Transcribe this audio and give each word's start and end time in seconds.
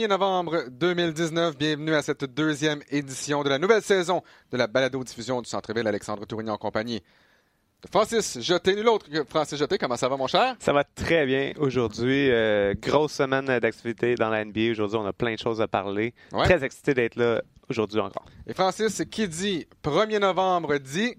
1er 0.00 0.08
novembre 0.08 0.64
2019. 0.70 1.58
Bienvenue 1.58 1.94
à 1.94 2.00
cette 2.00 2.24
deuxième 2.24 2.80
édition 2.90 3.42
de 3.42 3.50
la 3.50 3.58
nouvelle 3.58 3.82
saison 3.82 4.22
de 4.50 4.56
la 4.56 4.66
balado-diffusion 4.66 5.42
du 5.42 5.48
Centre-Ville 5.50 5.86
Alexandre 5.86 6.24
Tourigny 6.24 6.48
en 6.48 6.56
compagnie 6.56 7.02
de 7.82 7.88
Francis 7.92 8.40
Jeté. 8.40 8.74
Nul 8.74 8.88
autre 8.88 9.10
que 9.10 9.24
Francis 9.24 9.58
Jeté. 9.58 9.76
Comment 9.76 9.98
ça 9.98 10.08
va, 10.08 10.16
mon 10.16 10.26
cher? 10.26 10.56
Ça 10.58 10.72
va 10.72 10.84
très 10.84 11.26
bien 11.26 11.52
aujourd'hui. 11.58 12.30
Euh, 12.30 12.72
grosse 12.80 13.12
semaine 13.12 13.44
d'activité 13.58 14.14
dans 14.14 14.30
la 14.30 14.42
NBA. 14.42 14.70
Aujourd'hui, 14.70 14.96
on 14.96 15.04
a 15.04 15.12
plein 15.12 15.34
de 15.34 15.38
choses 15.38 15.60
à 15.60 15.68
parler. 15.68 16.14
Ouais. 16.32 16.44
Très 16.44 16.64
excité 16.64 16.94
d'être 16.94 17.16
là 17.16 17.42
aujourd'hui 17.68 18.00
encore. 18.00 18.24
Et 18.46 18.54
Francis, 18.54 19.02
qui 19.10 19.28
dit 19.28 19.66
1er 19.84 20.18
novembre 20.20 20.78
dit 20.78 21.14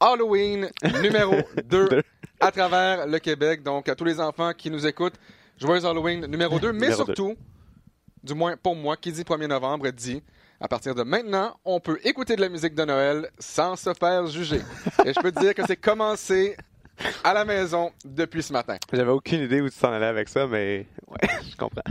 Halloween 0.00 0.68
numéro 1.00 1.36
2 1.64 1.88
Deux. 1.88 2.02
à 2.40 2.52
travers 2.52 3.06
le 3.06 3.18
Québec. 3.20 3.62
Donc, 3.62 3.88
à 3.88 3.94
tous 3.94 4.04
les 4.04 4.20
enfants 4.20 4.52
qui 4.52 4.70
nous 4.70 4.86
écoutent, 4.86 5.18
joyeux 5.58 5.86
Halloween 5.86 6.26
numéro 6.26 6.58
2. 6.58 6.72
Mais 6.72 6.90
Numéro 6.90 7.06
surtout, 7.06 7.36
du 8.22 8.34
moins 8.34 8.56
pour 8.56 8.76
moi, 8.76 8.96
qui 8.96 9.12
dit 9.12 9.22
1er 9.22 9.46
novembre 9.46 9.88
dit 9.90 10.22
à 10.60 10.68
partir 10.68 10.94
de 10.94 11.02
maintenant, 11.02 11.56
on 11.64 11.80
peut 11.80 11.98
écouter 12.04 12.36
de 12.36 12.40
la 12.40 12.48
musique 12.48 12.74
de 12.76 12.84
Noël 12.84 13.28
sans 13.40 13.74
se 13.74 13.92
faire 13.94 14.26
juger. 14.28 14.60
Et 15.04 15.12
je 15.12 15.20
peux 15.20 15.32
te 15.32 15.40
dire 15.40 15.54
que 15.54 15.62
c'est 15.66 15.76
commencé 15.76 16.56
à 17.24 17.34
la 17.34 17.44
maison 17.44 17.90
depuis 18.04 18.44
ce 18.44 18.52
matin. 18.52 18.76
J'avais 18.92 19.10
aucune 19.10 19.40
idée 19.40 19.60
où 19.60 19.68
tu 19.68 19.76
t'en 19.76 19.92
allais 19.92 20.06
avec 20.06 20.28
ça, 20.28 20.46
mais 20.46 20.86
ouais, 21.08 21.28
je 21.50 21.56
comprends. 21.56 21.82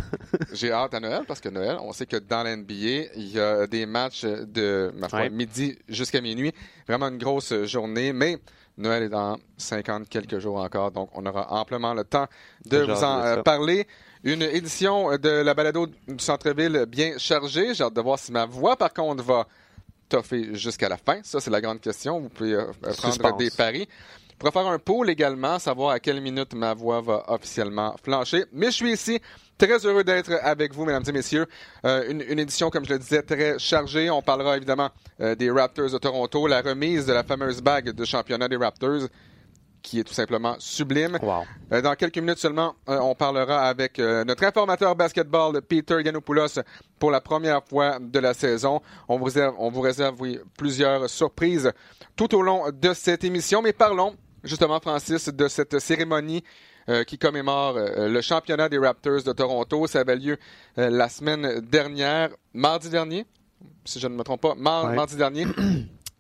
J'ai 0.54 0.72
hâte 0.72 0.94
à 0.94 1.02
Noël 1.02 1.24
parce 1.28 1.42
que 1.42 1.50
Noël, 1.50 1.78
on 1.82 1.92
sait 1.92 2.06
que 2.06 2.16
dans 2.16 2.44
la 2.44 2.56
NBA, 2.56 2.74
il 3.18 3.32
y 3.34 3.40
a 3.42 3.68
des 3.68 3.86
matchs 3.86 4.24
de 4.24 4.90
ma 4.96 5.10
foi, 5.10 5.20
Ouais. 5.22 5.30
midi 5.30 5.78
jusqu'à 5.90 6.22
minuit. 6.22 6.54
Vraiment 6.88 7.10
une 7.10 7.18
grosse 7.18 7.54
journée, 7.66 8.14
mais 8.14 8.38
Noël 8.78 9.04
est 9.04 9.10
dans 9.10 9.38
50 9.58 10.08
quelques 10.08 10.40
jours 10.40 10.58
encore, 10.58 10.92
donc 10.92 11.10
on 11.14 11.26
aura 11.26 11.52
amplement 11.60 11.94
le 11.94 12.06
temps 12.06 12.28
de 12.66 12.78
vous 12.78 13.04
en 13.04 13.20
euh, 13.22 13.42
parler. 13.44 13.86
Une 14.24 14.44
édition 14.44 15.18
de 15.18 15.30
la 15.30 15.54
balado 15.54 15.88
du 15.88 15.96
centre-ville 16.20 16.86
bien 16.88 17.18
chargée. 17.18 17.74
J'ai 17.74 17.84
hâte 17.84 17.96
de 17.96 18.02
voir 18.02 18.20
si 18.20 18.32
ma 18.32 18.46
voix, 18.46 18.76
par 18.76 18.94
contre, 18.94 19.24
va 19.24 19.48
toffer 20.10 20.54
jusqu'à 20.54 20.90
la 20.90 20.98
fin. 20.98 21.22
Ça, 21.24 21.40
c'est 21.40 21.50
la 21.50 21.60
grande 21.62 21.82
question. 21.82 22.20
Vous 22.20 22.30
pouvez 22.30 22.54
euh, 22.54 22.66
prendre 22.82 23.14
Suspense. 23.14 23.38
des 23.38 23.50
paris. 23.50 23.88
Pourra 24.38 24.52
faire 24.52 24.68
un 24.68 24.80
poll 24.80 25.10
également, 25.10 25.58
savoir 25.60 25.92
à 25.92 26.00
quelle 26.00 26.20
minute 26.22 26.54
ma 26.54 26.74
voix 26.74 27.02
va 27.02 27.24
officiellement 27.28 27.96
flancher. 28.04 28.46
Mais 28.52 28.68
je 28.68 28.72
suis 28.72 28.92
ici, 28.92 29.20
très 29.58 29.86
heureux 29.86 30.04
d'être 30.04 30.34
avec 30.42 30.74
vous, 30.74 30.86
mesdames 30.86 31.04
et 31.08 31.12
messieurs. 31.12 31.46
Euh, 31.86 32.10
une, 32.10 32.22
une 32.28 32.40
édition, 32.40 32.70
comme 32.70 32.86
je 32.86 32.94
le 32.94 33.00
disais, 33.00 33.22
très 33.24 33.58
chargée. 33.60 34.10
On 34.10 34.22
parlera 34.22 34.58
évidemment 34.58 34.90
euh, 35.20 35.36
des 35.36 35.50
Raptors 35.50 35.90
de 35.92 35.98
Toronto, 35.98 36.46
la 36.48 36.62
remise 36.62 37.06
de 37.06 37.14
la 37.14 37.24
fameuse 37.24 37.62
bague 37.62 37.92
de 37.92 38.06
championnat 38.06 38.48
des 38.48 38.56
Raptors, 38.58 39.08
qui 39.82 40.00
est 40.00 40.04
tout 40.04 40.14
simplement 40.14 40.56
sublime. 40.60 41.18
Wow. 41.22 41.44
Euh, 41.72 41.82
Dans 41.82 41.96
quelques 41.96 42.18
minutes 42.18 42.38
seulement, 42.40 42.76
euh, 42.90 43.00
on 43.00 43.16
parlera 43.16 43.62
avec 43.68 44.00
euh, 44.00 44.24
notre 44.24 44.44
informateur 44.44 44.96
basketball, 44.96 45.62
Peter 45.62 45.98
Ganopoulos, 46.04 46.60
pour 47.00 47.12
la 47.12 47.22
première 47.22 47.64
fois 47.64 47.98
de 48.00 48.20
la 48.20 48.34
saison. 48.34 48.82
On 49.08 49.18
vous 49.18 49.26
réserve, 49.26 49.56
on 49.58 49.70
vous 49.70 49.82
réserve 49.82 50.16
oui, 50.22 50.40
plusieurs 50.58 51.10
surprises 51.10 51.72
tout 52.16 52.34
au 52.36 52.42
long 52.42 52.66
de 52.72 52.94
cette 52.94 53.24
émission. 53.24 53.62
Mais 53.62 53.74
parlons 53.74 54.16
justement, 54.44 54.80
Francis, 54.80 55.30
de 55.30 55.48
cette 55.48 55.80
cérémonie 55.80 56.44
euh, 56.90 57.04
qui 57.04 57.18
commémore 57.18 57.78
euh, 57.78 58.08
le 58.08 58.22
championnat 58.22 58.68
des 58.70 58.78
Raptors 58.80 59.24
de 59.24 59.32
Toronto. 59.34 59.86
Ça 59.88 60.00
avait 60.00 60.16
lieu 60.16 60.38
euh, 60.78 60.90
la 60.90 61.10
semaine 61.10 61.60
dernière, 61.62 62.30
mardi 62.54 62.90
dernier, 62.90 63.26
si 63.86 64.00
je 64.00 64.08
ne 64.08 64.16
me 64.16 64.24
trompe 64.24 64.42
pas, 64.42 64.56
mar- 64.56 64.86
Ouais. 64.86 64.96
mardi 64.96 65.16
dernier. 65.16 65.46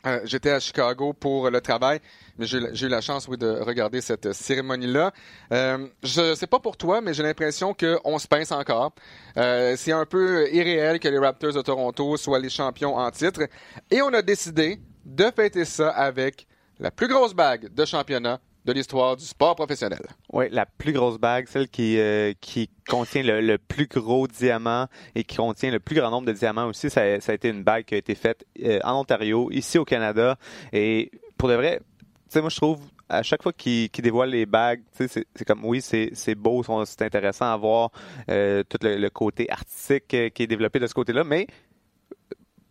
Euh, 0.05 0.19
J'étais 0.23 0.49
à 0.49 0.59
Chicago 0.59 1.13
pour 1.13 1.49
le 1.49 1.61
travail, 1.61 1.99
mais 2.37 2.45
j'ai 2.45 2.85
eu 2.85 2.89
la 2.89 3.01
chance 3.01 3.27
oui, 3.27 3.37
de 3.37 3.47
regarder 3.47 4.01
cette 4.01 4.33
cérémonie-là. 4.33 5.11
Euh, 5.53 5.87
je 6.03 6.33
sais 6.33 6.47
pas 6.47 6.59
pour 6.59 6.75
toi, 6.77 7.01
mais 7.01 7.13
j'ai 7.13 7.23
l'impression 7.23 7.73
qu'on 7.73 8.17
se 8.17 8.27
pince 8.27 8.51
encore. 8.51 8.93
Euh, 9.37 9.75
C'est 9.77 9.91
un 9.91 10.05
peu 10.05 10.51
irréel 10.51 10.99
que 10.99 11.07
les 11.07 11.19
Raptors 11.19 11.53
de 11.53 11.61
Toronto 11.61 12.17
soient 12.17 12.39
les 12.39 12.49
champions 12.49 12.95
en 12.95 13.11
titre. 13.11 13.41
Et 13.91 14.01
on 14.01 14.13
a 14.13 14.21
décidé 14.21 14.79
de 15.05 15.25
fêter 15.35 15.65
ça 15.65 15.89
avec 15.89 16.47
la 16.79 16.89
plus 16.91 17.07
grosse 17.07 17.33
bague 17.33 17.71
de 17.73 17.85
championnat 17.85 18.39
de 18.65 18.73
l'histoire 18.73 19.17
du 19.17 19.25
sport 19.25 19.55
professionnel. 19.55 20.01
Oui, 20.31 20.45
la 20.51 20.65
plus 20.65 20.93
grosse 20.93 21.17
bague, 21.17 21.47
celle 21.47 21.67
qui, 21.67 21.97
euh, 21.97 22.33
qui 22.39 22.69
contient 22.87 23.23
le, 23.23 23.57
plus 23.57 23.87
gros 23.87 24.27
diamant 24.27 24.87
et 25.15 25.23
qui 25.23 25.37
contient 25.37 25.71
le 25.71 25.79
plus 25.79 25.95
grand 25.95 26.11
nombre 26.11 26.27
de 26.27 26.33
diamants 26.33 26.67
aussi. 26.67 26.89
Ça, 26.89 27.19
ça 27.19 27.31
a 27.31 27.35
été 27.35 27.49
une 27.49 27.63
bague 27.63 27.85
qui 27.85 27.95
a 27.95 27.97
été 27.97 28.15
faite 28.15 28.45
euh, 28.63 28.79
en 28.83 28.99
Ontario, 28.99 29.49
ici 29.51 29.77
au 29.77 29.85
Canada. 29.85 30.37
Et 30.73 31.11
pour 31.37 31.49
de 31.49 31.55
vrai, 31.55 31.79
tu 31.79 32.05
sais, 32.29 32.41
moi 32.41 32.49
je 32.49 32.57
trouve 32.57 32.79
à 33.11 33.23
chaque 33.23 33.43
fois 33.43 33.51
qu'ils 33.51 33.89
dévoilent 33.91 34.29
les 34.29 34.45
bagues, 34.45 34.81
c'est 34.93 35.45
comme 35.45 35.65
oui, 35.65 35.81
c'est 35.81 36.35
beau, 36.35 36.63
c'est 36.85 37.01
intéressant 37.01 37.51
à 37.51 37.57
voir 37.57 37.91
euh, 38.29 38.63
tout 38.63 38.77
le, 38.81 38.95
le 38.95 39.09
côté 39.09 39.49
artistique 39.51 40.13
euh, 40.13 40.29
qui 40.29 40.43
est 40.43 40.47
développé 40.47 40.79
de 40.79 40.87
ce 40.87 40.93
côté-là, 40.93 41.25
mais 41.25 41.45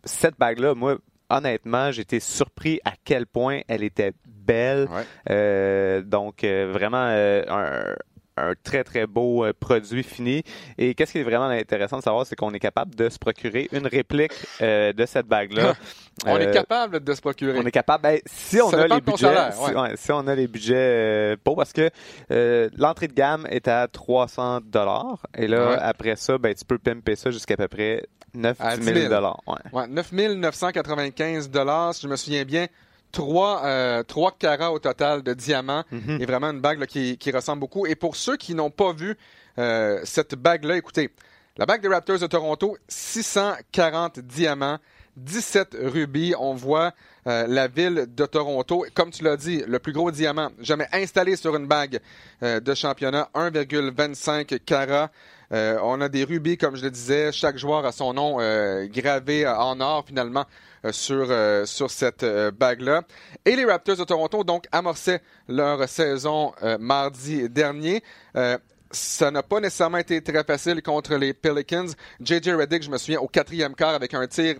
cette 0.03 0.39
bague-là, 0.39 0.73
moi, 0.73 0.97
honnêtement, 1.31 1.91
j'étais 1.91 2.19
surpris 2.19 2.79
à 2.85 2.93
quel 3.03 3.25
point 3.25 3.61
elle 3.67 3.83
était 3.83 4.13
belle. 4.25 4.87
Ouais. 4.91 5.03
Euh, 5.29 6.01
donc, 6.01 6.43
euh, 6.43 6.71
vraiment 6.71 7.07
euh, 7.09 7.43
un, 7.47 7.95
un 8.37 8.53
très, 8.63 8.83
très 8.83 9.07
beau 9.07 9.45
euh, 9.45 9.53
produit 9.59 10.03
fini. 10.03 10.43
Et 10.77 10.93
qu'est-ce 10.95 11.11
qui 11.11 11.19
est 11.19 11.23
vraiment 11.23 11.45
intéressant 11.49 11.97
de 11.97 12.03
savoir, 12.03 12.25
c'est 12.25 12.35
qu'on 12.35 12.53
est 12.53 12.59
capable 12.59 12.95
de 12.95 13.09
se 13.09 13.19
procurer 13.19 13.67
une 13.71 13.87
réplique 13.87 14.31
euh, 14.61 14.93
de 14.93 15.05
cette 15.05 15.27
bague-là. 15.27 15.73
On 16.25 16.37
est 16.37 16.47
Euh, 16.47 16.51
capable 16.53 16.99
de 17.03 17.13
se 17.13 17.21
procurer. 17.21 17.57
on 17.57 17.65
est 17.65 17.71
capable. 17.71 18.03
ben, 18.03 18.19
si 18.25 18.61
on 18.61 18.69
Ça 18.69 18.81
a 18.83 18.87
les 18.87 18.99
budgets, 19.01 19.33
si, 19.95 20.11
on 20.11 20.27
a 20.27 20.35
les 20.35 20.47
budgets 20.47 20.75
euh, 20.75 21.35
pour, 21.41 21.55
parce 21.55 21.71
que 21.73 21.89
euh, 22.31 22.69
l'entrée 22.77 23.07
de 23.07 23.13
gamme 23.13 23.47
est 23.49 23.67
à 23.69 23.87
300 23.87 24.59
dollars 24.65 25.25
et 25.37 25.47
là 25.47 25.69
Ouais. 25.69 25.77
après 25.79 26.17
ça, 26.17 26.37
ben 26.37 26.53
tu 26.53 26.65
peux 26.65 26.77
pimper 26.77 27.15
ça 27.15 27.31
jusqu'à 27.31 27.55
peu 27.55 27.67
près 27.69 28.03
9 28.33 28.57
À 28.59 28.75
10 28.75 28.79
10 28.81 28.85
000 28.85 28.97
000. 28.99 29.09
dollars. 29.09 29.39
Ouais. 29.47 29.55
Ouais, 29.71 29.87
9 29.87 30.11
995 30.35 31.49
dollars, 31.49 31.93
si 31.95 32.01
je 32.03 32.07
me 32.07 32.15
souviens 32.17 32.43
bien. 32.43 32.67
3, 33.11 33.61
euh, 33.65 34.03
trois 34.03 34.31
carats 34.37 34.71
au 34.71 34.79
total 34.79 35.21
de 35.23 35.33
diamants 35.33 35.83
Mhm. 35.91 36.17
et 36.21 36.25
vraiment 36.25 36.51
une 36.51 36.61
bague 36.61 36.79
là, 36.79 36.87
qui, 36.87 37.17
qui 37.17 37.31
ressemble 37.31 37.59
beaucoup. 37.59 37.85
Et 37.85 37.95
pour 37.95 38.15
ceux 38.15 38.37
qui 38.37 38.55
n'ont 38.55 38.69
pas 38.71 38.93
vu 38.93 39.17
euh, 39.59 39.99
cette 40.03 40.35
bague-là, 40.35 40.77
écoutez, 40.77 41.09
la 41.57 41.65
bague 41.65 41.81
des 41.81 41.87
Raptors 41.89 42.19
de 42.19 42.27
Toronto, 42.27 42.77
640 42.87 44.19
diamants, 44.19 44.77
17 45.17 45.75
rubis. 45.81 46.33
On 46.39 46.53
voit 46.53 46.93
euh, 47.27 47.45
la 47.47 47.67
ville 47.67 48.07
de 48.07 48.25
Toronto. 48.25 48.85
Comme 48.95 49.11
tu 49.11 49.23
l'as 49.23 49.35
dit, 49.37 49.61
le 49.67 49.79
plus 49.79 49.91
gros 49.91 50.09
diamant 50.11 50.49
jamais 50.59 50.87
installé 50.93 51.35
sur 51.35 51.55
une 51.55 51.67
bague 51.67 51.99
euh, 52.43 52.59
de 52.61 52.73
championnat, 52.73 53.29
1,25 53.35 54.59
carats. 54.59 55.09
Euh, 55.51 55.77
on 55.83 55.99
a 55.99 56.07
des 56.07 56.23
rubis, 56.23 56.57
comme 56.57 56.77
je 56.77 56.83
le 56.83 56.91
disais. 56.91 57.31
Chaque 57.33 57.57
joueur 57.57 57.85
a 57.85 57.91
son 57.91 58.13
nom 58.13 58.37
euh, 58.39 58.87
gravé 58.87 59.45
en 59.45 59.79
or, 59.81 60.05
finalement, 60.07 60.45
sur, 60.89 61.27
euh, 61.29 61.65
sur 61.65 61.91
cette 61.91 62.23
euh, 62.23 62.51
bague-là. 62.51 63.03
Et 63.45 63.55
les 63.55 63.65
Raptors 63.65 63.97
de 63.97 64.03
Toronto, 64.03 64.43
donc, 64.43 64.65
amorçaient 64.71 65.21
leur 65.47 65.87
saison 65.87 66.53
euh, 66.63 66.77
mardi 66.79 67.47
dernier. 67.49 68.03
Euh, 68.35 68.57
ça 68.89 69.31
n'a 69.31 69.43
pas 69.43 69.59
nécessairement 69.59 69.99
été 69.99 70.21
très 70.21 70.43
facile 70.43 70.81
contre 70.81 71.15
les 71.15 71.33
Pelicans. 71.33 71.87
J.J. 72.19 72.53
Redick, 72.53 72.83
je 72.83 72.89
me 72.89 72.97
souviens, 72.97 73.19
au 73.19 73.27
quatrième 73.27 73.75
quart, 73.75 73.93
avec 73.93 74.13
un 74.13 74.27
tir 74.27 74.55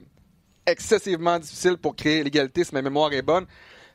excessivement 0.65 1.39
difficile 1.39 1.77
pour 1.77 1.95
créer 1.95 2.23
l'égalité, 2.23 2.63
si 2.63 2.73
ma 2.73 2.81
mémoire 2.81 3.11
est 3.13 3.23
bonne. 3.23 3.45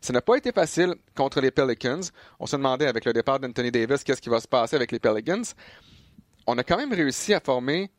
Ça 0.01 0.13
n'a 0.13 0.21
pas 0.21 0.37
été 0.37 0.53
facile 0.53 0.95
contre 1.15 1.41
les 1.41 1.51
Pelicans. 1.51 2.01
On 2.39 2.47
se 2.47 2.57
demandait 2.57 2.87
avec 2.87 3.05
le 3.05 3.13
départ 3.13 3.41
d'Anthony 3.41 3.71
Davis 3.71 4.05
qu'est-ce 4.05 4.21
qui 4.21 4.29
va 4.29 4.41
se 4.41 4.49
passer 4.49 4.77
avec 4.77 4.93
les 4.93 4.99
Pelicans. 4.99 5.43
On 6.47 6.59
a 6.59 6.65
quand 6.65 6.77
même 6.77 6.93
réussi 6.93 7.33
à 7.33 7.41
former 7.41 7.91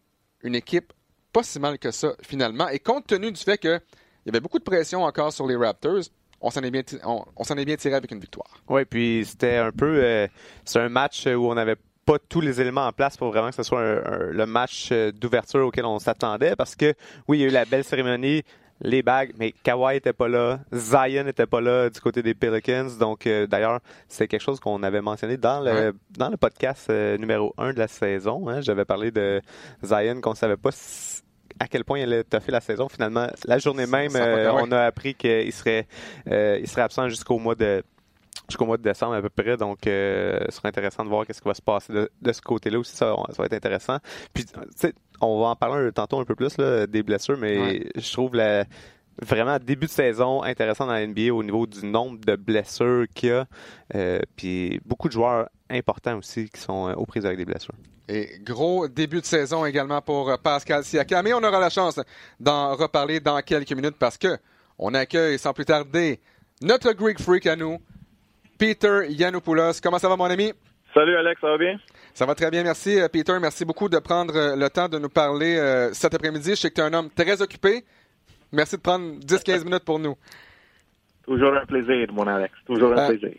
une 0.44 0.56
équipe 0.56 0.94
pas 1.34 1.44
si 1.44 1.60
mal 1.60 1.78
que 1.80 1.92
ça 1.92 2.14
finalement. 2.22 2.70
Et 2.70 2.80
compte 2.80 3.08
tenu 3.08 3.32
du 3.32 3.42
fait 3.42 3.58
qu'il 4.28 4.34
y 4.34 4.38
avait 4.38 4.42
beaucoup 4.44 4.60
de 4.60 4.64
pression 4.64 5.04
encore 5.04 5.32
sur 5.32 5.48
les 5.48 5.56
Raptors, 5.56 6.04
on 6.42 6.50
s'en 6.52 6.62
est 6.62 6.70
bien, 6.72 6.84
ti- 6.84 7.00
on, 7.06 7.24
on 7.36 7.44
s'en 7.44 7.56
est 7.56 7.66
bien 7.66 7.78
tiré 7.78 7.96
avec 7.96 8.12
une 8.12 8.20
victoire. 8.20 8.50
Oui, 8.70 8.86
puis 8.86 9.24
c'était 9.26 9.56
un 9.58 9.72
peu. 9.72 10.00
euh, 10.04 10.28
c'est 10.66 10.80
un 10.80 10.90
match 10.90 11.26
où 11.28 11.50
on 11.50 11.56
n'avait 11.56 11.78
pas 12.06 12.18
tous 12.30 12.42
les 12.42 12.62
éléments 12.62 12.86
en 12.88 12.92
place 12.92 13.18
pour 13.18 13.30
vraiment 13.30 13.50
que 13.50 13.56
ce 13.56 13.64
soit 13.64 13.82
un- 13.82 14.04
un- 14.06 14.32
le 14.32 14.46
match 14.46 14.90
euh, 14.92 15.12
d'ouverture 15.12 15.66
auquel 15.66 15.86
on 15.86 16.00
s'attendait. 16.00 16.56
Parce 16.56 16.76
que, 16.76 16.94
oui, 17.28 17.40
il 17.40 17.42
y 17.42 17.44
a 17.46 17.48
eu 17.48 17.52
la 17.52 17.66
belle 17.66 17.84
cérémonie, 17.84 18.44
les 18.82 19.02
bagues, 19.02 19.32
mais 19.40 19.52
Kawhi 19.64 19.96
n'était 19.96 20.14
pas 20.14 20.28
là, 20.28 20.60
Zion 20.72 21.24
n'était 21.24 21.48
pas 21.48 21.60
là 21.60 21.90
du 21.90 22.00
côté 22.00 22.22
des 22.22 22.36
Pelicans. 22.36 22.88
Donc, 23.00 23.26
euh, 23.26 23.48
d'ailleurs, 23.48 23.80
c'est 24.08 24.28
quelque 24.28 24.42
chose 24.44 24.60
qu'on 24.60 24.84
avait 24.84 25.02
mentionné 25.02 25.38
dans 25.38 25.60
le, 25.62 25.96
dans 26.12 26.30
le 26.30 26.38
podcast 26.38 26.88
euh, 26.92 27.18
numéro 27.18 27.54
1 27.58 27.74
de 27.74 27.80
la 27.80 27.88
saison. 27.88 28.48
hein. 28.48 28.62
J'avais 28.62 28.86
parlé 28.86 29.10
de 29.10 29.42
Zion 29.84 30.22
qu'on 30.22 30.36
savait 30.36 30.58
pas 30.58 30.70
si- 30.72 31.24
à 31.60 31.68
quel 31.68 31.84
point 31.84 32.00
il 32.00 32.04
allait 32.04 32.24
toffer 32.24 32.52
la 32.52 32.62
saison. 32.62 32.88
Finalement, 32.90 33.28
la 33.46 33.58
journée 33.58 33.86
même, 33.86 34.16
euh, 34.16 34.52
on 34.54 34.72
a 34.72 34.82
appris 34.82 35.16
qu'il 35.16 35.52
serait, 35.54 35.88
euh, 36.30 36.58
il 36.62 36.68
serait 36.68 36.82
absent 36.82 37.10
jusqu'au 37.10 37.38
mois 37.40 37.56
de 37.56 37.84
jusqu'au 38.50 38.66
mois 38.66 38.78
de 38.78 38.84
décembre 38.84 39.14
à 39.16 39.22
peu 39.22 39.30
près. 39.30 39.58
Donc, 39.58 39.86
euh, 39.88 40.40
ce 40.50 40.56
sera 40.58 40.70
intéressant 40.70 41.04
de 41.04 41.10
voir 41.10 41.26
qu'est-ce 41.26 41.42
qui 41.42 41.48
va 41.48 41.54
se 41.54 41.62
passer 41.62 41.92
de, 41.92 42.10
de 42.22 42.32
ce 42.32 42.42
côté-là 42.42 42.80
aussi. 42.80 42.96
Ça, 42.96 43.14
ça 43.30 43.36
va 43.40 43.46
être 43.46 43.54
intéressant. 43.54 43.98
Puis, 44.34 44.46
on 45.20 45.42
va 45.42 45.48
en 45.48 45.56
parler 45.58 45.92
tantôt 45.92 46.20
un 46.20 46.24
peu 46.24 46.36
plus 46.36 46.58
là, 46.58 46.88
des 46.88 47.04
blessures, 47.04 47.38
mais 47.38 47.58
Ouais. 47.60 47.90
je 47.96 48.14
trouve 48.14 48.36
la, 48.36 48.64
vraiment 49.22 49.58
début 49.60 49.88
de 49.88 49.92
saison 49.92 50.44
intéressant 50.44 50.86
dans 50.86 50.94
la 50.94 51.06
NBA 51.06 51.34
au 51.34 51.44
niveau 51.44 51.66
du 51.66 51.86
nombre 51.86 52.20
de 52.26 52.36
blessures 52.36 53.06
qu'il 53.14 53.30
y 53.30 53.32
a. 53.34 53.46
Euh, 53.96 54.20
puis 54.36 54.80
beaucoup 54.86 55.08
de 55.08 55.14
joueurs 55.14 55.50
importants 55.70 56.18
aussi 56.18 56.50
qui 56.50 56.60
sont 56.62 56.94
aux 56.96 57.06
prises 57.06 57.26
avec 57.26 57.38
des 57.38 57.46
blessures. 57.46 57.76
Et 58.10 58.40
gros 58.42 58.88
début 58.88 59.20
de 59.20 59.26
saison 59.26 59.66
également 59.66 60.02
pour 60.02 60.38
Pascal 60.40 60.84
Siakam. 60.84 61.24
Mais 61.26 61.34
on 61.34 61.44
aura 61.44 61.60
la 61.60 61.70
chance 61.70 62.00
d'en 62.40 62.76
reparler 62.76 63.20
dans 63.20 63.40
quelques 63.42 63.74
minutes 63.74 63.98
parce 64.00 64.18
que 64.18 64.38
on 64.80 64.94
accueille 64.94 65.40
sans 65.40 65.54
plus 65.54 65.66
tarder 65.66 66.20
notre 66.62 66.92
Greek 66.94 67.20
Freak 67.20 67.46
à 67.48 67.56
nous, 67.56 67.78
Peter 68.58 69.02
Yanopoulos. 69.10 69.80
Comment 69.82 70.00
ça 70.00 70.10
va, 70.10 70.16
mon 70.16 70.26
ami? 70.26 70.54
Salut, 70.94 71.16
Alex, 71.16 71.40
ça 71.42 71.48
va 71.48 71.58
bien? 71.58 71.78
Ça 72.14 72.26
va 72.26 72.34
très 72.34 72.50
bien, 72.50 72.64
merci. 72.64 73.00
Euh, 73.00 73.08
Peter, 73.08 73.38
merci 73.40 73.66
beaucoup 73.66 73.90
de 73.90 74.00
prendre 74.00 74.36
euh, 74.36 74.56
le 74.56 74.70
temps 74.70 74.90
de 74.90 74.98
nous 74.98 75.10
parler 75.10 75.58
euh, 75.58 75.94
cet 75.94 76.16
après-midi. 76.16 76.52
Je 76.52 76.56
sais 76.56 76.70
que 76.70 76.76
tu 76.76 76.82
es 76.82 76.84
un 76.84 76.94
homme 76.94 77.10
très 77.12 77.42
occupé. 77.42 77.84
Merci 78.52 78.78
de 78.78 78.82
prendre 78.82 79.20
10-15 79.20 79.66
minutes 79.66 79.86
pour 79.86 80.00
nous. 80.00 80.16
Toujours 81.24 81.54
un 81.54 81.66
plaisir, 81.66 82.08
mon 82.14 82.26
Alex. 82.26 82.54
Toujours 82.66 82.98
un 82.98 83.10
plaisir. 83.10 83.36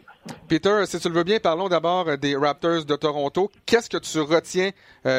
Peter, 0.49 0.85
si 0.87 0.99
tu 0.99 1.09
le 1.09 1.15
veux 1.15 1.25
bien, 1.25 1.39
parlons 1.41 1.69
d'abord 1.69 2.17
des 2.19 2.37
Raptors 2.37 2.85
de 2.85 2.97
Toronto. 2.97 3.51
Qu'est-ce 3.67 3.91
que 3.91 3.99
tu 3.99 4.21
retiens 4.21 4.71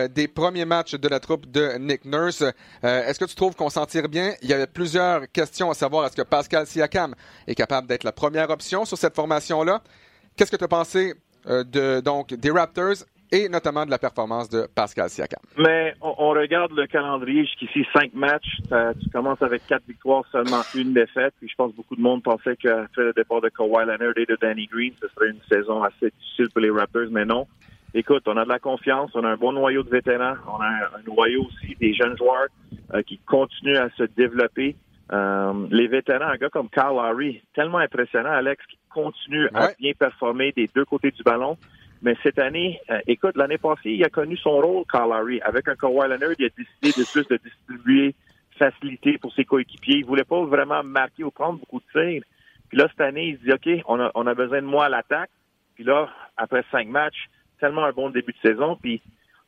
des 0.10 0.28
premiers 0.28 0.66
matchs 0.66 0.96
de 0.96 1.08
la 1.08 1.20
troupe 1.20 1.50
de 1.50 1.78
Nick 1.78 2.06
Nurse? 2.06 2.44
est-ce 2.82 3.20
que 3.20 3.26
tu 3.26 3.36
trouves 3.36 3.56
qu'on 3.56 3.70
s'en 3.70 3.86
tire 3.86 4.10
bien? 4.10 4.34
Il 4.42 4.50
y 4.50 4.54
avait 4.54 4.68
plusieurs 4.68 5.32
questions 5.32 5.70
à 5.70 5.74
savoir. 5.74 6.08
Est-ce 6.08 6.16
que 6.16 6.22
Pascal 6.24 6.66
Siakam 6.66 7.14
est 7.48 7.56
capable 7.56 7.88
d'être 7.88 8.04
la 8.04 8.12
première 8.12 8.50
option 8.50 8.86
sur 8.86 8.98
cette 8.98 9.16
formation-là? 9.16 9.82
Qu'est-ce 10.36 10.52
que 10.52 10.58
tu 10.58 10.64
as 10.64 10.68
pensé 10.68 11.14
donc, 12.04 12.34
des 12.34 12.52
Raptors 12.52 13.06
et 13.32 13.50
notamment 13.50 13.86
de 13.86 13.92
la 13.92 13.98
performance 13.98 14.50
de 14.50 14.68
Pascal 14.74 15.10
Siakam. 15.10 15.42
Mais 15.58 15.94
on, 16.02 16.30
regarde 16.30 16.72
le 16.72 16.88
calendrier 16.88 17.46
jusqu'ici, 17.46 17.86
cinq 17.94 18.14
matchs. 18.14 18.58
tu 19.02 19.10
commences 19.12 19.42
avec 19.42 19.66
quatre 19.68 19.86
victoires, 19.88 20.24
seulement 20.32 20.62
une 20.76 20.94
défaite. 20.94 21.34
Puis 21.40 21.50
je 21.50 21.56
pense 21.56 21.72
que 21.72 21.78
beaucoup 21.78 21.96
de 21.96 22.02
monde 22.02 22.24
pensait 22.24 22.56
qu'après 22.56 23.04
le 23.04 23.14
départ 23.14 23.42
de 23.42 23.50
Kawhi 23.50 23.86
Leonard 23.86 24.18
et 24.18 24.26
de 24.26 24.38
Danny 24.42 24.68
Green, 24.68 24.94
ce 25.02 25.08
serait 25.10 25.30
une 25.30 25.42
saison 25.50 25.84
assez 25.84 26.12
difficile 26.20 26.50
pour 26.50 26.62
les 26.62 26.70
Raptors, 26.70 27.10
mais 27.12 27.26
non. 27.26 27.48
Écoute, 27.94 28.24
on 28.28 28.38
a 28.38 28.44
de 28.44 28.50
la 28.50 28.60
confiance, 28.60 29.12
on 29.16 29.24
a 29.24 29.30
un 29.30 29.36
bon 29.36 29.52
noyau 29.52 29.82
de 29.82 29.90
vétérans, 29.90 30.36
on 30.48 30.62
a 30.62 30.68
un, 30.68 31.02
noyau 31.08 31.46
aussi 31.46 31.76
des 31.80 31.94
jeunes 31.96 32.16
joueurs 32.18 32.48
euh, 32.94 33.02
qui 33.02 33.18
continuent 33.18 33.78
à 33.78 33.90
se 33.98 34.04
développer. 34.04 34.76
Euh, 35.12 35.68
les 35.72 35.88
vétérans, 35.88 36.28
un 36.28 36.36
gars 36.36 36.50
comme 36.50 36.70
Kyle 36.70 36.84
Lowry, 36.90 37.42
tellement 37.56 37.80
impressionnant, 37.80 38.32
Alex, 38.32 38.64
qui 38.68 38.78
continue 38.94 39.50
à 39.56 39.70
bien 39.80 39.94
performer 39.98 40.52
des 40.52 40.70
deux 40.76 40.86
côtés 40.86 41.10
du 41.10 41.24
ballon. 41.24 41.58
Mais 42.02 42.16
cette 42.24 42.40
année, 42.40 42.80
euh, 42.90 43.00
écoute, 43.08 43.36
l'année 43.36 43.58
passée, 43.58 43.92
il 43.92 44.04
a 44.04 44.10
connu 44.10 44.38
son 44.38 44.52
rôle, 44.52 44.86
Carl. 44.92 45.12
Avec 45.44 45.68
un 45.68 45.76
Kawhi 45.76 46.08
Leonard, 46.08 46.32
il 46.40 46.46
a 46.46 46.50
décidé 46.50 47.02
de 47.02 47.12
plus 47.12 47.28
de 47.28 47.40
distribuer 47.44 48.16
facilité 48.58 49.18
pour 49.18 49.34
ses 49.34 49.46
coéquipiers. 49.46 49.98
Il 49.98 50.06
voulait 50.06 50.24
pas 50.24 50.42
vraiment 50.44 50.84
marquer 50.84 51.24
ou 51.24 51.32
prendre 51.32 51.60
beaucoup 51.60 51.80
de 51.80 51.92
tirs. 51.92 52.24
Puis 52.70 52.78
là, 52.78 52.88
cette 52.90 53.02
année, 53.02 53.30
il 53.30 53.38
se 53.38 53.44
dit, 53.44 53.52
OK, 53.52 53.84
on 53.88 54.28
a, 54.28 54.34
besoin 54.34 54.62
de 54.62 54.68
moi 54.68 54.86
à 54.86 54.90
l'attaque. 54.90 55.32
Puis 55.76 55.84
là, 55.84 56.10
après 56.38 56.64
cinq 56.72 56.88
matchs, 56.88 57.30
tellement 57.60 57.84
un 57.84 57.92
bon 57.92 58.10
début 58.10 58.34
de 58.34 58.50
saison. 58.50 58.76
Puis 58.76 59.02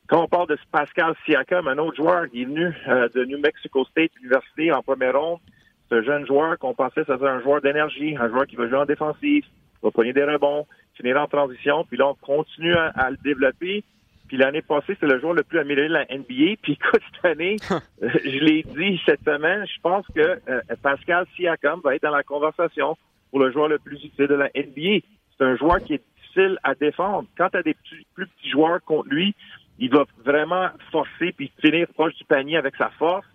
quand 0.07 0.23
on 0.23 0.27
parle 0.27 0.47
de 0.47 0.57
Pascal 0.71 1.13
Siakam, 1.25 1.67
un 1.67 1.77
autre 1.77 1.97
joueur 1.97 2.29
qui 2.29 2.41
est 2.41 2.45
venu 2.45 2.73
euh, 2.87 3.07
de 3.13 3.25
New 3.25 3.39
Mexico 3.39 3.85
State 3.85 4.11
University 4.21 4.71
en 4.71 4.81
première 4.81 5.17
ronde, 5.17 5.39
c'est 5.87 5.97
un 5.97 6.03
jeune 6.03 6.25
joueur 6.25 6.57
qu'on 6.57 6.73
pensait 6.73 7.05
que 7.05 7.13
c'était 7.13 7.27
un 7.27 7.41
joueur 7.41 7.61
d'énergie, 7.61 8.15
un 8.17 8.29
joueur 8.29 8.47
qui 8.47 8.55
va 8.55 8.67
jouer 8.67 8.77
en 8.77 8.85
défensif, 8.85 9.45
va 9.83 9.91
prendre 9.91 10.11
des 10.11 10.23
rebonds, 10.23 10.65
finir 11.01 11.19
en 11.19 11.27
transition, 11.27 11.83
puis 11.85 11.97
là, 11.97 12.07
on 12.09 12.15
continue 12.15 12.73
à, 12.73 13.09
le 13.09 13.17
développer. 13.23 13.83
Puis 14.27 14.37
l'année 14.37 14.61
passée, 14.61 14.95
c'est 14.99 15.07
le 15.07 15.19
joueur 15.19 15.33
le 15.33 15.43
plus 15.43 15.59
amélioré 15.59 15.89
de 15.89 15.93
la 15.93 16.05
NBA. 16.05 16.55
Puis 16.61 16.79
cette 16.93 17.25
année, 17.25 17.57
je 18.01 18.39
l'ai 18.39 18.63
dit 18.63 19.01
cette 19.05 19.23
semaine, 19.25 19.65
je 19.67 19.81
pense 19.81 20.05
que 20.15 20.21
euh, 20.21 20.61
Pascal 20.81 21.25
Siakam 21.35 21.81
va 21.83 21.95
être 21.95 22.03
dans 22.03 22.11
la 22.11 22.23
conversation 22.23 22.97
pour 23.29 23.39
le 23.39 23.51
joueur 23.51 23.67
le 23.67 23.77
plus 23.79 23.97
utile 24.03 24.27
de 24.27 24.35
la 24.35 24.49
NBA. 24.55 25.05
C'est 25.37 25.43
un 25.43 25.57
joueur 25.57 25.79
qui 25.79 25.95
est 25.95 26.03
difficile 26.15 26.57
à 26.63 26.75
défendre. 26.75 27.27
Quand 27.37 27.49
tu 27.49 27.57
as 27.57 27.63
des 27.63 27.75
plus 28.13 28.27
petits 28.27 28.49
joueurs 28.49 28.81
contre 28.85 29.09
lui, 29.09 29.35
il 29.79 29.89
va 29.89 30.05
vraiment 30.23 30.69
forcer 30.91 31.33
puis 31.35 31.51
finir 31.59 31.87
proche 31.87 32.15
du 32.15 32.23
panier 32.23 32.55
avec 32.55 32.75
sa 32.77 32.89
force. 32.91 33.25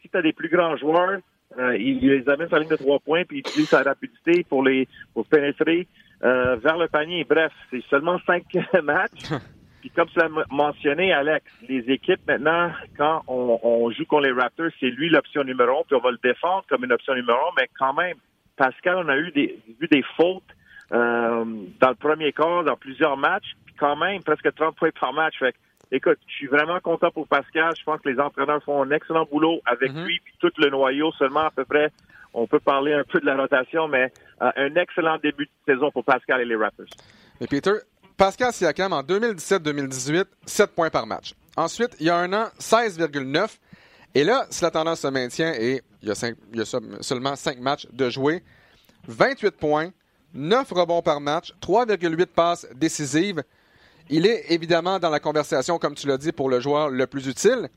Si 0.00 0.08
tu 0.08 0.16
as 0.16 0.22
des 0.22 0.32
plus 0.32 0.48
grands 0.48 0.76
joueurs, 0.76 1.18
euh, 1.58 1.76
il, 1.76 2.00
les 2.00 2.28
amène 2.28 2.48
sur 2.48 2.56
la 2.56 2.62
ligne 2.62 2.70
de 2.70 2.76
trois 2.76 2.98
points 2.98 3.24
puis 3.24 3.38
il 3.38 3.40
utilise 3.40 3.68
sa 3.68 3.82
rapidité 3.82 4.44
pour 4.48 4.62
les 4.62 4.88
pour 5.12 5.26
pénétrer. 5.26 5.86
Euh, 6.24 6.56
vers 6.56 6.78
le 6.78 6.88
panier. 6.88 7.24
Bref, 7.24 7.52
c'est 7.70 7.84
seulement 7.90 8.18
cinq 8.26 8.44
matchs. 8.82 9.28
Puis 9.80 9.90
comme 9.90 10.08
tu 10.08 10.18
l'as 10.18 10.30
mentionné, 10.50 11.12
Alex, 11.12 11.44
les 11.68 11.90
équipes 11.90 12.26
maintenant, 12.26 12.70
quand 12.96 13.22
on, 13.28 13.90
joue 13.90 14.06
contre 14.06 14.26
les 14.26 14.32
Raptors, 14.32 14.70
c'est 14.80 14.86
lui 14.86 15.10
l'option 15.10 15.44
numéro 15.44 15.80
un, 15.80 15.82
puis 15.86 15.94
on 15.94 16.00
va 16.00 16.10
le 16.10 16.18
défendre 16.22 16.64
comme 16.68 16.84
une 16.84 16.92
option 16.92 17.14
numéro 17.14 17.38
un, 17.38 17.52
mais 17.58 17.68
quand 17.78 17.92
même, 17.92 18.16
Pascal, 18.56 18.96
on 18.96 19.08
a 19.08 19.16
eu 19.18 19.30
des, 19.32 19.58
vu 19.78 19.86
des 19.88 20.02
fautes 20.16 20.42
euh, 20.92 21.44
dans 21.80 21.88
le 21.90 21.94
premier 21.94 22.32
quart, 22.32 22.64
dans 22.64 22.76
plusieurs 22.76 23.18
matchs, 23.18 23.54
puis 23.66 23.74
quand 23.78 23.96
même, 23.96 24.22
presque 24.22 24.52
30 24.54 24.74
points 24.74 24.90
par 24.98 25.12
match. 25.12 25.38
Fait 25.38 25.54
écoute, 25.92 26.18
je 26.26 26.32
suis 26.32 26.46
vraiment 26.46 26.80
content 26.80 27.10
pour 27.10 27.28
Pascal. 27.28 27.74
Je 27.78 27.84
pense 27.84 28.00
que 28.00 28.08
les 28.08 28.18
entraîneurs 28.18 28.62
font 28.64 28.82
un 28.82 28.90
excellent 28.90 29.26
boulot 29.30 29.60
avec 29.66 29.92
mm-hmm. 29.92 30.04
lui, 30.06 30.20
puis 30.24 30.34
tout 30.40 30.52
le 30.56 30.70
noyau, 30.70 31.12
seulement 31.12 31.44
à 31.44 31.50
peu 31.50 31.66
près 31.66 31.92
on 32.36 32.46
peut 32.46 32.60
parler 32.60 32.92
un 32.92 33.02
peu 33.02 33.18
de 33.18 33.26
la 33.26 33.36
rotation, 33.36 33.88
mais 33.88 34.12
euh, 34.42 34.50
un 34.56 34.74
excellent 34.76 35.18
début 35.18 35.46
de 35.46 35.72
saison 35.72 35.90
pour 35.90 36.04
Pascal 36.04 36.42
et 36.42 36.44
les 36.44 36.54
Raptors. 36.54 36.86
Et 37.40 37.46
Peter, 37.46 37.72
Pascal 38.16 38.52
Siakam 38.52 38.92
en 38.92 39.02
2017-2018, 39.02 40.24
7 40.44 40.74
points 40.74 40.90
par 40.90 41.06
match. 41.06 41.34
Ensuite, 41.56 41.96
il 41.98 42.06
y 42.06 42.10
a 42.10 42.16
un 42.16 42.32
an, 42.34 42.48
16,9. 42.60 43.58
Et 44.14 44.24
là, 44.24 44.46
si 44.50 44.62
la 44.62 44.70
tendance 44.70 45.00
se 45.00 45.08
maintient 45.08 45.52
et 45.54 45.82
il 46.02 46.08
y 46.08 46.60
a, 46.60 46.64
seulement 47.00 47.36
5 47.36 47.58
matchs 47.58 47.86
de 47.90 48.10
jouer, 48.10 48.42
28 49.08 49.52
points, 49.52 49.90
9 50.34 50.70
rebonds 50.72 51.02
par 51.02 51.20
match, 51.20 51.52
3,8 51.62 52.26
passes 52.26 52.68
décisives. 52.74 53.42
Il 54.10 54.26
est 54.26 54.52
évidemment 54.52 54.98
dans 54.98 55.10
la 55.10 55.20
conversation, 55.20 55.78
comme 55.78 55.94
tu 55.94 56.06
l'as 56.06 56.18
dit, 56.18 56.32
pour 56.32 56.50
le 56.50 56.60
joueur 56.60 56.90
le 56.90 57.06
plus 57.06 57.26
utile. 57.26 57.70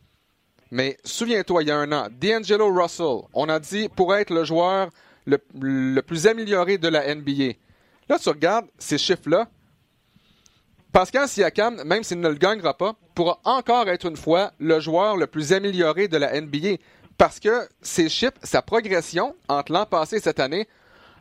Mais 0.71 0.98
souviens-toi, 1.04 1.63
il 1.63 1.69
y 1.69 1.71
a 1.71 1.77
un 1.77 1.92
an, 1.92 2.07
D'Angelo 2.12 2.71
Russell, 2.71 3.28
on 3.33 3.49
a 3.49 3.59
dit 3.59 3.90
pour 3.90 4.16
être 4.16 4.31
le 4.31 4.44
joueur 4.44 4.90
le, 5.26 6.02
plus 6.02 6.28
amélioré 6.28 6.78
de 6.78 6.88
la 6.88 7.14
NBA. 7.14 7.54
Là, 8.07 8.18
tu 8.19 8.30
regardes 8.30 8.68
ces 8.78 8.97
chiffres-là. 8.97 9.47
Pascal 10.92 11.28
Siakam, 11.28 11.83
même 11.83 12.04
s'il 12.04 12.19
ne 12.19 12.30
le 12.30 12.35
gagnera 12.35 12.76
pas, 12.76 12.95
pourra 13.14 13.40
encore 13.44 13.88
être 13.90 14.07
une 14.07 14.18
fois 14.18 14.52
le 14.59 14.80
joueur 14.80 15.18
le 15.18 15.28
plus 15.28 15.54
amélioré 15.54 16.07
de 16.07 16.18
la 16.18 16.40
NBA. 16.40 16.78
Parce 17.18 17.40
que 17.40 17.68
ces 17.81 18.09
chiffres, 18.09 18.40
sa 18.44 18.61
progression 18.61 19.35
entre 19.47 19.71
l'an 19.71 19.85
passé 19.85 20.16
et 20.16 20.19
cette 20.19 20.40
année, 20.40 20.68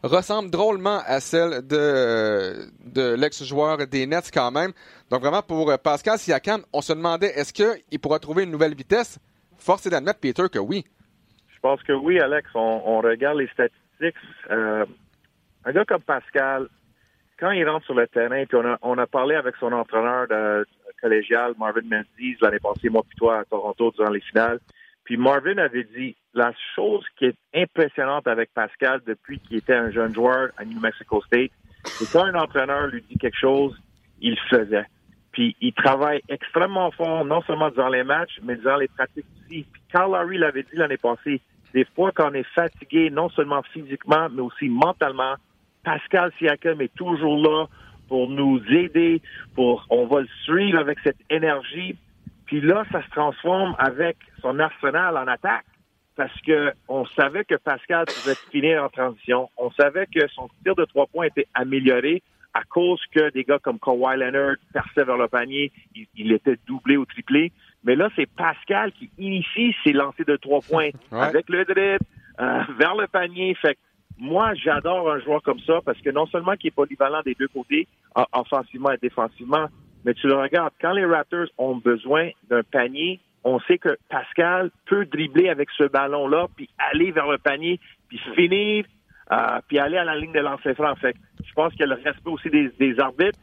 ressemble 0.02 0.50
drôlement 0.50 1.02
à 1.04 1.20
celle 1.20 1.66
de, 1.66 2.70
de 2.84 3.14
l'ex-joueur 3.14 3.86
des 3.86 4.06
Nets 4.06 4.30
quand 4.32 4.50
même. 4.50 4.72
Donc 5.10 5.20
vraiment, 5.20 5.42
pour 5.42 5.76
Pascal 5.78 6.18
Siakam, 6.18 6.62
on 6.72 6.80
se 6.80 6.92
demandait 6.92 7.32
est-ce 7.34 7.52
qu'il 7.52 7.98
pourra 7.98 8.18
trouver 8.20 8.44
une 8.44 8.50
nouvelle 8.50 8.74
vitesse? 8.74 9.18
Force 9.58 9.86
est 9.86 9.90
d'admettre, 9.90 10.20
Peter, 10.20 10.44
que 10.52 10.58
oui. 10.58 10.84
Je 11.54 11.60
pense 11.60 11.82
que 11.82 11.92
oui, 11.92 12.20
Alex. 12.20 12.48
On, 12.54 13.00
regarde 13.00 13.38
les 13.38 13.48
statistiques. 13.48 14.14
Euh, 14.50 14.86
un 15.64 15.72
gars 15.72 15.84
comme 15.84 16.02
Pascal, 16.02 16.68
quand 17.38 17.50
il 17.50 17.68
rentre 17.68 17.84
sur 17.84 17.94
le 17.94 18.06
terrain, 18.06 18.44
puis 18.46 18.58
on 18.82 18.98
a, 18.98 19.06
parlé 19.06 19.34
avec 19.34 19.56
son 19.56 19.72
entraîneur 19.72 20.26
collégial, 21.00 21.54
Marvin 21.58 21.82
Menzies, 21.82 22.36
l'année 22.40 22.58
passée, 22.58 22.88
moi 22.88 23.02
puis 23.08 23.16
toi, 23.16 23.40
à 23.40 23.44
Toronto, 23.44 23.92
durant 23.96 24.10
les 24.10 24.20
finales. 24.20 24.60
Puis 25.04 25.16
Marvin 25.16 25.58
avait 25.58 25.84
dit 25.84 26.16
la 26.34 26.52
chose 26.74 27.04
qui 27.16 27.26
est 27.26 27.36
impressionnante 27.54 28.26
avec 28.26 28.52
Pascal 28.52 29.00
depuis 29.06 29.40
qu'il 29.40 29.56
était 29.56 29.74
un 29.74 29.90
jeune 29.90 30.14
joueur 30.14 30.50
à 30.56 30.64
New 30.64 30.80
Mexico 30.80 31.22
State, 31.22 31.50
c'est 31.84 32.10
quand 32.12 32.24
un 32.24 32.34
entraîneur 32.34 32.88
lui 32.88 33.02
dit 33.08 33.16
quelque 33.16 33.38
chose, 33.38 33.74
il 34.20 34.38
faisait. 34.50 34.86
Puis 35.32 35.56
il 35.60 35.72
travaille 35.72 36.20
extrêmement 36.28 36.90
fort, 36.90 37.24
non 37.24 37.42
seulement 37.42 37.70
dans 37.70 37.88
les 37.88 38.04
matchs, 38.04 38.38
mais 38.42 38.56
dans 38.56 38.76
les 38.76 38.88
pratiques 38.88 39.26
aussi. 39.36 39.66
Puis 39.70 39.82
Carl 39.92 40.12
Larry 40.12 40.38
l'avait 40.38 40.62
dit 40.62 40.76
l'année 40.76 40.96
passée, 40.96 41.40
des 41.74 41.84
fois 41.94 42.12
quand 42.12 42.30
on 42.30 42.34
est 42.34 42.46
fatigué, 42.54 43.10
non 43.10 43.28
seulement 43.30 43.62
physiquement, 43.72 44.28
mais 44.30 44.42
aussi 44.42 44.68
mentalement, 44.68 45.34
Pascal 45.84 46.32
Siakam 46.38 46.80
est 46.80 46.94
toujours 46.94 47.42
là 47.42 47.66
pour 48.08 48.28
nous 48.28 48.60
aider, 48.70 49.20
pour 49.54 49.86
on 49.90 50.06
va 50.06 50.20
le 50.20 50.28
suivre 50.44 50.78
avec 50.78 50.98
cette 51.04 51.20
énergie. 51.30 51.96
Puis 52.46 52.62
là, 52.62 52.84
ça 52.90 53.02
se 53.02 53.10
transforme 53.10 53.76
avec 53.78 54.16
son 54.40 54.58
arsenal 54.58 55.16
en 55.18 55.26
attaque 55.26 55.66
parce 56.16 56.40
que 56.40 56.72
on 56.88 57.06
savait 57.06 57.44
que 57.44 57.54
Pascal 57.54 58.06
pouvait 58.06 58.34
finir 58.50 58.82
en 58.82 58.88
transition. 58.88 59.50
On 59.56 59.70
savait 59.72 60.06
que 60.06 60.26
son 60.28 60.48
tir 60.64 60.74
de 60.74 60.84
trois 60.86 61.06
points 61.06 61.26
était 61.26 61.46
amélioré 61.54 62.22
à 62.54 62.62
cause 62.64 63.00
que 63.12 63.30
des 63.30 63.44
gars 63.44 63.58
comme 63.58 63.78
Kawhi 63.78 64.16
Leonard 64.16 64.56
perçaient 64.72 65.04
vers 65.04 65.16
le 65.16 65.28
panier, 65.28 65.70
il, 66.16 66.32
était 66.32 66.56
doublé 66.66 66.96
ou 66.96 67.04
triplé. 67.04 67.52
Mais 67.84 67.94
là, 67.94 68.08
c'est 68.16 68.26
Pascal 68.26 68.92
qui 68.92 69.10
initie 69.18 69.74
ses 69.84 69.92
lancers 69.92 70.26
de 70.26 70.36
trois 70.36 70.60
points 70.60 70.90
avec 71.12 71.48
le 71.48 71.64
drip 71.64 72.02
euh, 72.40 72.62
vers 72.78 72.94
le 72.94 73.06
panier. 73.06 73.54
Fait 73.54 73.78
moi, 74.18 74.54
j'adore 74.54 75.10
un 75.12 75.20
joueur 75.20 75.42
comme 75.42 75.60
ça 75.60 75.80
parce 75.84 76.00
que 76.00 76.10
non 76.10 76.26
seulement 76.26 76.56
qu'il 76.56 76.68
est 76.68 76.72
polyvalent 76.72 77.22
des 77.24 77.34
deux 77.34 77.48
côtés, 77.48 77.86
offensivement 78.32 78.90
et 78.90 78.98
défensivement, 79.00 79.68
mais 80.04 80.14
tu 80.14 80.26
le 80.26 80.34
regardes, 80.34 80.72
quand 80.80 80.92
les 80.92 81.04
Raptors 81.04 81.48
ont 81.56 81.76
besoin 81.76 82.30
d'un 82.48 82.62
panier, 82.62 83.20
on 83.44 83.60
sait 83.60 83.78
que 83.78 83.96
Pascal 84.08 84.70
peut 84.86 85.04
dribbler 85.06 85.48
avec 85.48 85.68
ce 85.76 85.84
ballon-là, 85.84 86.48
puis 86.56 86.68
aller 86.78 87.12
vers 87.12 87.28
le 87.28 87.38
panier, 87.38 87.78
puis 88.08 88.20
finir, 88.34 88.84
euh, 89.30 89.60
puis 89.66 89.78
aller 89.78 89.98
à 89.98 90.04
la 90.04 90.16
ligne 90.16 90.32
de 90.32 90.40
lancer 90.40 90.74
franc. 90.74 90.94
Fait 90.96 91.14
je 91.44 91.52
pense 91.52 91.72
qu'il 91.72 91.80
y 91.80 91.84
a 91.84 91.86
le 91.86 92.02
respect 92.02 92.30
aussi 92.30 92.48
des, 92.50 92.98
arbitres. 92.98 93.38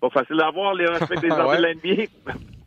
pas 0.00 0.10
facile 0.10 0.36
d'avoir 0.36 0.74
les 0.74 0.86
respects 0.86 1.20
des 1.20 1.30
hommes 1.38 1.56
de 1.56 1.62
l'NBA 1.62 2.04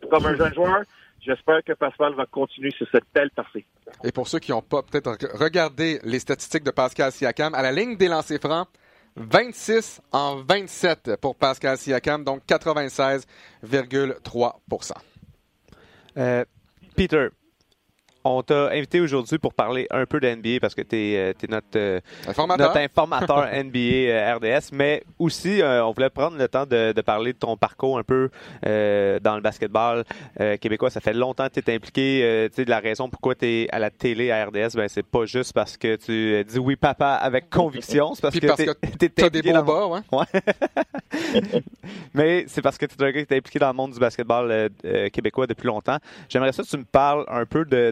comme 0.09 0.25
un 0.25 0.35
jeune 0.35 0.53
joueur. 0.53 0.83
J'espère 1.21 1.63
que 1.63 1.73
Pascal 1.73 2.15
va 2.15 2.25
continuer 2.25 2.71
sur 2.71 2.87
cette 2.91 3.05
belle 3.13 3.29
partie. 3.31 3.63
Et 4.03 4.11
pour 4.11 4.27
ceux 4.27 4.39
qui 4.39 4.49
n'ont 4.51 4.63
pas 4.63 4.81
peut-être 4.81 5.15
regardé 5.37 5.99
les 6.03 6.19
statistiques 6.19 6.63
de 6.63 6.71
Pascal 6.71 7.11
Siakam, 7.11 7.53
à 7.53 7.61
la 7.61 7.71
ligne 7.71 7.95
des 7.95 8.07
lancers 8.07 8.39
francs, 8.39 8.67
26 9.17 10.01
en 10.11 10.37
27 10.37 11.17
pour 11.21 11.35
Pascal 11.35 11.77
Siakam, 11.77 12.23
donc 12.23 12.41
96,3% 12.47 14.93
euh, 16.17 16.43
Peter, 16.95 17.27
on 18.23 18.41
t'a 18.43 18.69
invité 18.69 18.99
aujourd'hui 18.99 19.37
pour 19.37 19.53
parler 19.53 19.87
un 19.91 20.05
peu 20.05 20.19
de 20.19 20.27
NBA 20.27 20.59
parce 20.59 20.75
que 20.75 20.81
tu 20.81 20.95
es, 20.95 21.17
euh, 21.17 21.33
notre, 21.49 21.67
euh, 21.75 21.99
informateur. 22.27 22.75
informateur 22.75 23.47
NBA 23.51 23.79
euh, 23.79 24.35
RDS, 24.35 24.69
mais 24.71 25.03
aussi 25.19 25.61
on 25.63 25.91
voulait 25.91 26.09
prendre 26.09 26.37
le 26.37 26.47
temps 26.47 26.65
de, 26.65 26.99
parler 27.01 27.33
de 27.33 27.37
ton 27.37 27.57
parcours 27.57 27.97
un 27.97 28.03
peu 28.03 28.29
dans 28.63 29.35
le 29.35 29.41
basketball 29.41 30.03
québécois. 30.59 30.89
Ça 30.89 31.01
fait 31.01 31.13
longtemps 31.13 31.47
que 31.47 31.59
tu 31.59 31.71
es 31.71 31.75
impliqué. 31.75 32.47
tu 32.49 32.55
sais, 32.55 32.65
de 32.65 32.69
la 32.69 32.79
raison 32.79 33.09
pourquoi 33.09 33.35
tu 33.35 33.45
es 33.45 33.69
à 33.71 33.79
la 33.79 33.89
télé 33.89 34.31
à 34.31 34.45
RDS, 34.45 34.75
ben, 34.75 34.87
c'est 34.87 35.05
pas 35.05 35.25
juste 35.25 35.53
parce 35.53 35.77
que 35.77 35.95
tu 35.95 36.43
dis 36.43 36.59
oui 36.59 36.75
papa 36.75 37.13
avec 37.13 37.49
conviction, 37.49 38.13
c'est 38.13 38.21
parce 38.21 38.35
que 38.35 38.39
tu 38.39 39.23
as 39.23 39.29
des 39.29 39.41
beaux 39.41 39.63
bas, 39.63 39.87
ouais. 39.87 39.99
ouais. 40.11 41.51
mais 42.13 42.45
c'est 42.47 42.61
parce 42.61 42.77
que 42.77 42.85
tu 42.85 43.03
es 43.03 43.25
es 43.29 43.37
impliqué 43.37 43.59
dans 43.59 43.69
le 43.69 43.73
monde 43.73 43.91
du 43.91 43.99
basketball 43.99 44.69
québécois 45.11 45.47
depuis 45.47 45.67
longtemps. 45.67 45.97
J'aimerais 46.29 46.51
ça 46.51 46.63
que 46.63 46.67
tu 46.67 46.77
me 46.77 46.85
parles 46.85 47.25
un 47.27 47.45
peu 47.45 47.65
de 47.65 47.81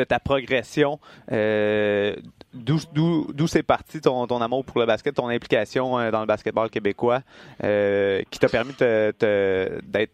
ta 0.00 0.18
progression, 0.18 0.98
euh, 1.30 2.14
d'où 2.54 3.46
c'est 3.46 3.62
parti 3.62 4.00
ton, 4.00 4.26
ton, 4.26 4.40
amour 4.40 4.64
pour 4.64 4.80
le 4.80 4.86
basket, 4.86 5.14
ton 5.14 5.28
implication 5.28 5.98
euh, 5.98 6.10
dans 6.10 6.20
le 6.20 6.26
basketball 6.26 6.70
québécois, 6.70 7.20
euh, 7.62 8.22
qui 8.30 8.38
t'a 8.38 8.48
permis 8.48 8.74
d'être 8.78 10.12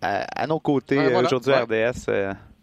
à, 0.00 0.46
nos 0.46 0.60
côtés 0.60 0.98
aujourd'hui 1.14 1.52
à 1.52 1.64
RDS. 1.64 2.10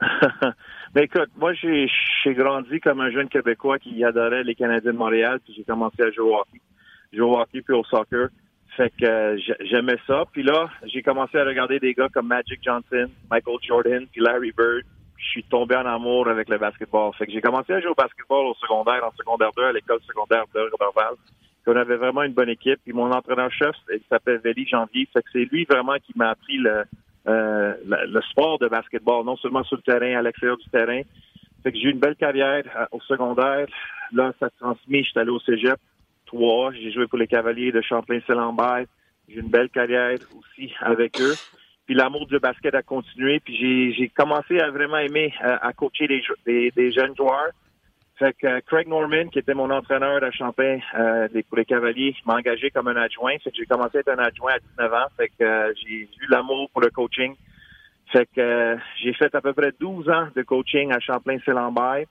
ben 0.93 1.03
écoute, 1.03 1.29
moi 1.37 1.53
j'ai 1.53 1.89
grandi 2.33 2.79
comme 2.79 3.01
un 3.01 3.11
jeune 3.11 3.27
Québécois 3.27 3.79
qui 3.79 4.03
adorait 4.03 4.43
les 4.43 4.55
Canadiens 4.55 4.93
de 4.93 4.97
Montréal, 4.97 5.39
puis 5.43 5.53
j'ai 5.55 5.63
commencé 5.63 6.01
à 6.01 6.11
jouer 6.11 6.29
au 6.29 6.35
hockey, 6.35 6.61
jouer 7.13 7.27
au 7.27 7.39
hockey 7.39 7.61
puis 7.61 7.73
au 7.73 7.83
soccer. 7.83 8.29
Fait 8.77 8.91
que 8.97 9.37
j'aimais 9.65 9.97
ça. 10.07 10.23
Puis 10.31 10.43
là, 10.43 10.69
j'ai 10.83 11.01
commencé 11.01 11.37
à 11.37 11.43
regarder 11.43 11.79
des 11.79 11.93
gars 11.93 12.07
comme 12.13 12.27
Magic 12.27 12.59
Johnson, 12.63 13.09
Michael 13.29 13.57
Jordan, 13.67 14.05
puis 14.09 14.21
Larry 14.21 14.53
Bird 14.55 14.85
je 15.19 15.29
suis 15.29 15.43
tombé 15.43 15.75
en 15.75 15.85
amour 15.85 16.27
avec 16.27 16.49
le 16.49 16.57
basketball. 16.57 17.13
Fait 17.13 17.25
que 17.25 17.31
j'ai 17.31 17.41
commencé 17.41 17.73
à 17.73 17.81
jouer 17.81 17.91
au 17.91 17.95
basketball 17.95 18.47
au 18.47 18.53
secondaire, 18.55 19.03
en 19.05 19.11
secondaire 19.17 19.51
2, 19.55 19.63
à 19.63 19.73
l'école 19.73 19.99
secondaire 20.07 20.45
de 20.53 20.61
Robertval. 20.71 21.15
On 21.69 21.75
avait 21.75 21.97
vraiment 21.97 22.23
une 22.23 22.33
bonne 22.33 22.49
équipe. 22.49 22.79
Puis 22.83 22.93
mon 22.93 23.11
entraîneur-chef, 23.11 23.75
il 23.93 24.01
s'appelle 24.09 24.41
Veli 24.43 24.67
Janvier. 24.67 25.07
Fait 25.13 25.21
que 25.21 25.29
c'est 25.31 25.45
lui 25.45 25.65
vraiment 25.65 25.97
qui 25.97 26.13
m'a 26.15 26.29
appris 26.31 26.57
le, 26.57 26.83
euh, 27.27 27.73
le, 27.85 28.21
sport 28.31 28.57
de 28.57 28.67
basketball, 28.67 29.23
non 29.23 29.37
seulement 29.37 29.63
sur 29.63 29.77
le 29.77 29.83
terrain, 29.83 30.17
à 30.17 30.21
l'extérieur 30.23 30.57
du 30.57 30.67
terrain. 30.69 31.01
Fait 31.61 31.71
que 31.71 31.77
j'ai 31.77 31.85
eu 31.85 31.91
une 31.91 31.99
belle 31.99 32.15
carrière 32.15 32.63
euh, 32.75 32.85
au 32.91 33.01
secondaire. 33.01 33.67
Là, 34.11 34.33
ça 34.39 34.49
transmis. 34.59 35.03
J'étais 35.03 35.19
allé 35.19 35.29
au 35.29 35.39
cégep 35.39 35.77
3. 36.25 36.73
J'ai 36.73 36.91
joué 36.91 37.05
pour 37.05 37.19
les 37.19 37.27
Cavaliers 37.27 37.71
de 37.71 37.81
Champlain-Saint-Lambert. 37.81 38.85
J'ai 39.27 39.35
eu 39.35 39.41
une 39.41 39.49
belle 39.49 39.69
carrière 39.69 40.17
aussi 40.39 40.73
avec 40.81 41.21
eux. 41.21 41.35
Puis 41.89 41.97
l'amour 41.97 42.27
du 42.27 42.37
basket 42.37 42.75
a 42.75 42.83
continué. 42.83 43.39
Puis 43.39 43.95
j'ai 43.95 44.09
commencé 44.09 44.59
à 44.59 44.69
vraiment 44.69 44.99
aimer 44.99 45.33
euh, 45.43 45.57
à 45.59 45.73
coacher 45.73 46.07
des, 46.45 46.69
des, 46.69 46.91
jeunes 46.91 47.15
joueurs. 47.15 47.49
Fait 48.19 48.31
que 48.33 48.45
euh, 48.45 48.59
Craig 48.67 48.87
Norman, 48.87 49.29
qui 49.29 49.39
était 49.39 49.55
mon 49.55 49.71
entraîneur 49.71 50.23
à 50.23 50.29
Champagne 50.29 50.83
euh, 50.93 51.27
pour 51.49 51.57
les 51.57 51.65
Cavaliers, 51.65 52.15
m'a 52.27 52.35
engagé 52.35 52.69
comme 52.69 52.89
un 52.89 52.95
adjoint. 52.95 53.35
Fait 53.39 53.49
que 53.49 53.57
j'ai 53.57 53.65
commencé 53.65 53.97
à 53.97 54.01
être 54.01 54.09
un 54.09 54.19
adjoint 54.19 54.51
à 54.51 54.59
19 54.59 54.93
ans. 54.93 55.07
Fait 55.17 55.29
que 55.29 55.73
j'ai 55.81 56.01
eu 56.01 56.27
l'amour 56.29 56.69
pour 56.69 56.83
le 56.83 56.91
coaching. 56.91 57.33
Fait 58.11 58.29
que 58.35 58.77
j'ai 59.01 59.13
fait 59.13 59.33
à 59.33 59.41
peu 59.41 59.53
près 59.53 59.71
12 59.79 60.09
ans 60.09 60.27
de 60.35 60.43
coaching 60.43 60.91
à 60.93 60.99
Champlain-Saint-Lambert. 60.99 62.05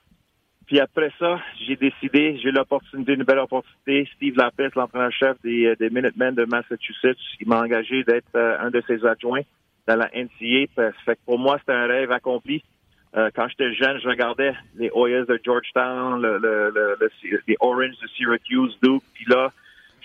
Puis 0.66 0.80
après 0.80 1.12
ça, 1.20 1.38
j'ai 1.64 1.76
décidé, 1.76 2.36
j'ai 2.42 2.48
eu 2.48 2.52
l'opportunité, 2.52 3.12
une 3.12 3.22
belle 3.22 3.38
opportunité. 3.38 4.10
Steve 4.16 4.36
Lapis, 4.36 4.74
l'entraîneur-chef 4.74 5.40
des, 5.44 5.76
des 5.76 5.88
Minutemen 5.88 6.34
de 6.34 6.46
Massachusetts, 6.46 7.16
il 7.40 7.46
m'a 7.46 7.60
engagé 7.60 8.02
d'être 8.02 8.34
un 8.34 8.70
de 8.70 8.82
ses 8.88 9.06
adjoints 9.06 9.42
dans 9.88 9.96
la 9.96 10.10
NCA. 10.14 10.92
Fait 11.04 11.16
que 11.16 11.20
pour 11.24 11.38
moi, 11.38 11.58
c'était 11.58 11.72
un 11.72 11.86
rêve 11.86 12.12
accompli. 12.12 12.62
Euh, 13.16 13.30
quand 13.34 13.48
j'étais 13.48 13.72
jeune, 13.72 13.98
je 14.00 14.08
regardais 14.08 14.52
les 14.76 14.90
Hoyas 14.92 15.24
de 15.24 15.40
Georgetown, 15.42 16.20
le, 16.20 16.38
le, 16.38 16.70
le, 16.70 17.10
les 17.46 17.56
Orange 17.58 17.96
de 18.02 18.06
Syracuse, 18.14 18.78
Duke, 18.82 19.02
puis 19.14 19.24
là, 19.26 19.50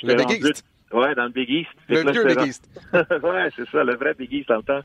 le 0.01 0.15
Big 0.15 0.41
East. 0.41 0.65
Ouais, 0.91 1.13
dans 1.15 1.25
le 1.25 1.29
Big 1.29 1.49
East. 1.49 1.69
Le 1.89 2.11
vieux 2.11 2.23
Big 2.23 2.47
East. 2.47 2.69
ouais, 2.93 3.49
c'est 3.55 3.67
ça, 3.69 3.83
le 3.83 3.95
vrai 3.95 4.13
Big 4.13 4.31
East 4.31 4.47
dans 4.47 4.57
le 4.57 4.63
temps. 4.63 4.81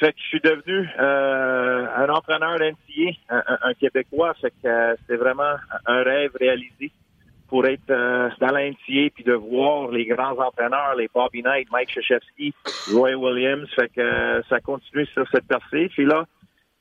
Fait 0.00 0.12
que 0.12 0.18
je 0.20 0.26
suis 0.26 0.40
devenu 0.40 0.88
euh, 0.98 1.86
un 1.96 2.08
entraîneur 2.08 2.56
d'NCA, 2.58 3.10
un, 3.28 3.58
un, 3.62 3.74
Québécois. 3.74 4.32
Fait 4.40 4.50
que 4.62 4.68
euh, 4.68 4.94
c'était 5.00 5.16
vraiment 5.16 5.56
un 5.86 6.02
rêve 6.02 6.30
réalisé 6.38 6.92
pour 7.48 7.66
être 7.66 7.90
euh, 7.90 8.28
dans 8.40 8.48
la 8.48 8.68
NCA 8.68 9.10
puis 9.14 9.24
de 9.24 9.32
voir 9.32 9.90
les 9.90 10.04
grands 10.06 10.38
entraîneurs, 10.38 10.94
les 10.96 11.08
Bobby 11.12 11.42
Knight, 11.42 11.68
Mike 11.72 11.88
Krzyzewski, 11.88 12.54
Roy 12.92 13.14
Williams. 13.14 13.68
Fait 13.74 13.88
que 13.88 14.00
euh, 14.00 14.42
ça 14.48 14.60
continue 14.60 15.06
sur 15.06 15.26
cette 15.32 15.46
percée. 15.46 15.88
Puis 15.88 16.04
là, 16.04 16.24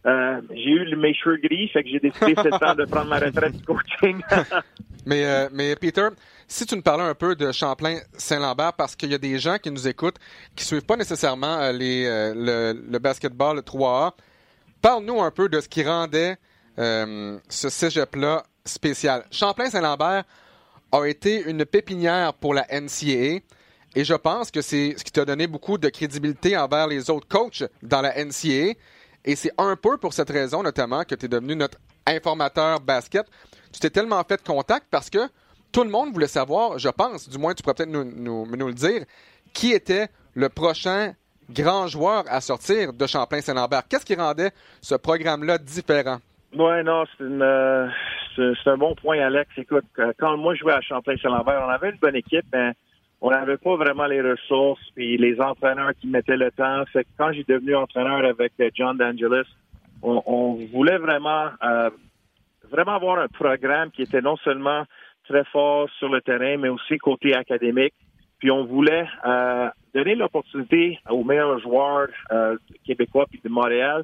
euh, 0.05 0.41
j'ai 0.51 0.71
eu 0.71 0.95
mes 0.95 1.13
cheveux 1.13 1.37
gris, 1.37 1.69
fait 1.69 1.83
que 1.83 1.89
j'ai 1.89 1.99
décidé 1.99 2.33
c'est 2.35 2.51
le 2.51 2.59
temps 2.59 2.75
de 2.75 2.85
prendre 2.85 3.09
ma 3.09 3.19
retraite 3.19 3.53
du 3.53 3.63
coaching. 3.63 4.21
mais, 5.05 5.49
mais 5.51 5.75
Peter, 5.75 6.09
si 6.47 6.65
tu 6.65 6.75
nous 6.75 6.81
parlais 6.81 7.03
un 7.03 7.15
peu 7.15 7.35
de 7.35 7.51
Champlain-Saint-Lambert, 7.51 8.73
parce 8.73 8.95
qu'il 8.95 9.11
y 9.11 9.15
a 9.15 9.17
des 9.17 9.39
gens 9.39 9.57
qui 9.57 9.71
nous 9.71 9.87
écoutent 9.87 10.19
qui 10.55 10.65
suivent 10.65 10.85
pas 10.85 10.97
nécessairement 10.97 11.71
les, 11.71 12.05
le, 12.35 12.73
le 12.73 12.99
basketball 12.99 13.59
3A, 13.59 14.11
parle-nous 14.81 15.21
un 15.21 15.31
peu 15.31 15.49
de 15.49 15.59
ce 15.59 15.67
qui 15.67 15.83
rendait 15.83 16.37
ce 16.77 17.39
cégep-là 17.69 18.43
spécial. 18.63 19.25
Champlain-Saint-Lambert, 19.31 20.23
a 21.01 21.07
été 21.07 21.43
une 21.49 21.65
pépinière 21.65 22.33
pour 22.33 22.53
la 22.53 22.65
NCAA. 22.71 23.39
Et 23.95 24.03
je 24.03 24.13
pense 24.13 24.51
que 24.51 24.61
c'est 24.61 24.95
ce 24.97 25.03
qui 25.03 25.11
t'a 25.11 25.25
donné 25.25 25.47
beaucoup 25.47 25.77
de 25.77 25.89
crédibilité 25.89 26.57
envers 26.57 26.87
les 26.87 27.09
autres 27.09 27.27
coachs 27.27 27.63
dans 27.81 28.01
la 28.01 28.13
NCAA. 28.23 28.73
Et 29.25 29.35
c'est 29.35 29.51
un 29.57 29.75
peu 29.75 29.97
pour 29.97 30.13
cette 30.13 30.29
raison, 30.29 30.63
notamment, 30.63 31.03
que 31.03 31.15
tu 31.15 31.25
es 31.25 31.29
devenu 31.29 31.55
notre 31.55 31.77
informateur 32.05 32.79
basket. 32.79 33.25
Tu 33.73 33.79
t'es 33.79 33.89
tellement 33.89 34.23
fait 34.23 34.41
contact 34.43 34.87
parce 34.89 35.09
que 35.09 35.27
tout 35.71 35.83
le 35.83 35.89
monde 35.89 36.13
voulait 36.13 36.27
savoir, 36.27 36.79
je 36.79 36.89
pense, 36.89 37.29
du 37.29 37.37
moins 37.37 37.53
tu 37.53 37.61
pourrais 37.61 37.75
peut-être 37.75 37.89
nous, 37.89 38.05
nous, 38.05 38.67
le 38.67 38.73
dire, 38.73 39.03
qui 39.53 39.73
était 39.73 40.07
le 40.33 40.49
prochain 40.49 41.13
grand 41.49 41.87
joueur 41.87 42.23
à 42.27 42.41
sortir 42.41 42.93
de 42.93 43.07
Champlain-Saint-Lambert. 43.07 43.83
Qu'est-ce 43.87 44.05
qui 44.05 44.15
rendait 44.15 44.51
ce 44.81 44.95
programme-là 44.95 45.57
différent? 45.57 46.17
Oui, 46.53 46.83
non, 46.83 47.03
c'est 47.17 47.23
une, 47.23 47.41
euh, 47.41 47.87
c'est 48.37 48.69
un 48.69 48.77
bon 48.77 48.93
point, 48.95 49.19
Alex. 49.19 49.49
Écoute, 49.57 49.85
quand 50.19 50.37
moi 50.37 50.53
je 50.53 50.59
jouais 50.59 50.73
à 50.73 50.81
Champlain-Saint-Lambert, 50.81 51.63
on 51.65 51.69
avait 51.69 51.89
une 51.89 51.97
bonne 51.97 52.15
équipe, 52.15 52.45
mais 52.53 52.73
on 53.19 53.31
n'avait 53.31 53.57
pas 53.57 53.75
vraiment 53.75 54.05
les 54.05 54.21
ressources 54.21 54.81
et 54.95 55.17
les 55.17 55.39
entraîneurs 55.41 55.91
qui 55.99 56.07
mettaient 56.07 56.37
le 56.37 56.51
temps. 56.51 56.83
Quand 57.17 57.31
j'ai 57.31 57.43
devenu 57.43 57.75
entraîneur 57.75 58.23
avec 58.23 58.53
euh, 58.59 58.69
John 58.75 58.97
D'Angelis, 58.97 59.47
on, 60.03 60.59
voulait 60.71 60.99
vraiment 60.99 61.49
euh, 61.63 61.89
vraiment 62.69 62.93
avoir 62.93 63.17
un 63.17 63.27
programme 63.27 63.89
qui 63.89 64.03
était 64.03 64.21
non 64.21 64.37
seulement 64.37 64.83
très 65.27 65.43
fort 65.45 65.89
sur 65.97 66.09
le 66.09 66.21
terrain, 66.21 66.57
mais 66.57 66.69
aussi 66.69 66.99
côté 66.99 67.33
académique. 67.33 67.95
Puis 68.37 68.51
on 68.51 68.65
voulait 68.65 69.07
euh, 69.25 69.69
donner 69.95 70.13
l'opportunité 70.13 70.99
aux 71.09 71.23
meilleurs 71.23 71.59
joueurs 71.59 72.09
québécois 72.85 73.25
puis 73.27 73.41
de 73.43 73.49
Montréal 73.49 74.03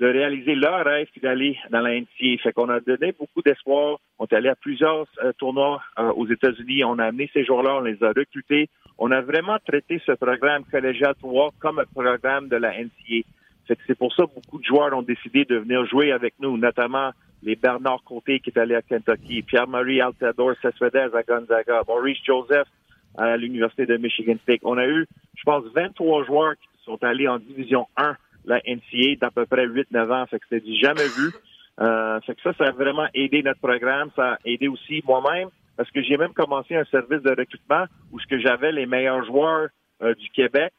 de 0.00 0.06
réaliser 0.06 0.54
leur 0.54 0.84
rêve 0.84 1.06
d'aller 1.22 1.56
dans 1.70 1.80
la 1.80 2.00
NCA. 2.00 2.42
Fait 2.42 2.52
qu'on 2.52 2.68
a 2.68 2.80
donné 2.80 3.12
beaucoup 3.12 3.42
d'espoir. 3.42 3.98
On 4.18 4.26
est 4.26 4.34
allé 4.34 4.48
à 4.48 4.56
plusieurs 4.56 5.06
euh, 5.22 5.32
tournois 5.38 5.82
euh, 5.98 6.12
aux 6.12 6.26
États-Unis. 6.26 6.84
On 6.84 6.98
a 6.98 7.06
amené 7.06 7.30
ces 7.32 7.44
joueurs-là, 7.44 7.76
on 7.76 7.80
les 7.80 8.02
a 8.02 8.08
recrutés. 8.08 8.68
On 8.98 9.10
a 9.10 9.20
vraiment 9.20 9.56
traité 9.64 10.00
ce 10.04 10.12
programme 10.12 10.64
collégial 10.64 11.14
3 11.20 11.52
comme 11.60 11.78
un 11.78 11.84
programme 11.84 12.48
de 12.48 12.56
la 12.56 12.72
NCA. 12.72 13.26
Fait 13.66 13.76
que 13.76 13.82
c'est 13.86 13.98
pour 13.98 14.12
ça 14.14 14.24
que 14.24 14.34
beaucoup 14.34 14.58
de 14.58 14.64
joueurs 14.64 14.92
ont 14.96 15.02
décidé 15.02 15.44
de 15.44 15.56
venir 15.56 15.86
jouer 15.86 16.12
avec 16.12 16.34
nous, 16.40 16.56
notamment 16.58 17.10
les 17.42 17.56
Bernard 17.56 18.02
Côté 18.04 18.40
qui 18.40 18.50
est 18.50 18.58
allé 18.58 18.74
à 18.74 18.82
Kentucky, 18.82 19.42
Pierre-Marie 19.42 20.00
Altador 20.00 20.54
Cespedes 20.60 21.14
à 21.14 21.22
Gonzaga, 21.22 21.82
Maurice 21.86 22.18
Joseph 22.24 22.68
à 23.16 23.36
l'Université 23.36 23.86
de 23.86 23.96
Michigan 23.96 24.36
State. 24.42 24.60
On 24.64 24.76
a 24.76 24.86
eu, 24.86 25.06
je 25.36 25.42
pense, 25.44 25.64
23 25.74 26.24
joueurs 26.24 26.54
qui 26.54 26.84
sont 26.84 27.02
allés 27.02 27.28
en 27.28 27.38
Division 27.38 27.86
1 27.96 28.16
la 28.44 28.60
NCA 28.66 29.16
d'à 29.20 29.30
peu 29.30 29.46
près 29.46 29.66
8-9 29.66 30.12
ans. 30.12 30.26
Fait 30.26 30.38
que 30.38 30.44
c'était 30.48 30.66
du 30.66 30.78
jamais 30.78 31.08
vu. 31.16 31.32
Euh, 31.80 32.20
fait 32.20 32.34
que 32.34 32.42
ça, 32.42 32.52
ça 32.56 32.64
a 32.64 32.70
vraiment 32.70 33.06
aidé 33.14 33.42
notre 33.42 33.60
programme. 33.60 34.10
Ça 34.14 34.34
a 34.34 34.38
aidé 34.44 34.68
aussi 34.68 35.02
moi-même 35.06 35.48
parce 35.76 35.90
que 35.90 36.02
j'ai 36.02 36.16
même 36.16 36.32
commencé 36.32 36.76
un 36.76 36.84
service 36.84 37.22
de 37.22 37.30
recrutement 37.30 37.84
où 38.12 38.20
ce 38.20 38.26
que 38.26 38.38
j'avais 38.38 38.72
les 38.72 38.86
meilleurs 38.86 39.24
joueurs 39.24 39.68
euh, 40.02 40.14
du 40.14 40.28
Québec. 40.30 40.72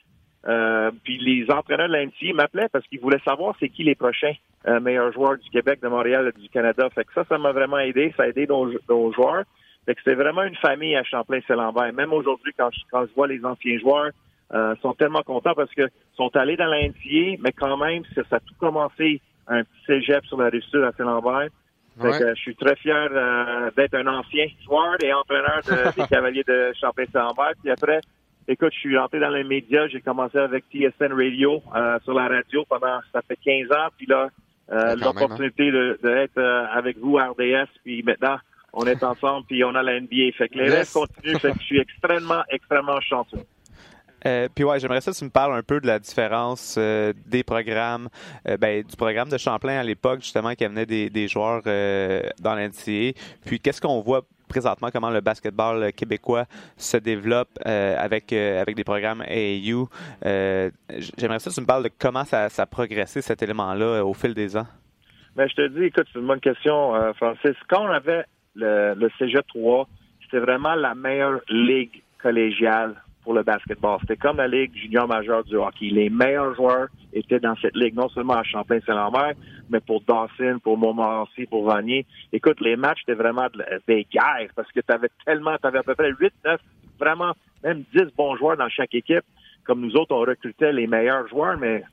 Euh, 0.48 0.92
puis 1.04 1.18
les 1.18 1.50
entraîneurs 1.52 1.88
de 1.88 1.94
la 1.94 2.06
NCA 2.06 2.34
m'appelaient 2.34 2.70
parce 2.72 2.86
qu'ils 2.88 3.00
voulaient 3.00 3.22
savoir 3.26 3.56
c'est 3.60 3.70
qui 3.70 3.84
les 3.84 3.96
prochains 3.96 4.36
euh, 4.68 4.80
meilleurs 4.80 5.12
joueurs 5.12 5.38
du 5.38 5.50
Québec, 5.50 5.82
de 5.82 5.88
Montréal, 5.88 6.32
du 6.38 6.50
Canada. 6.50 6.88
Fait 6.94 7.04
que 7.04 7.14
ça, 7.14 7.24
ça 7.28 7.38
m'a 7.38 7.52
vraiment 7.52 7.80
aidé. 7.80 8.14
Ça 8.16 8.24
a 8.24 8.28
aidé 8.28 8.46
nos, 8.48 8.72
nos 8.88 9.12
joueurs. 9.12 9.44
Fait 9.86 9.96
que 9.96 10.02
c'était 10.04 10.16
vraiment 10.16 10.44
une 10.44 10.56
famille 10.56 10.96
à 10.96 11.04
Champlain-Saint-Lambert. 11.04 11.94
Même 11.94 12.14
aujourd'hui, 12.14 12.54
quand 12.58 12.70
je, 12.72 12.80
quand 12.92 13.06
je 13.06 13.14
vois 13.16 13.28
les 13.28 13.44
anciens 13.44 13.78
joueurs, 13.80 14.12
euh, 14.54 14.76
sont 14.82 14.94
tellement 14.94 15.24
contents 15.24 15.56
parce 15.56 15.74
que 15.74 15.90
sont 16.16 16.30
allés 16.36 16.56
dans 16.56 16.68
la 16.68 16.82
mais 17.40 17.52
quand 17.52 17.78
même, 17.78 18.04
ça, 18.14 18.22
a 18.32 18.40
tout 18.40 18.54
commencé 18.60 19.22
un 19.48 19.64
petit 19.64 19.86
cégep 19.88 20.26
sur 20.26 20.40
la 20.40 20.50
rive 20.50 20.64
sud 20.64 20.84
à 20.84 20.92
Saint-Lambert. 20.98 21.50
je 22.00 22.36
suis 22.36 22.56
très 22.56 22.76
fier 22.76 23.10
euh, 23.12 23.72
d'être 23.76 23.96
un 23.96 24.08
ancien 24.08 24.46
joueur 24.64 24.96
et 25.02 25.14
entraîneur 25.14 25.62
des 25.98 26.08
Cavaliers 26.08 26.44
de 26.48 26.74
Champlain-Saint-Lambert. 26.80 27.54
Puis 27.62 27.72
après, 27.72 28.02
écoute, 28.48 28.72
je 28.74 28.80
suis 28.80 28.98
rentré 28.98 29.20
dans 29.20 29.30
les 29.30 29.44
médias. 29.44 29.88
J'ai 29.88 30.02
commencé 30.02 30.38
avec 30.38 30.66
TSN 30.72 31.14
Radio 31.14 31.62
euh, 31.76 32.00
sur 32.04 32.14
la 32.14 32.28
radio 32.28 32.66
pendant, 32.70 33.00
ça 33.14 33.22
fait 33.28 33.38
15 33.44 33.72
ans. 33.72 33.88
Puis 33.98 34.06
là, 34.08 34.30
euh, 34.72 34.96
l'opportunité 34.96 35.72
d'être 36.04 36.42
avec 36.72 36.98
vous 36.98 37.18
à 37.18 37.30
RDS. 37.30 37.70
Puis 37.84 38.04
maintenant, 38.04 38.38
on 38.74 38.86
est 38.86 39.04
ensemble, 39.04 39.46
puis 39.48 39.64
on 39.64 39.74
a 39.74 39.82
la 39.82 40.00
NBA. 40.00 40.34
Fait 40.38 40.50
que 40.50 40.58
les 40.60 40.70
restes 40.70 40.94
continuent. 40.94 41.40
Fait 41.40 41.52
que 41.52 41.60
je 41.60 41.66
suis 41.66 41.80
extrêmement, 41.80 42.44
extrêmement 42.50 43.02
chanceux. 43.02 43.46
Euh, 44.26 44.48
puis 44.54 44.64
ouais, 44.64 44.80
j'aimerais 44.80 45.02
ça 45.02 45.12
que 45.12 45.18
tu 45.18 45.26
me 45.26 45.30
parles 45.30 45.54
un 45.54 45.64
peu 45.64 45.80
de 45.80 45.88
la 45.88 46.00
différence 46.00 46.76
euh, 46.78 47.14
des 47.26 47.44
programmes, 47.44 48.10
euh, 48.48 48.58
ben, 48.58 48.84
du 48.84 48.96
programme 48.96 49.30
de 49.30 49.38
Champlain 49.38 49.80
à 49.80 49.84
l'époque, 49.84 50.22
justement, 50.22 50.54
qui 50.54 50.66
amenait 50.66 50.86
des, 50.86 51.10
des 51.10 51.28
joueurs 51.28 51.62
dans 51.64 52.56
l'NCA. 52.56 53.18
Puis 53.46 53.60
qu'est-ce 53.60 53.82
qu'on 53.82 54.02
voit 54.02 54.22
présentement, 54.48 54.90
comment 54.92 55.10
le 55.10 55.22
basketball 55.22 55.92
québécois 55.94 56.46
se 56.78 56.98
développe 56.98 57.50
avec, 57.66 58.32
avec 58.32 58.76
des 58.76 58.84
programmes 58.84 59.22
AAU. 59.22 59.90
j'aimerais 60.22 61.40
ça 61.40 61.50
que 61.50 61.56
tu 61.56 61.62
me 61.62 61.66
parles 61.66 61.84
de 61.84 61.90
comment 62.00 62.24
ça, 62.26 62.50
ça 62.50 62.64
a 62.64 62.66
progressé, 62.66 63.22
cet 63.22 63.42
élément-là, 63.42 64.06
au 64.06 64.14
fil 64.14 64.34
des 64.34 64.56
ans. 64.56 64.68
Ben, 65.36 65.50
je 65.50 65.56
te 65.56 65.68
dis, 65.68 65.86
écoute, 65.86 66.08
c'est 66.14 66.20
une 66.20 66.28
bonne 66.28 66.40
question, 66.40 66.94
Francis. 67.16 67.56
Quand 67.68 67.86
on 67.86 67.92
avait 67.92 68.26
le, 68.54 68.94
le 68.94 69.10
Cégep 69.18 69.46
3, 69.48 69.88
c'était 70.24 70.40
vraiment 70.40 70.76
la 70.76 70.94
meilleure 70.94 71.42
ligue 71.50 72.04
collégiale 72.22 72.96
pour 73.26 73.34
le 73.34 73.44
basketball. 73.44 73.98
C'était 74.02 74.16
comme 74.16 74.38
la 74.38 74.48
Ligue 74.48 74.74
junior 74.76 75.08
majeure 75.08 75.44
du 75.44 75.56
hockey. 75.56 75.90
Les 75.90 76.10
meilleurs 76.10 76.56
joueurs 76.56 76.88
étaient 77.12 77.40
dans 77.40 77.56
cette 77.58 77.76
ligue, 77.76 77.96
non 77.96 78.08
seulement 78.10 78.36
à 78.36 78.44
Champlain-Saint-Lambert, 78.44 79.34
mais 79.70 79.80
pour 79.80 80.02
Dawson, 80.02 80.60
pour 80.64 80.78
Montmorency, 80.78 81.48
pour 81.48 81.66
Vanier. 81.66 82.06
Écoute, 82.32 82.62
les 82.62 82.76
matchs 82.76 83.02
étaient 83.02 83.16
vraiment 83.16 83.48
des 83.88 84.06
guerres 84.10 84.52
parce 84.56 84.72
que 84.72 84.80
tu 84.80 84.94
avais 84.94 85.10
tellement, 85.26 85.58
tu 85.60 85.68
avais 85.68 85.80
à 85.80 85.84
peu 85.84 85.96
près 85.96 86.12
8, 86.18 86.34
9, 86.46 86.62
vraiment 87.00 87.34
même 87.64 87.84
10 87.94 88.14
bons 88.16 88.38
joueurs 88.38 88.58
dans 88.58 88.70
chaque 88.70 88.94
équipe. 88.94 89.26
Comme 89.64 89.82
nous 89.82 89.96
autres, 89.96 90.14
on 90.14 90.20
recrutait 90.20 90.72
les 90.72 90.86
meilleurs 90.86 91.28
joueurs, 91.28 91.58
mais 91.58 91.84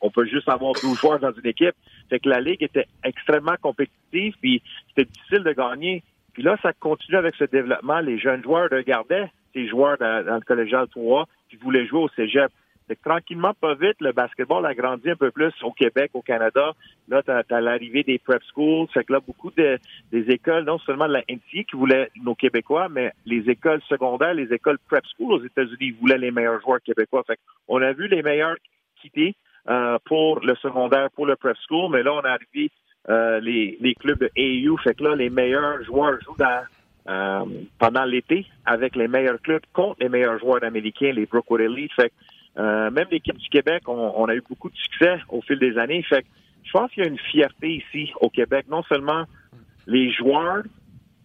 on, 0.00 0.10
peut 0.10 0.24
juste 0.24 0.48
avoir 0.48 0.72
12 0.72 0.98
joueurs 0.98 1.18
dans 1.18 1.32
une 1.32 1.46
équipe. 1.46 1.74
Fait 2.08 2.18
que 2.18 2.28
la 2.30 2.40
Ligue 2.40 2.62
était 2.62 2.86
extrêmement 3.04 3.56
compétitive, 3.60 4.34
puis 4.40 4.62
c'était 4.88 5.10
difficile 5.10 5.44
de 5.44 5.52
gagner. 5.52 6.02
Puis 6.32 6.42
là, 6.42 6.56
ça 6.62 6.72
continue 6.72 7.18
avec 7.18 7.34
ce 7.34 7.44
développement. 7.44 8.00
Les 8.00 8.18
jeunes 8.18 8.42
joueurs 8.42 8.70
regardaient 8.70 9.30
ces 9.52 9.68
joueurs 9.68 9.98
dans, 9.98 10.34
le 10.34 10.44
collégial 10.44 10.86
3 10.88 11.26
qui 11.48 11.56
voulaient 11.56 11.86
jouer 11.86 12.00
au 12.00 12.08
cégep. 12.10 12.50
tranquillement, 13.04 13.54
pas 13.60 13.74
vite, 13.74 13.96
le 14.00 14.12
basketball 14.12 14.66
a 14.66 14.74
grandi 14.74 15.10
un 15.10 15.16
peu 15.16 15.30
plus 15.30 15.52
au 15.62 15.72
Québec, 15.72 16.10
au 16.14 16.22
Canada. 16.22 16.72
Là, 17.08 17.22
tu 17.22 17.30
as, 17.30 17.60
l'arrivée 17.60 18.02
des 18.02 18.18
prep 18.18 18.42
schools. 18.52 18.88
Fait 18.92 19.04
que 19.04 19.12
là, 19.12 19.20
beaucoup 19.20 19.50
de, 19.50 19.78
des 20.10 20.30
écoles, 20.30 20.64
non 20.64 20.78
seulement 20.78 21.06
de 21.06 21.14
la 21.14 21.24
NCA 21.28 21.64
qui 21.68 21.76
voulaient 21.76 22.10
nos 22.22 22.34
Québécois, 22.34 22.88
mais 22.88 23.12
les 23.26 23.48
écoles 23.48 23.80
secondaires, 23.88 24.34
les 24.34 24.52
écoles 24.52 24.78
prep 24.88 25.04
schools 25.06 25.32
aux 25.32 25.44
États-Unis 25.44 25.92
voulaient 26.00 26.18
les 26.18 26.30
meilleurs 26.30 26.60
joueurs 26.60 26.82
québécois. 26.82 27.22
Fait 27.26 27.38
on 27.68 27.80
a 27.80 27.92
vu 27.92 28.08
les 28.08 28.22
meilleurs 28.22 28.56
quitter 29.00 29.34
euh, 29.68 29.98
pour 30.04 30.40
le 30.40 30.54
secondaire, 30.56 31.10
pour 31.14 31.26
le 31.26 31.36
prep 31.36 31.56
school, 31.66 31.90
mais 31.92 32.02
là, 32.02 32.12
on 32.14 32.20
a 32.20 32.30
arrivé 32.30 32.70
euh, 33.08 33.40
les, 33.40 33.76
les 33.80 33.94
clubs 33.94 34.18
de 34.18 34.30
AU. 34.36 34.76
Fait 34.78 34.94
que 34.94 35.04
là, 35.04 35.14
les 35.14 35.30
meilleurs 35.30 35.82
joueurs 35.84 36.20
jouent 36.22 36.36
dans 36.38 36.64
euh, 37.10 37.44
pendant 37.80 38.04
l'été 38.04 38.46
avec 38.64 38.94
les 38.94 39.08
meilleurs 39.08 39.40
clubs 39.42 39.62
contre 39.72 39.96
les 40.00 40.08
meilleurs 40.08 40.38
joueurs 40.38 40.62
américains, 40.62 41.10
les 41.10 41.26
Brookwood 41.26 41.60
Elite. 41.60 41.92
Fait 41.94 42.12
euh, 42.56 42.88
même 42.90 43.06
l'équipe 43.10 43.36
du 43.36 43.48
Québec, 43.48 43.88
on, 43.88 44.26
a 44.26 44.34
eu 44.34 44.42
beaucoup 44.48 44.70
de 44.70 44.76
succès 44.76 45.18
au 45.28 45.42
fil 45.42 45.58
des 45.58 45.76
années. 45.76 46.04
Fait 46.04 46.24
je 46.62 46.70
pense 46.70 46.88
qu'il 46.92 47.02
y 47.02 47.06
a 47.06 47.08
une 47.08 47.18
fierté 47.18 47.82
ici 47.84 48.12
au 48.20 48.30
Québec, 48.30 48.66
non 48.68 48.84
seulement 48.84 49.24
les 49.88 50.12
joueurs 50.12 50.62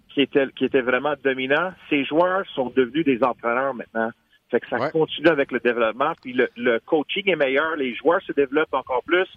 qui 0.09 0.21
étaient 0.21 0.47
qui 0.55 0.65
étaient 0.65 0.81
vraiment 0.81 1.13
dominants, 1.23 1.73
ces 1.89 2.03
joueurs 2.03 2.45
sont 2.55 2.71
devenus 2.75 3.05
des 3.05 3.23
entraîneurs 3.23 3.75
maintenant. 3.75 4.09
Fait 4.49 4.59
que 4.61 4.67
ça 4.67 4.89
continue 4.89 5.27
avec 5.27 5.51
le 5.51 5.59
développement, 5.59 6.13
puis 6.19 6.33
le, 6.33 6.49
le 6.55 6.79
coaching 6.79 7.29
est 7.29 7.35
meilleur, 7.35 7.75
les 7.75 7.93
joueurs 7.93 8.21
se 8.23 8.31
développent 8.31 8.73
encore 8.73 9.03
plus. 9.03 9.27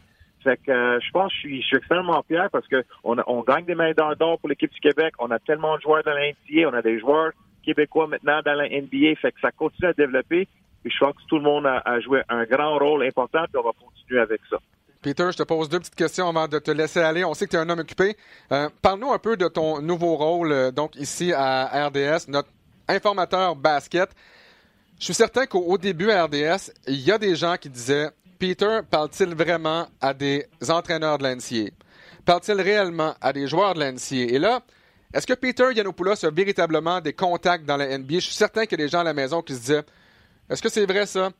Fait 0.49 0.57
que 0.57 0.71
euh, 0.71 0.99
je 1.01 1.11
pense 1.11 1.31
que 1.31 1.37
je 1.43 1.61
suis, 1.61 1.77
extrêmement 1.77 2.23
fier 2.27 2.49
parce 2.51 2.67
que 2.69 2.83
on, 3.05 3.43
gagne 3.43 3.67
des 3.67 3.75
médailles 3.75 4.17
d'or 4.19 4.39
pour 4.39 4.49
l'équipe 4.49 4.73
du 4.73 4.81
Québec. 4.81 5.13
On 5.19 5.31
a 5.31 5.39
tellement 5.39 5.77
de 5.77 5.83
joueurs 5.83 6.03
dans 6.05 6.15
la 6.15 6.69
on 6.71 6.73
a 6.73 6.81
des 6.81 6.99
joueurs 6.99 7.33
québécois 7.63 8.07
maintenant 8.07 8.41
dans 8.43 8.55
la 8.55 8.67
NBA. 8.67 9.17
Fait 9.21 9.31
que 9.31 9.41
ça 9.43 9.51
continue 9.51 9.91
à 9.91 9.93
développer. 9.93 10.49
Je 10.87 10.99
pense 10.99 11.13
que 11.13 11.27
tout 11.29 11.37
le 11.37 11.43
monde 11.43 11.67
a, 11.67 12.01
joué 12.01 12.23
un 12.31 12.45
grand 12.45 12.79
rôle 12.79 13.05
important, 13.05 13.45
puis 13.53 13.59
on 13.59 13.63
va 13.63 13.73
continuer 13.79 14.21
avec 14.21 14.41
ça. 14.49 14.57
Peter, 15.03 15.29
je 15.33 15.37
te 15.37 15.43
pose 15.43 15.69
deux 15.69 15.81
petites 15.81 15.95
questions 15.95 16.31
avant 16.31 16.49
de 16.49 16.59
te 16.59 16.71
laisser 16.71 17.01
aller. 17.01 17.27
On 17.27 17.35
sait 17.35 17.45
que 17.45 17.51
tu 17.51 17.57
es 17.57 17.61
un 17.61 17.69
homme 17.69 17.81
occupé. 17.81 18.17
Euh, 18.51 18.71
parle-nous 18.81 19.13
un 19.13 19.19
peu 19.19 19.37
de 19.37 19.49
ton 19.49 19.83
nouveau 19.83 20.17
rôle, 20.17 20.51
euh, 20.51 20.71
donc 20.71 20.97
ici 20.97 21.31
à 21.35 21.89
RDS, 21.89 22.29
notre 22.29 22.49
informateur 22.89 23.55
basket. 23.55 24.09
Je 24.99 25.05
suis 25.05 25.15
certain 25.15 25.45
qu'au 25.45 25.77
début 25.77 26.11
à 26.11 26.25
RDS, 26.25 26.73
il 26.87 27.01
y 27.01 27.13
a 27.13 27.19
des 27.19 27.37
gens 27.37 27.57
qui 27.57 27.69
disaient 27.69 28.09
Peter 28.39 28.81
parle-t-il 28.89 29.35
vraiment 29.35 29.89
à 30.01 30.15
des 30.15 30.47
entraîneurs 30.69 31.19
de 31.19 31.25
l'NCA? 31.25 31.71
Parle-t-il 32.25 32.61
réellement 32.61 33.15
à 33.21 33.33
des 33.33 33.49
joueurs 33.49 33.75
de 33.75 33.81
l'NCA? 33.81 34.33
Et 34.33 34.39
là, 34.39 34.61
est-ce 35.13 35.27
que 35.27 35.35
Peter 35.35 35.65
Yanopoulos 35.75 36.25
a 36.25 36.31
véritablement 36.31 37.01
des 37.01 37.13
contacts 37.13 37.65
dans 37.65 37.77
la 37.77 37.99
NBA? 37.99 38.15
Je 38.15 38.21
suis 38.21 38.35
certain 38.35 38.67
qu'il 38.67 38.79
y 38.79 38.83
a 38.83 38.85
des 38.85 38.91
gens 38.91 39.01
à 39.01 39.05
la 39.05 39.15
maison 39.15 39.43
qui 39.43 39.55
se 39.55 39.61
disaient 39.61 39.85
Est-ce 40.49 40.63
que 40.63 40.69
c'est 40.69 40.87
vrai 40.87 41.07
ça? 41.07 41.31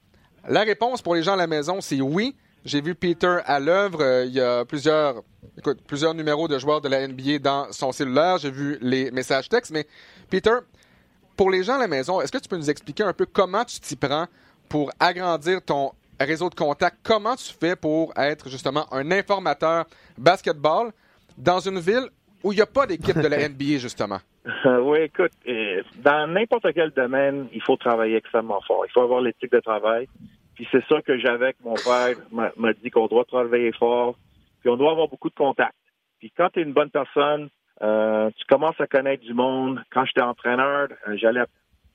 La 0.49 0.63
réponse 0.63 1.03
pour 1.03 1.15
les 1.15 1.23
gens 1.23 1.35
à 1.35 1.37
la 1.37 1.47
maison, 1.47 1.81
c'est 1.81 2.01
oui. 2.01 2.35
J'ai 2.65 2.81
vu 2.81 2.95
Peter 2.95 3.39
à 3.45 3.61
l'œuvre. 3.61 4.03
Euh, 4.03 4.25
il 4.25 4.33
y 4.33 4.41
a 4.41 4.65
plusieurs, 4.65 5.23
écoute, 5.57 5.81
plusieurs 5.87 6.15
numéros 6.15 6.49
de 6.49 6.59
joueurs 6.59 6.81
de 6.81 6.89
la 6.89 7.07
NBA 7.07 7.39
dans 7.39 7.71
son 7.73 7.93
cellulaire. 7.93 8.39
J'ai 8.39 8.51
vu 8.51 8.79
les 8.81 9.11
messages 9.11 9.49
textes. 9.49 9.71
Mais 9.71 9.87
Peter, 10.31 10.57
pour 11.37 11.51
les 11.51 11.63
gens 11.63 11.75
à 11.75 11.79
la 11.79 11.89
maison, 11.89 12.21
est-ce 12.21 12.33
que 12.33 12.39
tu 12.39 12.49
peux 12.49 12.57
nous 12.57 12.71
expliquer 12.71 13.05
un 13.05 13.13
peu 13.13 13.27
comment 13.27 13.65
tu 13.65 13.79
t'y 13.79 13.95
prends 13.95 14.27
pour 14.69 14.91
agrandir 14.99 15.63
ton 15.63 15.93
réseau 16.25 16.51
de 16.51 16.55
contacts. 16.55 16.99
Comment 17.03 17.37
tu 17.37 17.53
fais 17.53 17.77
pour 17.77 18.13
être 18.17 18.49
justement 18.49 18.87
un 18.93 19.11
informateur 19.11 19.85
basketball 20.17 20.93
dans 21.37 21.61
une 21.61 21.79
ville 21.79 22.09
où 22.43 22.53
il 22.53 22.57
n'y 22.57 22.63
a 22.63 22.67
pas 22.67 22.87
d'équipe 22.87 23.19
de 23.19 23.29
la 23.29 23.49
NBA, 23.49 23.79
justement? 23.79 24.19
oui, 24.65 25.01
écoute, 25.01 25.33
euh, 25.47 25.83
dans 25.97 26.27
n'importe 26.27 26.73
quel 26.73 26.91
domaine, 26.91 27.49
il 27.53 27.63
faut 27.63 27.77
travailler 27.77 28.17
extrêmement 28.17 28.61
fort. 28.67 28.85
Il 28.87 28.93
faut 28.93 29.03
avoir 29.03 29.21
l'éthique 29.21 29.53
de 29.53 29.61
travail. 29.61 30.09
Puis 30.55 30.67
c'est 30.73 30.85
ça 30.89 31.01
que 31.03 31.19
j'avais 31.19 31.55
mon 31.65 31.75
père 31.75 32.17
m'a 32.33 32.73
dit 32.73 32.91
qu'on 32.91 33.07
doit 33.07 33.25
travailler 33.25 33.71
fort, 33.73 34.17
puis 34.61 34.69
on 34.69 34.77
doit 34.77 34.91
avoir 34.91 35.07
beaucoup 35.07 35.29
de 35.29 35.35
contacts. 35.35 35.77
Puis 36.19 36.33
quand 36.37 36.49
tu 36.51 36.59
es 36.59 36.63
une 36.65 36.73
bonne 36.73 36.91
personne, 36.91 37.49
euh, 37.83 38.31
tu 38.37 38.45
commences 38.47 38.81
à 38.81 38.87
connaître 38.87 39.23
du 39.23 39.35
monde. 39.35 39.81
Quand 39.93 40.05
j'étais 40.05 40.23
entraîneur, 40.23 40.89
euh, 41.07 41.17
j'allais 41.17 41.41
à 41.41 41.47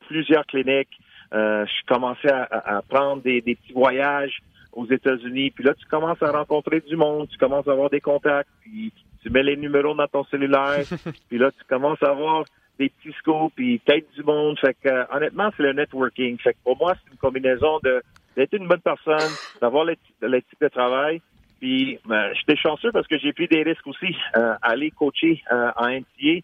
plusieurs 0.07 0.45
cliniques. 0.45 0.97
Euh, 1.33 1.65
je 1.65 1.93
commençais 1.93 2.31
à, 2.31 2.77
à 2.77 2.81
prendre 2.81 3.21
des, 3.21 3.41
des, 3.41 3.55
petits 3.55 3.73
voyages 3.73 4.37
aux 4.71 4.85
États-Unis. 4.85 5.51
Puis 5.51 5.63
là, 5.63 5.73
tu 5.73 5.85
commences 5.87 6.21
à 6.21 6.31
rencontrer 6.31 6.81
du 6.81 6.95
monde, 6.95 7.27
tu 7.29 7.37
commences 7.37 7.67
à 7.67 7.71
avoir 7.71 7.89
des 7.89 8.01
contacts, 8.01 8.49
puis 8.61 8.91
tu 9.21 9.29
mets 9.29 9.43
les 9.43 9.55
numéros 9.55 9.95
dans 9.95 10.07
ton 10.07 10.23
cellulaire, 10.25 10.85
puis 11.29 11.37
là, 11.37 11.51
tu 11.51 11.63
commences 11.67 12.01
à 12.03 12.09
avoir 12.09 12.45
des 12.77 12.89
petits 12.89 13.15
scopes, 13.19 13.53
puis 13.55 13.79
peut-être 13.79 14.11
du 14.13 14.23
monde. 14.23 14.59
Fait 14.59 14.75
que, 14.81 14.89
euh, 14.89 15.05
honnêtement, 15.11 15.49
c'est 15.55 15.63
le 15.63 15.73
networking. 15.73 16.37
Fait 16.39 16.53
que 16.53 16.59
pour 16.63 16.77
moi, 16.77 16.93
c'est 16.95 17.11
une 17.11 17.17
combinaison 17.17 17.79
de 17.83 18.01
d'être 18.35 18.53
une 18.53 18.67
bonne 18.67 18.81
personne, 18.81 19.29
d'avoir 19.61 19.85
l'éthique 19.85 20.59
de 20.59 20.67
travail. 20.67 21.21
Puis, 21.59 21.99
ben, 22.05 22.33
j'étais 22.33 22.57
chanceux 22.57 22.91
parce 22.91 23.07
que 23.07 23.17
j'ai 23.19 23.31
pris 23.31 23.47
des 23.47 23.61
risques 23.61 23.85
aussi. 23.85 24.15
Euh, 24.35 24.55
aller 24.61 24.89
coacher 24.89 25.41
euh, 25.51 25.71
en 25.75 25.87
NCA, 25.87 26.41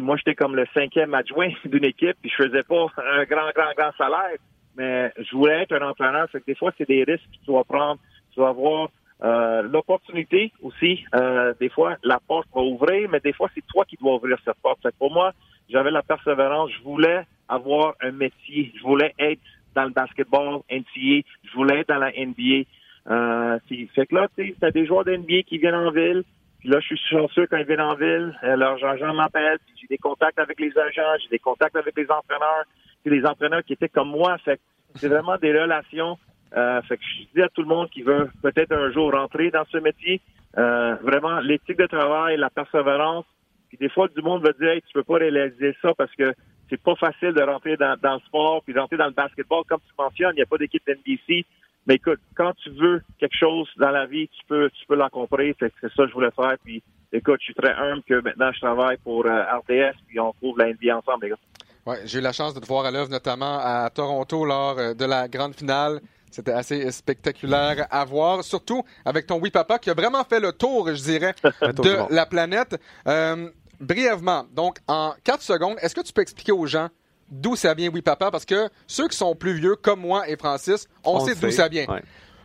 moi, 0.00 0.16
j'étais 0.16 0.34
comme 0.34 0.56
le 0.56 0.66
cinquième 0.74 1.14
adjoint 1.14 1.50
d'une 1.64 1.84
équipe, 1.84 2.16
puis 2.20 2.30
je 2.30 2.44
faisais 2.44 2.62
pas 2.62 2.86
un 2.96 3.24
grand, 3.24 3.50
grand, 3.54 3.72
grand 3.76 3.92
salaire, 3.96 4.38
mais 4.76 5.12
je 5.18 5.36
voulais 5.36 5.62
être 5.62 5.72
un 5.72 5.88
entraîneur. 5.88 6.28
Fait 6.30 6.40
que 6.40 6.46
des 6.46 6.54
fois, 6.54 6.72
c'est 6.78 6.88
des 6.88 7.04
risques 7.04 7.24
que 7.24 7.38
tu 7.38 7.46
dois 7.46 7.64
prendre. 7.64 8.00
Tu 8.30 8.40
dois 8.40 8.50
avoir 8.50 8.88
euh, 9.22 9.62
l'opportunité 9.62 10.52
aussi. 10.62 11.04
Euh, 11.14 11.54
des 11.60 11.68
fois, 11.68 11.96
la 12.02 12.18
porte 12.18 12.48
va 12.54 12.62
ouvrir, 12.62 13.08
mais 13.10 13.20
des 13.20 13.32
fois, 13.32 13.48
c'est 13.54 13.64
toi 13.66 13.84
qui 13.84 13.96
dois 13.96 14.16
ouvrir 14.16 14.38
cette 14.44 14.60
porte. 14.62 14.80
Fait 14.82 14.94
pour 14.98 15.12
moi, 15.12 15.32
j'avais 15.68 15.90
la 15.90 16.02
persévérance. 16.02 16.70
Je 16.78 16.82
voulais 16.82 17.24
avoir 17.48 17.94
un 18.00 18.12
métier. 18.12 18.72
Je 18.76 18.82
voulais 18.82 19.14
être 19.18 19.40
dans 19.74 19.84
le 19.84 19.90
basketball 19.90 20.60
NCA. 20.70 21.26
Je 21.44 21.52
voulais 21.54 21.80
être 21.80 21.88
dans 21.88 21.98
la 21.98 22.10
NBA. 22.10 22.64
Euh, 23.10 23.58
fait 23.94 24.06
que 24.06 24.14
là, 24.14 24.28
tu 24.36 24.54
as 24.62 24.70
des 24.70 24.86
joueurs 24.86 25.04
de 25.04 25.16
NBA 25.16 25.42
qui 25.46 25.58
viennent 25.58 25.74
en 25.74 25.90
ville. 25.90 26.24
Puis 26.62 26.70
là, 26.70 26.78
je 26.78 26.86
suis 26.94 27.00
chanceux 27.10 27.48
quand 27.48 27.56
ils 27.56 27.66
viennent 27.66 27.80
en 27.80 27.96
ville. 27.96 28.38
Alors, 28.40 28.74
euh, 28.74 28.78
Jean-Jean 28.78 29.14
m'appelle, 29.14 29.58
j'ai 29.80 29.88
des 29.88 29.98
contacts 29.98 30.38
avec 30.38 30.60
les 30.60 30.72
agents, 30.78 31.18
j'ai 31.20 31.28
des 31.28 31.40
contacts 31.40 31.74
avec 31.74 31.92
les 31.96 32.08
entraîneurs, 32.08 32.64
puis 33.02 33.18
les 33.18 33.26
entraîneurs 33.26 33.64
qui 33.64 33.72
étaient 33.72 33.88
comme 33.88 34.10
moi. 34.10 34.38
Fait 34.38 34.60
c'est 34.94 35.08
vraiment 35.08 35.36
des 35.38 35.52
relations. 35.52 36.16
Euh, 36.56 36.80
fait 36.82 36.98
que 36.98 37.02
je 37.02 37.24
dis 37.34 37.42
à 37.42 37.48
tout 37.48 37.62
le 37.62 37.68
monde 37.68 37.90
qui 37.90 38.02
veut 38.02 38.30
peut-être 38.42 38.70
un 38.70 38.92
jour 38.92 39.10
rentrer 39.10 39.50
dans 39.50 39.64
ce 39.72 39.78
métier, 39.78 40.20
euh, 40.56 40.94
vraiment 41.02 41.40
l'éthique 41.40 41.78
de 41.78 41.86
travail, 41.86 42.36
la 42.36 42.50
persévérance. 42.50 43.24
Puis 43.68 43.78
des 43.78 43.88
fois, 43.88 44.06
du 44.06 44.22
monde 44.22 44.44
va 44.44 44.52
dire, 44.52 44.68
hey, 44.68 44.82
tu 44.82 44.92
peux 44.92 45.02
pas 45.02 45.16
réaliser 45.16 45.74
ça 45.82 45.92
parce 45.98 46.14
que 46.14 46.32
c'est 46.70 46.80
pas 46.80 46.94
facile 46.94 47.32
de 47.32 47.42
rentrer 47.42 47.76
dans, 47.76 47.96
dans 48.00 48.14
le 48.14 48.20
sport 48.20 48.62
puis 48.62 48.78
rentrer 48.78 48.98
dans 48.98 49.06
le 49.06 49.12
basketball. 49.12 49.64
Comme 49.66 49.80
tu 49.80 49.94
mentionnes, 49.98 50.34
il 50.34 50.36
n'y 50.36 50.42
a 50.42 50.46
pas 50.46 50.58
d'équipe 50.58 50.86
NBC. 50.86 51.44
Mais 51.86 51.96
écoute, 51.96 52.20
quand 52.36 52.52
tu 52.62 52.70
veux 52.70 53.02
quelque 53.18 53.36
chose 53.36 53.68
dans 53.76 53.90
la 53.90 54.06
vie, 54.06 54.28
tu 54.28 54.46
peux, 54.46 54.70
tu 54.70 54.86
peux 54.86 54.94
l'accomplir. 54.94 55.54
C'est 55.58 55.72
ça 55.80 56.02
que 56.04 56.08
je 56.08 56.12
voulais 56.12 56.30
faire. 56.30 56.54
Puis, 56.62 56.82
écoute, 57.12 57.38
je 57.40 57.44
suis 57.46 57.54
très 57.54 57.72
humble 57.72 58.02
que 58.04 58.20
maintenant 58.22 58.52
je 58.52 58.60
travaille 58.60 58.96
pour 58.98 59.26
euh, 59.26 59.42
RTS 59.42 59.96
puis 60.06 60.20
on 60.20 60.32
trouve 60.34 60.58
la 60.58 60.72
NBA 60.72 60.96
ensemble, 60.96 61.24
les 61.24 61.30
gars. 61.30 61.38
Ouais, 61.84 61.98
j'ai 62.04 62.20
eu 62.20 62.22
la 62.22 62.32
chance 62.32 62.54
de 62.54 62.60
te 62.60 62.66
voir 62.66 62.84
à 62.84 62.92
l'œuvre, 62.92 63.10
notamment 63.10 63.58
à 63.58 63.90
Toronto 63.90 64.44
lors 64.44 64.78
euh, 64.78 64.94
de 64.94 65.04
la 65.04 65.26
grande 65.26 65.54
finale. 65.54 66.00
C'était 66.30 66.52
assez 66.52 66.90
spectaculaire 66.92 67.86
à 67.90 68.04
voir, 68.04 68.42
surtout 68.42 68.84
avec 69.04 69.26
ton 69.26 69.38
Oui 69.38 69.50
Papa 69.50 69.78
qui 69.78 69.90
a 69.90 69.94
vraiment 69.94 70.24
fait 70.24 70.40
le 70.40 70.52
tour, 70.52 70.88
je 70.88 71.02
dirais, 71.02 71.34
de 71.42 72.14
la 72.14 72.24
planète. 72.24 72.80
Euh, 73.06 73.50
brièvement, 73.80 74.46
donc 74.54 74.78
en 74.86 75.12
4 75.24 75.42
secondes, 75.42 75.76
est-ce 75.82 75.94
que 75.94 76.00
tu 76.00 76.12
peux 76.12 76.22
expliquer 76.22 76.52
aux 76.52 76.66
gens 76.66 76.88
d'où 77.32 77.56
ça 77.56 77.74
vient 77.74 77.90
Oui 77.92 78.02
Papa? 78.02 78.30
Parce 78.30 78.44
que 78.44 78.68
ceux 78.86 79.08
qui 79.08 79.16
sont 79.16 79.34
plus 79.34 79.54
vieux, 79.54 79.74
comme 79.74 80.00
moi 80.00 80.28
et 80.28 80.36
Francis, 80.36 80.88
on, 81.04 81.20
sait, 81.20 81.34
d'où 81.34 81.50
ça 81.50 81.68
vient. 81.68 81.86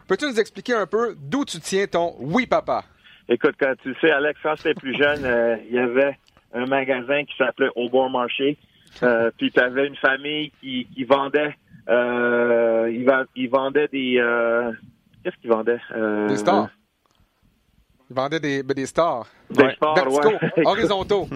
Peux-tu 0.08 0.26
nous 0.26 0.40
expliquer 0.40 0.74
un 0.74 0.88
peu 0.88 1.16
d'où 1.20 1.46
tu 1.46 1.60
tiens 1.60 1.86
ton 1.86 2.16
Oui 2.20 2.48
Papa? 2.48 2.84
Écoute, 3.30 3.56
quand 3.60 3.74
tu 3.84 3.94
sais, 4.00 4.10
Alex, 4.10 4.40
quand 4.42 4.56
j'étais 4.56 4.74
plus 4.74 4.96
jeune, 4.98 5.26
euh, 5.26 5.58
il 5.70 5.76
y 5.76 5.80
avait 5.80 6.18
un 6.54 6.66
magasin 6.66 7.26
qui 7.26 7.36
s'appelait 7.38 7.70
Au 7.76 7.90
Bon 7.90 8.10
Marché. 8.10 8.58
Euh, 9.04 9.30
puis 9.38 9.52
tu 9.52 9.60
avais 9.60 9.86
une 9.86 9.98
famille 9.98 10.52
qui, 10.62 10.88
qui 10.96 11.04
vendait 11.04 11.54
euh, 11.90 13.26
il, 13.36 13.50
vendait 13.50 13.88
des. 13.88 14.18
Euh, 14.18 14.72
qu'est-ce 15.24 15.36
qu'il 15.38 15.50
vendait 15.50 15.80
euh, 15.96 16.28
Des 16.28 16.38
stars. 16.38 16.70
Il 18.10 18.16
vendait 18.16 18.40
des, 18.40 18.64
ben, 18.64 18.74
des 18.74 18.86
stars. 18.86 19.26
Des 19.50 19.72
stars, 19.76 20.12
ouais. 20.12 20.40
horizontaux. 20.66 21.28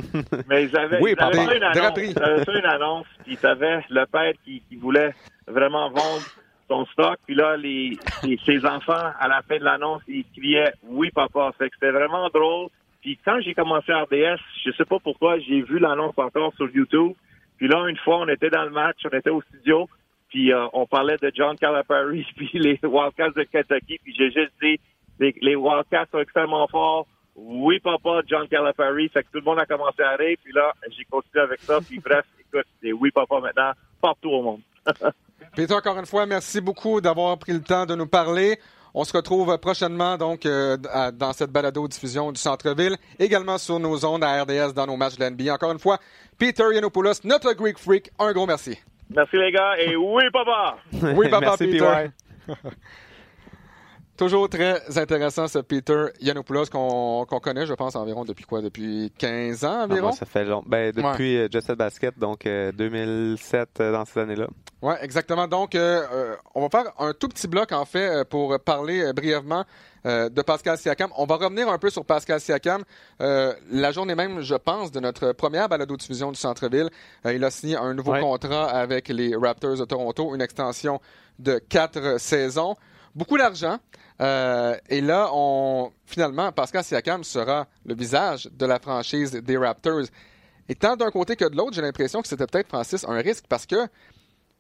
Mais 0.48 0.66
ils 0.66 0.78
avaient, 0.78 1.02
oui, 1.02 1.16
ils 1.18 1.24
avaient 1.24 1.58
une 1.58 1.64
annonce. 1.64 1.98
Ils 1.98 2.58
une 2.58 2.66
annonce, 2.66 3.08
puis 3.24 3.38
ils 3.42 3.46
avaient 3.46 3.84
le 3.90 4.06
père 4.06 4.34
qui, 4.46 4.62
qui 4.70 4.76
voulait 4.78 5.14
vraiment 5.48 5.90
vendre 5.90 6.24
son 6.70 6.86
stock. 6.88 7.20
Puis 7.26 7.36
là, 7.36 7.58
les, 7.58 7.98
ses 8.46 8.66
enfants, 8.66 9.12
à 9.20 9.28
la 9.28 9.42
fin 9.42 9.58
de 9.58 9.66
l'annonce, 9.66 10.02
ils 10.08 10.26
criaient 10.36 10.72
«Oui, 10.84 11.12
papa». 11.12 11.52
Fait 11.58 11.70
que 11.70 11.76
c'était 11.76 11.92
vraiment 11.92 12.30
drôle. 12.30 12.70
Puis 13.02 13.18
quand 13.26 13.40
j'ai 13.42 13.54
commencé 13.54 13.92
à 13.92 14.04
RDS, 14.04 14.40
je 14.64 14.72
sais 14.78 14.86
pas 14.86 15.00
pourquoi, 15.00 15.40
j'ai 15.40 15.62
vu 15.62 15.80
l'annonce 15.80 16.14
encore 16.18 16.54
sur 16.56 16.70
YouTube. 16.70 17.14
Puis 17.58 17.68
là, 17.68 17.88
une 17.88 17.98
fois, 17.98 18.20
on 18.20 18.28
était 18.28 18.50
dans 18.50 18.64
le 18.64 18.70
match, 18.70 18.98
on 19.06 19.18
était 19.18 19.30
au 19.30 19.42
studio, 19.42 19.90
puis 20.30 20.54
euh, 20.54 20.68
on 20.74 20.86
parlait 20.86 21.18
de 21.22 21.32
John 21.36 21.58
Calipari, 21.58 22.26
puis 22.36 22.50
les 22.54 22.80
Wildcats 22.82 23.32
de 23.36 23.44
Kentucky, 23.44 24.00
puis 24.04 24.16
j'ai 24.18 24.32
juste 24.32 24.54
dit, 24.62 24.80
les, 25.42 25.56
Wildcats 25.56 26.08
sont 26.12 26.20
extrêmement 26.20 26.68
forts. 26.68 27.08
Oui, 27.36 27.80
papa, 27.80 28.22
John 28.28 28.48
Calipari. 28.48 29.10
Fait 29.10 29.24
que 29.24 29.30
tout 29.32 29.40
le 29.40 29.44
monde 29.44 29.60
a 29.60 29.66
commencé 29.66 30.02
à 30.02 30.16
rire, 30.16 30.38
puis 30.44 30.54
là, 30.54 30.74
j'ai 30.90 31.06
continué 31.06 31.44
avec 31.44 31.60
ça, 31.62 31.80
puis 31.82 32.00
bref, 32.00 32.26
écoute, 32.40 32.68
c'est 32.82 32.92
oui, 32.92 33.12
papa 33.12 33.40
maintenant, 33.40 33.72
partout 34.02 34.30
au 34.30 34.42
monde. 34.42 34.62
Peter, 35.56 35.74
encore 35.74 35.98
une 35.98 36.06
fois, 36.06 36.26
merci 36.26 36.62
beaucoup 36.62 37.02
d'avoir 37.02 37.38
pris 37.38 37.54
le 37.54 37.62
temps 37.62 37.86
de 37.86 37.96
nous 37.96 38.08
parler. 38.08 38.58
On 38.94 39.06
se 39.06 39.16
retrouve 39.16 39.58
prochainement 39.58 40.18
donc 40.18 40.46
euh, 40.46 40.76
dans 41.14 41.32
cette 41.34 41.50
balado-diffusion 41.50 42.32
du 42.32 42.40
Centre-Ville, 42.40 42.98
également 43.20 43.58
sur 43.58 43.80
nos 43.80 44.06
ondes 44.06 44.24
à 44.24 44.44
RDS 44.44 44.74
dans 44.74 44.86
nos 44.86 44.98
matchs 44.98 45.18
de 45.18 45.26
l'NBA. 45.26 45.54
Encore 45.54 45.72
une 45.72 45.80
fois, 45.80 45.98
Peter 46.38 46.64
Yanopoulos, 46.74 47.22
notre 47.24 47.54
Greek 47.54 47.78
Freak, 47.78 48.12
un 48.20 48.34
gros 48.34 48.46
merci. 48.46 48.78
Merci 49.10 49.38
les 49.38 49.52
gars 49.52 49.78
et 49.78 49.96
oui 49.96 50.24
papa. 50.32 50.78
Oui 51.16 51.30
papa 51.30 51.56
Peter. 51.58 52.10
Toujours 54.22 54.48
très 54.48 55.00
intéressant 55.00 55.48
ce 55.48 55.58
Peter 55.58 56.06
Yanopoulos 56.20 56.68
qu'on 56.68 57.26
connaît, 57.26 57.66
je 57.66 57.74
pense, 57.74 57.96
environ 57.96 58.24
depuis 58.24 58.46
quoi? 58.46 58.62
Depuis 58.62 59.12
15 59.18 59.66
ans 59.66 59.86
environ? 59.86 60.10
Ah, 60.14 60.16
ça 60.16 60.28
fait 60.28 60.46
long. 60.46 60.62
Ben, 60.68 60.92
depuis 60.92 61.40
ouais. 61.40 61.50
Euh, 61.56 61.76
Basket, 61.76 62.20
donc 62.20 62.44
2007 62.44 63.80
euh, 63.80 63.84
euh, 63.84 63.92
dans 63.92 64.06
ces 64.06 64.20
années-là. 64.20 64.46
Oui, 64.84 64.94
exactement. 65.02 65.48
Donc, 65.48 65.76
on 65.76 66.62
va 66.62 66.70
faire 66.70 66.94
un 67.00 67.14
tout 67.14 67.30
petit 67.30 67.48
bloc, 67.48 67.72
en 67.72 67.84
fait, 67.84 68.24
pour 68.26 68.60
parler 68.60 69.12
brièvement 69.12 69.66
de 70.06 70.42
Pascal 70.44 70.78
Siakam. 70.78 71.10
On 71.18 71.26
va 71.26 71.38
revenir 71.38 71.68
un 71.70 71.80
peu 71.80 71.90
sur 71.90 72.06
Pascal 72.06 72.40
Siakam. 72.40 72.84
la 73.20 73.92
journée 73.92 74.14
même, 74.14 74.42
je 74.42 74.56
pense, 74.56 74.92
de 74.92 75.00
notre 75.00 75.32
première 75.32 75.68
balado-diffusion 75.68 76.32
du 76.32 76.38
centre-ville, 76.38 76.92
il 77.26 77.44
a 77.44 77.50
signé 77.50 77.76
un 77.76 77.96
nouveau 77.96 78.14
contrat 78.20 78.70
avec 78.70 79.08
les 79.08 79.36
Raptors 79.36 79.78
de 79.78 79.86
Toronto, 79.86 80.36
une 80.36 80.42
extension 80.42 81.02
de 81.40 81.58
quatre 81.58 82.20
saisons. 82.20 82.76
Beaucoup 83.16 83.38
d'argent. 83.38 83.78
Euh, 84.22 84.78
et 84.90 85.02
là, 85.02 85.30
on, 85.34 85.92
finalement, 86.06 86.52
Pascal 86.52 86.84
Siakam 86.84 87.24
sera 87.24 87.68
le 87.86 87.96
visage 87.96 88.50
de 88.52 88.66
la 88.66 88.80
franchise 88.80 89.32
des 89.32 89.58
Raptors. 89.58 90.06
Et 90.70 90.76
tant 90.76 90.96
d'un 90.96 91.12
côté 91.12 91.36
que 91.36 91.46
de 91.46 91.56
l'autre, 91.56 91.74
j'ai 91.74 91.82
l'impression 91.82 92.22
que 92.22 92.28
c'était 92.28 92.48
peut-être, 92.48 92.70
Francis, 92.70 93.06
un 93.08 93.18
risque 93.18 93.46
parce 93.50 93.66
que 93.66 93.88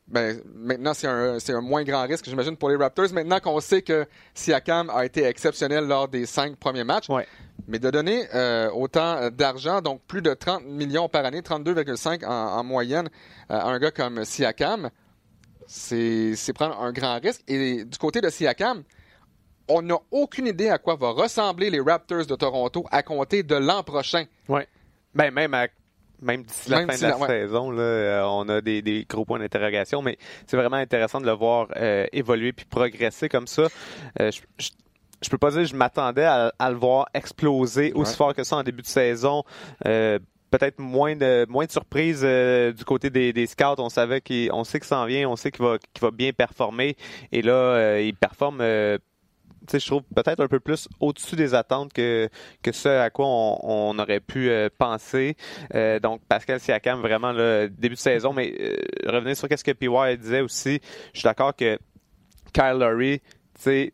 ben, 0.07 0.41
maintenant, 0.53 0.93
c'est 0.93 1.07
un, 1.07 1.37
un, 1.37 1.61
moins 1.61 1.83
grand 1.83 2.05
risque, 2.05 2.25
j'imagine, 2.25 2.57
pour 2.57 2.69
les 2.69 2.75
Raptors. 2.75 3.13
Maintenant 3.13 3.39
qu'on 3.39 3.59
sait 3.61 3.81
que 3.81 4.05
Siakam 4.33 4.89
a 4.89 5.05
été 5.05 5.23
exceptionnel 5.23 5.87
lors 5.87 6.09
des 6.09 6.25
cinq 6.25 6.57
premiers 6.57 6.83
matchs, 6.83 7.07
mais 7.67 7.79
de 7.79 7.89
donner 7.89 8.27
euh, 8.33 8.69
autant 8.71 9.29
d'argent, 9.29 9.81
donc 9.81 10.01
plus 10.07 10.21
de 10.21 10.33
30 10.33 10.65
millions 10.65 11.07
par 11.07 11.23
année, 11.23 11.39
32,5 11.39 12.25
en, 12.25 12.29
en, 12.29 12.63
moyenne, 12.63 13.09
euh, 13.49 13.55
à 13.55 13.67
un 13.67 13.79
gars 13.79 13.91
comme 13.91 14.25
Siakam, 14.25 14.89
c'est 15.71 16.53
prendre 16.53 16.79
un 16.79 16.91
grand 16.91 17.19
risque. 17.19 17.41
Et 17.47 17.86
du 17.86 17.97
côté 17.97 18.21
de 18.21 18.29
Siakam, 18.29 18.84
on 19.69 19.81
n'a 19.81 19.97
aucune 20.12 20.47
idée 20.47 20.69
à 20.69 20.77
quoi 20.77 20.95
va 20.95 21.12
ressembler 21.12 21.69
les 21.69 21.79
Raptors 21.79 22.25
de 22.25 22.36
Toronto 22.36 22.86
à 22.91 23.03
compter 23.03 23.43
de 23.43 23.55
l'an 23.55 23.84
prochain. 23.84 24.25
Oui. 24.49 24.62
Ben, 25.13 25.31
même 25.31 25.55
même 26.21 26.43
d'ici 26.43 26.69
la 26.69 26.86
fin 26.86 26.97
de 26.97 27.01
la, 27.01 27.27
saison, 27.27 27.71
là, 27.71 27.81
euh, 27.81 28.23
on 28.25 28.47
a 28.47 28.62
des, 28.62 29.05
gros 29.10 29.25
points 29.25 29.39
d'interrogation, 29.39 30.03
mais 30.03 30.17
c'est 30.45 30.55
vraiment 30.55 30.75
intéressant 30.75 31.19
de 31.19 31.25
le 31.25 31.31
voir 31.31 31.67
euh, 31.75 32.05
évoluer 32.12 32.53
puis 32.53 32.65
progresser 32.65 33.27
comme 33.27 33.47
ça. 33.47 33.63
Euh, 34.19 34.29
je, 34.29 34.69
je, 35.19 35.29
peux 35.29 35.39
pas 35.39 35.49
dire 35.49 35.62
que 35.62 35.67
je 35.67 35.75
m'attendais 35.75 36.25
à, 36.25 36.69
le 36.69 36.75
voir 36.75 37.07
exploser 37.15 37.91
aussi 37.93 38.15
fort 38.15 38.36
que 38.36 38.43
ça 38.43 38.57
en 38.57 38.63
début 38.63 38.84
de 38.84 38.88
saison. 38.88 39.43
Peut-être 40.51 40.79
moins 40.79 41.15
de 41.15 41.45
moins 41.49 41.65
de 41.65 41.71
surprises 41.71 42.21
du 42.21 42.85
côté 42.85 43.09
des, 43.09 43.47
scouts. 43.47 43.79
On 43.79 43.89
savait 43.89 44.21
qu'on 44.21 44.63
sait 44.63 44.79
que 44.79 44.85
ça 44.85 44.99
en 44.99 45.05
vient, 45.05 45.27
on 45.29 45.35
sait 45.35 45.49
qu'il 45.49 45.65
va 45.65 45.77
qu'il 45.79 46.01
va 46.01 46.11
bien 46.11 46.31
performer. 46.33 46.95
Et 47.31 47.41
là, 47.41 47.99
il 47.99 48.13
performe 48.13 48.61
je 49.71 49.85
trouve 49.85 50.03
peut-être 50.15 50.39
un 50.39 50.47
peu 50.47 50.59
plus 50.59 50.87
au-dessus 50.99 51.35
des 51.35 51.53
attentes 51.53 51.93
que, 51.93 52.29
que 52.61 52.71
ce 52.71 52.89
à 52.89 53.09
quoi 53.09 53.25
on, 53.27 53.97
aurait 53.99 54.19
pu 54.19 54.49
euh, 54.49 54.69
penser. 54.75 55.35
Euh, 55.75 55.99
donc, 55.99 56.21
Pascal 56.27 56.59
Siakam, 56.59 57.01
vraiment, 57.01 57.31
le 57.31 57.67
début 57.69 57.95
de 57.95 57.99
saison, 57.99 58.33
mais 58.33 58.53
euh, 58.59 58.77
revenir 59.05 59.35
sur 59.35 59.47
ce 59.49 59.63
que 59.63 59.71
PY 59.71 60.17
disait 60.17 60.41
aussi, 60.41 60.79
je 61.13 61.19
suis 61.19 61.25
d'accord 61.25 61.55
que 61.55 61.77
Kyle 62.53 62.77
Lowry, 62.79 63.21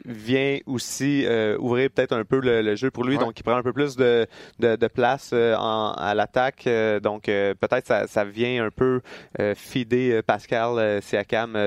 vient 0.05 0.59
aussi 0.65 1.25
euh, 1.25 1.57
ouvrir 1.59 1.89
peut-être 1.89 2.13
un 2.13 2.23
peu 2.23 2.39
le, 2.39 2.75
jeu 2.75 2.91
pour 2.91 3.03
lui. 3.03 3.17
Donc, 3.17 3.39
il 3.39 3.43
prend 3.43 3.55
un 3.55 3.63
peu 3.63 3.73
plus 3.73 3.95
de, 3.95 4.27
de, 4.59 4.87
place 4.87 5.31
euh, 5.33 5.55
en, 5.55 5.91
à 5.93 6.13
l'attaque. 6.13 6.65
Euh, 6.67 6.99
donc, 6.99 7.23
peut-être 7.25 7.87
ça, 7.87 8.07
ça 8.07 8.23
vient 8.23 8.65
un 8.65 8.71
peu 8.71 9.01
fider 9.55 10.21
Pascal 10.25 11.01
Siakam 11.01 11.57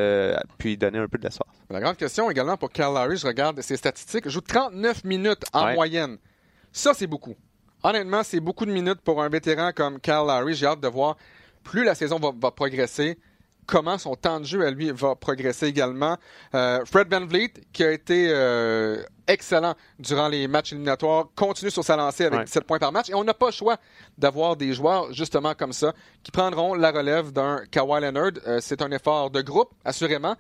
puis 0.59 0.77
donner 0.77 0.99
un 0.99 1.09
peu 1.09 1.19
de 1.19 1.25
l'espoir. 1.25 1.49
La 1.69 1.81
grande 1.81 1.97
question 1.97 2.31
également 2.31 2.57
pour 2.57 2.71
Kyle 2.71 2.93
Larry, 2.95 3.17
je 3.17 3.27
regarde 3.27 3.61
ses 3.61 3.77
statistiques, 3.77 4.25
il 4.25 4.31
joue 4.31 4.41
39 4.41 5.05
minutes 5.05 5.45
en 5.53 5.73
moyenne. 5.75 6.19
Ça, 6.73 6.95
c'est 6.95 7.07
beaucoup. 7.07 7.37
Honnêtement, 7.83 8.23
c'est 8.23 8.41
beaucoup 8.41 8.67
de 8.67 8.73
minutes 8.73 9.01
pour 9.03 9.23
un 9.23 9.29
vétéran 9.29 9.71
comme 9.75 10.01
Kyle 10.01 10.25
Larry. 10.27 10.55
J'ai 10.55 10.67
hâte 10.67 10.81
de 10.81 10.89
voir 10.89 11.17
plus 11.63 11.85
la 11.85 11.95
saison 11.95 12.19
va, 12.19 12.31
va 12.37 12.51
progresser 12.51 13.19
comment 13.71 13.97
son 13.97 14.17
temps 14.17 14.41
de 14.41 14.45
jeu 14.45 14.67
à 14.67 14.71
lui 14.71 14.91
va 14.91 15.15
progresser 15.15 15.67
également. 15.67 16.17
Euh, 16.55 16.85
Fred 16.85 17.09
Van 17.09 17.25
Vliet, 17.25 17.53
qui 17.73 17.85
a 17.85 17.93
été 17.93 18.29
euh, 18.31 19.03
excellent 19.29 19.75
durant 19.99 20.29
les 20.29 20.49
matchs 20.49 20.73
éliminatoires, 20.73 21.27
continue 21.37 21.71
sur 21.71 21.85
sa 21.85 21.97
lancée 21.97 22.25
avec 22.25 22.45
17 22.45 22.65
points 22.65 22.81
par 22.81 22.91
match. 22.91 23.09
Et 23.09 23.15
on 23.15 23.23
n'a 23.23 23.33
pas 23.33 23.47
le 23.47 23.53
choix 23.53 23.77
d'avoir 24.19 24.57
des 24.57 24.75
joueurs 24.75 25.13
justement 25.13 25.55
comme 25.55 25.73
ça 25.73 25.95
qui 26.25 26.33
prendront 26.33 26.75
la 26.75 26.91
relève 26.91 27.31
d'un 27.33 27.63
Kawhi 27.71 28.01
Leonard. 28.01 28.33
Euh, 28.47 28.59
c'est 28.61 28.83
un 28.83 28.91
effort 28.91 29.31
de 29.31 29.41
groupe, 29.41 29.71
assurément. 29.85 30.35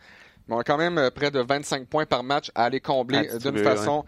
Mais 0.49 0.57
on 0.57 0.59
a 0.59 0.65
quand 0.65 0.79
même 0.79 1.11
près 1.15 1.31
de 1.31 1.39
25 1.39 1.87
points 1.87 2.07
par 2.07 2.25
match 2.25 2.51
à 2.57 2.65
aller 2.65 2.81
combler 2.81 3.29
d'une 3.39 3.59
façon 3.59 4.05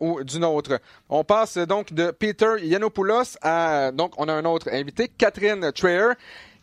ou 0.00 0.24
d'une 0.24 0.44
autre. 0.44 0.80
On 1.08 1.22
passe 1.22 1.58
donc 1.58 1.92
de 1.92 2.10
Peter 2.10 2.54
Yanopoulos 2.60 3.36
à 3.42 3.92
donc 3.92 4.14
on 4.16 4.26
a 4.26 4.32
un 4.32 4.44
autre 4.46 4.68
invité, 4.72 5.06
Catherine 5.06 5.70
Traer. 5.72 6.14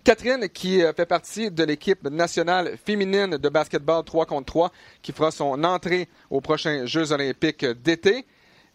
Catherine, 0.03 0.49
qui 0.49 0.83
euh, 0.83 0.91
fait 0.91 1.05
partie 1.05 1.49
de 1.49 1.63
l'équipe 1.63 2.03
nationale 2.09 2.77
féminine 2.83 3.37
de 3.37 3.49
basketball 3.49 4.03
3 4.03 4.25
contre 4.25 4.45
3, 4.45 4.71
qui 5.01 5.13
fera 5.13 5.31
son 5.31 5.63
entrée 5.63 6.09
aux 6.29 6.41
prochains 6.41 6.85
Jeux 6.85 7.13
olympiques 7.13 7.65
d'été. 7.65 8.25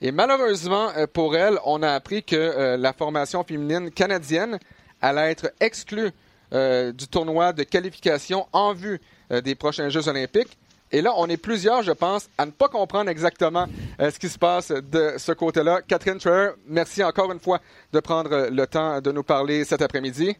Et 0.01 0.11
malheureusement 0.11 0.89
euh, 0.97 1.07
pour 1.07 1.37
elle, 1.37 1.59
on 1.67 1.83
a 1.83 1.91
appris 1.91 2.23
que 2.23 2.35
euh, 2.35 2.77
la 2.79 2.95
formation 2.95 3.45
féminine 3.45 3.91
canadienne 3.91 4.59
allait 5.03 5.31
être 5.31 5.53
exclue 5.61 6.11
du 6.51 7.07
tournoi 7.09 7.53
de 7.53 7.63
qualification 7.63 8.47
en 8.55 8.73
vue 8.73 8.99
des 9.29 9.55
prochains 9.55 9.91
Jeux 9.91 10.09
olympiques. 10.09 10.57
Et 10.91 11.03
là, 11.03 11.13
on 11.19 11.27
est 11.27 11.37
plusieurs, 11.37 11.83
je 11.83 11.93
pense, 11.93 12.31
à 12.39 12.47
ne 12.47 12.51
pas 12.51 12.69
comprendre 12.69 13.11
exactement 13.11 13.67
ce 14.01 14.19
qui 14.19 14.31
se 14.31 14.39
passe 14.39 14.71
de 14.71 15.13
ce 15.19 15.33
côté-là. 15.33 15.83
Catherine 15.83 16.17
Traer, 16.17 16.53
merci 16.67 17.05
encore 17.05 17.31
une 17.31 17.39
fois 17.39 17.61
de 17.93 18.01
prendre 18.01 18.49
le 18.51 18.67
temps 18.67 19.03
de 19.03 19.13
nous 19.13 19.23
parler 19.23 19.67
cet 19.67 19.83
après-midi. 19.83 20.39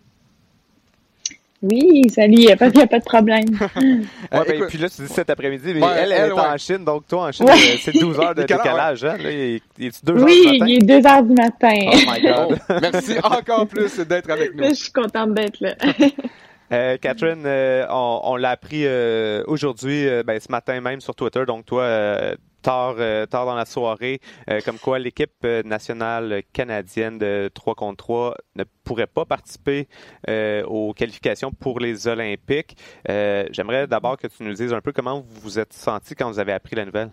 Oui, 1.61 2.09
salut, 2.09 2.35
il 2.35 2.47
n'y 2.47 2.53
a, 2.53 2.57
pas 2.57 2.71
de 2.71 3.05
problème. 3.05 3.47
ouais, 3.77 4.45
ben, 4.47 4.67
puis 4.69 4.79
là, 4.79 4.89
tu 4.89 5.03
dis 5.03 5.09
cet 5.09 5.29
après-midi, 5.29 5.75
mais 5.75 5.81
elle, 5.97 6.13
elle, 6.13 6.29
est 6.29 6.33
en 6.33 6.57
Chine, 6.57 6.85
donc 6.85 7.09
toi, 7.09 7.27
en 7.27 7.33
Chine, 7.33 7.49
euh, 7.49 7.77
c'est 7.81 7.99
12 7.99 8.21
heures 8.21 8.35
de 8.35 8.43
décalage. 8.47 9.05
Hein? 9.05 9.17
Là, 9.19 9.31
il 9.31 9.61
est, 9.87 10.05
2 10.05 10.13
oui, 10.23 10.45
heures 10.47 10.53
du 10.53 10.59
matin? 10.59 10.67
il 10.69 10.75
est 10.77 11.01
2 11.01 11.09
heures 11.09 11.23
du 11.25 11.35
matin. 11.35 11.79
Oh 11.93 12.13
my 12.13 12.21
God. 12.23 12.59
merci 12.81 13.19
encore 13.25 13.67
plus 13.67 13.99
d'être 13.99 14.31
avec 14.31 14.55
nous. 14.55 14.65
je 14.69 14.75
suis 14.75 14.93
contente 14.93 15.35
d'être 15.35 15.61
là. 15.61 15.75
Euh, 16.73 16.99
Catherine, 16.99 17.45
euh, 17.47 17.87
on, 17.91 18.37
l'a 18.37 18.51
appris 18.51 18.85
euh, 18.85 19.43
aujourd'hui, 19.47 20.07
ben, 20.25 20.39
ce 20.41 20.51
matin 20.51 20.81
même 20.81 21.01
sur 21.01 21.15
Twitter. 21.15 21.45
Donc 21.47 21.65
toi, 21.65 22.37
tard, 22.63 22.97
tard 23.31 23.47
dans 23.47 23.55
la 23.55 23.65
soirée, 23.65 24.21
comme 24.65 24.79
quoi 24.79 24.99
l'équipe 24.99 25.45
nationale 25.65 26.43
canadienne 26.53 27.19
de 27.19 27.51
3 27.55 27.75
contre 27.75 28.05
3 28.05 28.35
ne 28.57 28.65
pourrait 28.85 29.07
pas 29.07 29.25
participer 29.25 29.89
aux 30.67 30.93
qualifications 30.95 31.53
pour 31.53 31.81
les 31.81 32.07
Olympiques. 32.09 32.77
J'aimerais 33.07 33.87
d'abord 33.87 34.17
que 34.17 34.27
tu 34.27 34.43
nous 34.43 34.55
dises 34.55 34.73
un 34.73 34.81
peu 34.81 34.93
comment 34.93 35.21
vous 35.21 35.41
vous 35.41 35.59
êtes 35.59 35.73
senti 35.73 36.15
quand 36.15 36.31
vous 36.31 36.39
avez 36.39 36.53
appris 36.53 36.77
la 36.77 36.85
nouvelle. 36.85 37.11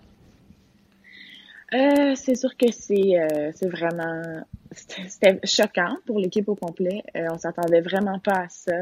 Euh, 1.76 2.14
c'est 2.16 2.36
sûr 2.36 2.56
que 2.56 2.72
c'est 2.72 3.20
euh, 3.20 3.52
c'est 3.54 3.68
vraiment 3.68 4.44
c'était 4.72 5.40
choquant 5.44 5.98
pour 6.06 6.20
l'équipe 6.20 6.48
au 6.48 6.56
complet. 6.56 7.04
Euh, 7.16 7.28
on 7.32 7.38
s'attendait 7.38 7.82
vraiment 7.82 8.20
pas 8.20 8.44
à 8.44 8.50
ça. 8.50 8.76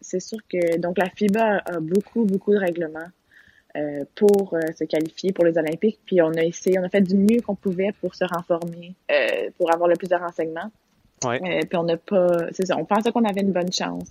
C'est 0.00 0.20
sûr 0.20 0.38
que 0.48 0.78
donc 0.78 0.98
la 0.98 1.08
FIBA 1.08 1.62
a 1.64 1.80
beaucoup 1.80 2.24
beaucoup 2.24 2.52
de 2.52 2.58
règlements 2.58 3.08
pour 4.14 4.56
se 4.74 4.84
qualifier 4.84 5.32
pour 5.32 5.44
les 5.44 5.58
Olympiques. 5.58 5.98
Puis 6.06 6.22
on 6.22 6.30
a 6.30 6.42
essayé, 6.42 6.78
on 6.78 6.82
a 6.82 6.88
fait 6.88 7.02
du 7.02 7.14
mieux 7.14 7.42
qu'on 7.42 7.54
pouvait 7.54 7.92
pour 8.00 8.14
se 8.14 8.24
renformer, 8.24 8.94
pour 9.58 9.70
avoir 9.70 9.86
le 9.86 9.96
plus 9.96 10.08
de 10.08 10.14
renseignements. 10.14 10.70
Ouais. 11.22 11.60
puis 11.60 11.76
on 11.76 11.82
n'a 11.82 11.98
pas, 11.98 12.46
c'est 12.52 12.64
ça. 12.64 12.78
On 12.78 12.86
pensait 12.86 13.12
qu'on 13.12 13.24
avait 13.24 13.42
une 13.42 13.52
bonne 13.52 13.70
chance. 13.70 14.08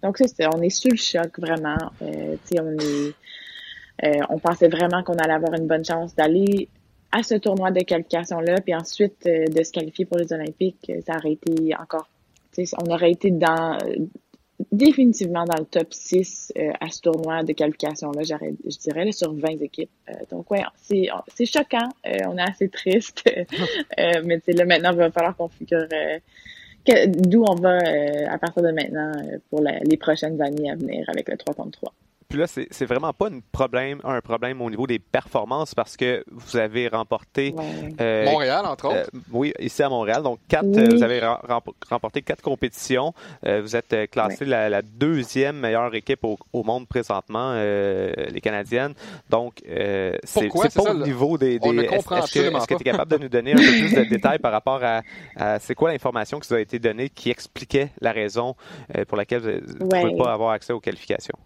Donc 0.00 0.18
c'est 0.18 0.46
on 0.46 0.62
est 0.62 0.70
sous 0.70 0.90
le 0.90 0.96
choc 0.96 1.40
vraiment. 1.40 1.90
tu 1.98 2.38
sais, 2.44 2.60
on 2.60 2.70
est, 2.78 4.22
on 4.30 4.38
pensait 4.38 4.68
vraiment 4.68 5.02
qu'on 5.02 5.14
allait 5.14 5.34
avoir 5.34 5.54
une 5.54 5.66
bonne 5.66 5.84
chance 5.84 6.14
d'aller 6.14 6.68
à 7.14 7.22
ce 7.22 7.36
tournoi 7.36 7.70
de 7.70 7.80
qualification-là, 7.80 8.60
puis 8.60 8.74
ensuite 8.74 9.24
euh, 9.26 9.44
de 9.46 9.62
se 9.62 9.70
qualifier 9.70 10.04
pour 10.04 10.18
les 10.18 10.32
Olympiques, 10.32 10.90
euh, 10.90 11.00
ça 11.06 11.16
aurait 11.16 11.32
été 11.32 11.74
encore, 11.76 12.08
on 12.58 12.90
aurait 12.90 13.12
été 13.12 13.30
dans 13.30 13.78
définitivement 14.72 15.44
dans 15.44 15.58
le 15.58 15.64
top 15.64 15.92
6 15.92 16.52
euh, 16.56 16.72
à 16.80 16.90
ce 16.90 17.02
tournoi 17.02 17.44
de 17.44 17.52
qualification-là, 17.52 18.22
je 18.22 18.78
dirais, 18.78 19.12
sur 19.12 19.32
20 19.32 19.62
équipes. 19.62 19.90
donc, 20.30 20.50
ouais, 20.50 20.62
c'est, 20.76 21.08
c'est 21.34 21.46
choquant. 21.46 21.88
on 22.04 22.36
est 22.36 22.42
assez 22.42 22.68
triste. 22.68 23.22
mais 23.96 24.40
là, 24.48 24.64
maintenant, 24.64 24.90
il 24.92 24.98
va 24.98 25.10
falloir 25.10 25.36
qu'on 25.36 25.48
figure 25.48 25.86
d'où 27.06 27.44
on 27.48 27.54
va 27.54 27.78
à 28.28 28.38
partir 28.38 28.62
de 28.62 28.70
maintenant 28.70 29.12
pour 29.50 29.60
les 29.60 29.96
prochaines 29.96 30.40
années 30.40 30.70
à 30.70 30.76
venir 30.76 31.04
avec 31.08 31.28
le 31.28 31.36
3 31.36 31.54
contre 31.54 31.78
3. 31.78 31.92
Puis 32.28 32.38
là, 32.38 32.46
c'est 32.46 32.84
vraiment 32.86 33.12
pas 33.12 33.28
un 33.28 33.40
problème, 33.52 34.00
un 34.04 34.20
problème 34.20 34.60
au 34.60 34.70
niveau 34.70 34.86
des 34.86 34.98
performances 34.98 35.74
parce 35.74 35.96
que 35.96 36.24
vous 36.30 36.56
avez 36.56 36.88
remporté 36.88 37.54
euh, 38.00 38.24
Montréal 38.24 38.64
entre 38.66 38.86
autres. 38.86 39.10
Euh, 39.14 39.20
oui, 39.30 39.52
ici 39.58 39.82
à 39.82 39.88
Montréal. 39.88 40.22
Donc 40.22 40.38
quatre, 40.48 40.66
euh, 40.66 40.88
vous 40.90 41.02
avez 41.02 41.20
remporté 41.90 42.22
quatre 42.22 42.42
compétitions. 42.42 43.12
vous 43.42 43.76
êtes 43.76 44.10
classé 44.10 44.44
la, 44.44 44.82
deuxième 44.82 45.56
meilleure 45.58 45.94
équipe 45.94 46.24
au, 46.24 46.62
monde 46.64 46.88
présentement, 46.88 47.54
les 47.54 48.40
Canadiennes. 48.42 48.94
Donc 49.30 49.62
c'est 50.24 50.48
pas 50.48 50.90
au 50.90 50.94
niveau 50.94 51.38
des. 51.38 51.58
des 51.58 51.68
Est-ce 51.68 52.66
que 52.66 52.74
tu 52.74 52.80
es 52.80 52.92
capable 52.92 53.12
de 53.12 53.18
nous 53.18 53.28
donner 53.28 53.52
un 53.52 53.56
peu 53.56 53.62
plus 53.62 53.94
de 53.94 54.04
détails 54.08 54.38
par 54.38 54.52
rapport 54.52 54.80
à, 54.82 55.58
c'est 55.60 55.74
quoi 55.74 55.92
l'information 55.92 56.40
qui 56.40 56.48
vous 56.48 56.54
a 56.54 56.60
été 56.60 56.78
donnée 56.78 57.08
qui 57.08 57.30
expliquait 57.30 57.90
la 58.00 58.12
raison 58.12 58.54
pour 59.08 59.16
laquelle 59.16 59.40
vous 59.40 59.84
ne 59.84 59.88
pouvez 59.88 60.16
pas 60.16 60.32
avoir 60.32 60.50
accès 60.50 60.72
aux 60.72 60.80
qualifications? 60.80 61.36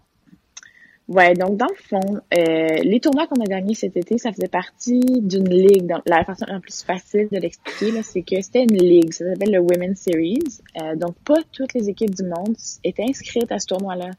Ouais, 1.09 1.33
donc 1.33 1.57
dans 1.57 1.65
le 1.65 1.75
fond, 1.75 2.21
euh, 2.37 2.67
les 2.83 2.99
tournois 2.99 3.25
qu'on 3.25 3.41
a 3.41 3.45
gagnés 3.45 3.73
cet 3.73 3.97
été, 3.97 4.19
ça 4.19 4.31
faisait 4.31 4.47
partie 4.47 5.01
d'une 5.21 5.49
ligue. 5.49 5.87
Donc, 5.87 6.03
la 6.05 6.23
façon 6.23 6.45
la 6.47 6.59
plus 6.59 6.83
facile 6.83 7.27
de 7.31 7.39
l'expliquer, 7.39 8.03
c'est 8.03 8.21
que 8.21 8.39
c'était 8.41 8.61
une 8.61 8.77
ligue, 8.77 9.11
ça 9.11 9.25
s'appelle 9.25 9.51
le 9.51 9.59
Women's 9.59 9.99
Series. 9.99 10.61
Euh, 10.79 10.95
donc, 10.95 11.15
pas 11.25 11.39
toutes 11.51 11.73
les 11.73 11.89
équipes 11.89 12.13
du 12.13 12.23
monde 12.23 12.55
étaient 12.83 13.05
inscrites 13.09 13.51
à 13.51 13.57
ce 13.57 13.65
tournoi-là. 13.65 14.11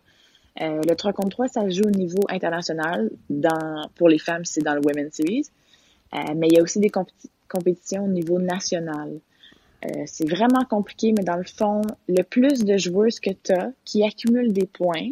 Euh, 0.63 0.81
le 0.89 0.97
3 0.97 1.13
contre 1.13 1.29
3, 1.31 1.47
ça 1.47 1.69
joue 1.71 1.85
au 1.85 1.91
niveau 1.91 2.25
international. 2.29 3.13
Dans, 3.29 3.89
pour 3.95 4.09
les 4.09 4.19
femmes, 4.19 4.45
c'est 4.45 4.63
dans 4.63 4.75
le 4.75 4.81
Women's 4.85 5.15
Series. 5.15 5.47
Euh, 6.13 6.35
mais 6.37 6.49
il 6.49 6.57
y 6.57 6.59
a 6.59 6.63
aussi 6.63 6.81
des 6.81 6.91
compétitions 7.49 8.05
au 8.07 8.09
niveau 8.09 8.41
national. 8.41 9.21
Euh, 9.85 10.03
c'est 10.07 10.29
vraiment 10.29 10.65
compliqué, 10.69 11.15
mais 11.17 11.23
dans 11.23 11.37
le 11.37 11.45
fond, 11.45 11.83
le 12.09 12.23
plus 12.25 12.65
de 12.65 12.77
joueuses 12.77 13.21
que 13.21 13.31
tu 13.31 13.53
as 13.53 13.71
qui 13.85 14.05
accumulent 14.05 14.53
des 14.53 14.67
points, 14.67 15.11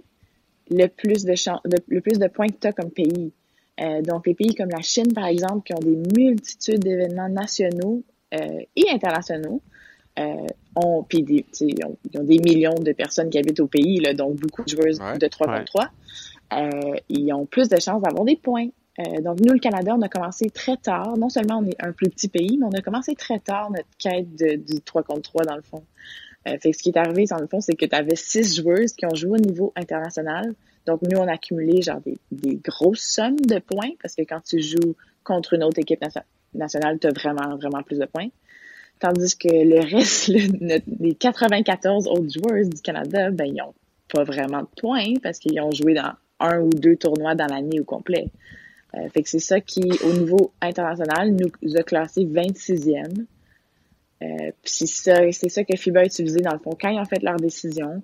le 0.71 0.87
plus 0.87 1.25
de, 1.25 1.35
le 1.89 2.01
plus 2.01 2.19
de 2.19 2.29
points 2.29 2.49
que 2.49 2.59
tu 2.61 2.67
as 2.67 2.73
comme 2.73 2.91
pays. 2.91 3.33
Euh, 3.81 4.03
donc, 4.03 4.27
les 4.27 4.35
pays 4.35 4.55
comme 4.55 4.71
la 4.71 4.83
Chine, 4.83 5.13
par 5.13 5.27
exemple, 5.27 5.63
qui 5.65 5.75
ont 5.75 5.81
des 5.81 5.97
multitudes 6.17 6.81
d'événements 6.81 7.29
nationaux 7.29 8.03
euh, 8.35 8.61
et 8.77 8.91
internationaux, 8.91 9.63
euh, 10.19 10.47
ont, 10.75 11.05
puis 11.09 11.23
des, 11.23 11.45
ils 11.61 11.85
ont, 11.85 11.97
ils 12.11 12.21
ont, 12.21 12.25
des 12.25 12.39
millions 12.39 12.75
de 12.75 12.93
personnes 12.93 13.31
qui 13.31 13.39
habitent 13.39 13.61
au 13.61 13.67
pays, 13.67 14.01
là, 14.01 14.15
donc 14.15 14.37
beaucoup 14.37 14.65
de 14.65 14.69
joueuses 14.69 14.99
de 14.99 15.27
3 15.27 15.47
contre 15.47 15.65
3. 15.65 15.91
Euh, 16.55 16.95
ils 17.09 17.33
ont 17.33 17.47
plus 17.47 17.69
de 17.69 17.79
chances 17.79 18.03
d'avoir 18.03 18.25
des 18.25 18.37
points. 18.37 18.69
Euh, 18.99 19.21
donc, 19.21 19.41
nous, 19.41 19.53
le 19.53 19.61
Canada, 19.61 19.95
on 19.97 20.03
a 20.03 20.09
commencé 20.09 20.51
très 20.51 20.77
tard. 20.77 21.17
Non 21.17 21.29
seulement 21.29 21.59
on 21.59 21.67
est 21.67 21.77
un 21.81 21.93
plus 21.93 22.11
petit 22.11 22.29
pays, 22.29 22.59
mais 22.59 22.67
on 22.67 22.77
a 22.77 22.81
commencé 22.81 23.15
très 23.15 23.39
tard 23.39 23.71
notre 23.71 23.89
quête 23.99 24.35
de, 24.35 24.57
du 24.57 24.81
3 24.81 25.03
contre 25.05 25.23
3, 25.23 25.45
dans 25.45 25.57
le 25.57 25.63
fond. 25.63 25.85
Euh, 26.47 26.57
fait 26.59 26.73
ce 26.73 26.83
qui 26.83 26.91
est 26.91 26.99
arrivé, 26.99 27.25
dans 27.27 27.39
le 27.39 27.47
fond, 27.47 27.61
c'est 27.61 27.75
que 27.75 27.87
tu 27.87 27.95
avais 27.95 28.17
six 28.17 28.57
joueuses 28.57 28.93
qui 28.93 29.07
ont 29.07 29.15
joué 29.15 29.39
au 29.39 29.43
niveau 29.43 29.73
international. 29.77 30.55
Donc, 30.87 31.03
nous, 31.03 31.19
on 31.19 31.27
a 31.27 31.33
accumulé 31.33 31.83
genre 31.83 32.01
des, 32.01 32.17
des 32.31 32.57
grosses 32.57 33.03
sommes 33.03 33.41
de 33.41 33.59
points 33.59 33.91
parce 34.01 34.15
que 34.15 34.23
quand 34.23 34.41
tu 34.41 34.61
joues 34.61 34.95
contre 35.25 35.55
une 35.55 35.65
autre 35.65 35.79
équipe 35.79 36.03
nationale, 36.55 36.99
tu 36.99 37.07
as 37.07 37.13
vraiment, 37.13 37.57
vraiment 37.57 37.83
plus 37.83 37.99
de 37.99 38.07
points. 38.07 38.29
Tandis 39.01 39.37
que 39.37 39.49
le 39.49 39.81
reste, 39.81 40.29
le, 40.29 40.81
les 41.01 41.15
94 41.15 42.09
autres 42.09 42.31
joueuses 42.31 42.69
du 42.69 42.81
Canada, 42.81 43.31
ben, 43.31 43.45
ils 43.45 43.63
ont 43.63 43.75
pas 44.13 44.25
vraiment 44.25 44.63
de 44.63 44.69
points 44.81 45.15
parce 45.23 45.39
qu'ils 45.39 45.61
ont 45.61 45.71
joué 45.71 45.95
dans 45.95 46.13
un 46.41 46.61
ou 46.61 46.71
deux 46.71 46.97
tournois 46.97 47.35
dans 47.35 47.47
l'année 47.47 47.81
au 47.81 47.85
complet. 47.85 48.29
Euh, 48.95 49.09
fait 49.11 49.23
que 49.23 49.29
c'est 49.29 49.39
ça 49.39 49.61
qui, 49.61 49.83
au 50.05 50.13
niveau 50.13 50.53
international, 50.61 51.35
nous 51.35 51.77
a 51.77 51.83
classé 51.83 52.25
26e. 52.25 53.27
Euh, 54.23 54.51
c'est 54.65 54.89
ça, 54.89 55.31
c'est 55.33 55.49
ça 55.49 55.65
que 55.65 55.77
FIBA 55.77 56.01
a 56.01 56.05
utilisé 56.05 56.41
dans 56.41 56.53
le 56.53 56.59
fond 56.59 56.77
quand 56.81 56.89
ils 56.89 56.99
ont 56.99 57.05
fait 57.05 57.23
leur 57.23 57.37
décision. 57.37 58.03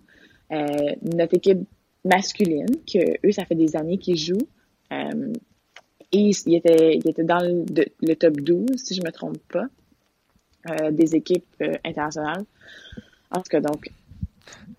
Euh, 0.52 0.94
notre 1.02 1.34
équipe 1.34 1.66
masculine, 2.04 2.66
que 2.86 3.26
eux, 3.26 3.32
ça 3.32 3.44
fait 3.44 3.54
des 3.54 3.76
années 3.76 3.98
qu'ils 3.98 4.18
jouent, 4.18 4.48
euh, 4.92 5.32
et 6.12 6.18
ils 6.18 6.54
étaient, 6.54 6.96
ils 6.96 7.08
étaient 7.08 7.24
dans 7.24 7.40
le, 7.40 7.64
le, 8.00 8.14
top 8.14 8.36
12, 8.36 8.66
si 8.76 8.94
je 8.94 9.02
me 9.02 9.10
trompe 9.10 9.38
pas, 9.52 9.66
euh, 10.70 10.90
des 10.90 11.16
équipes 11.16 11.44
euh, 11.60 11.74
internationales. 11.84 12.44
En 13.30 13.38
tout 13.38 13.50
cas, 13.50 13.60
donc, 13.60 13.90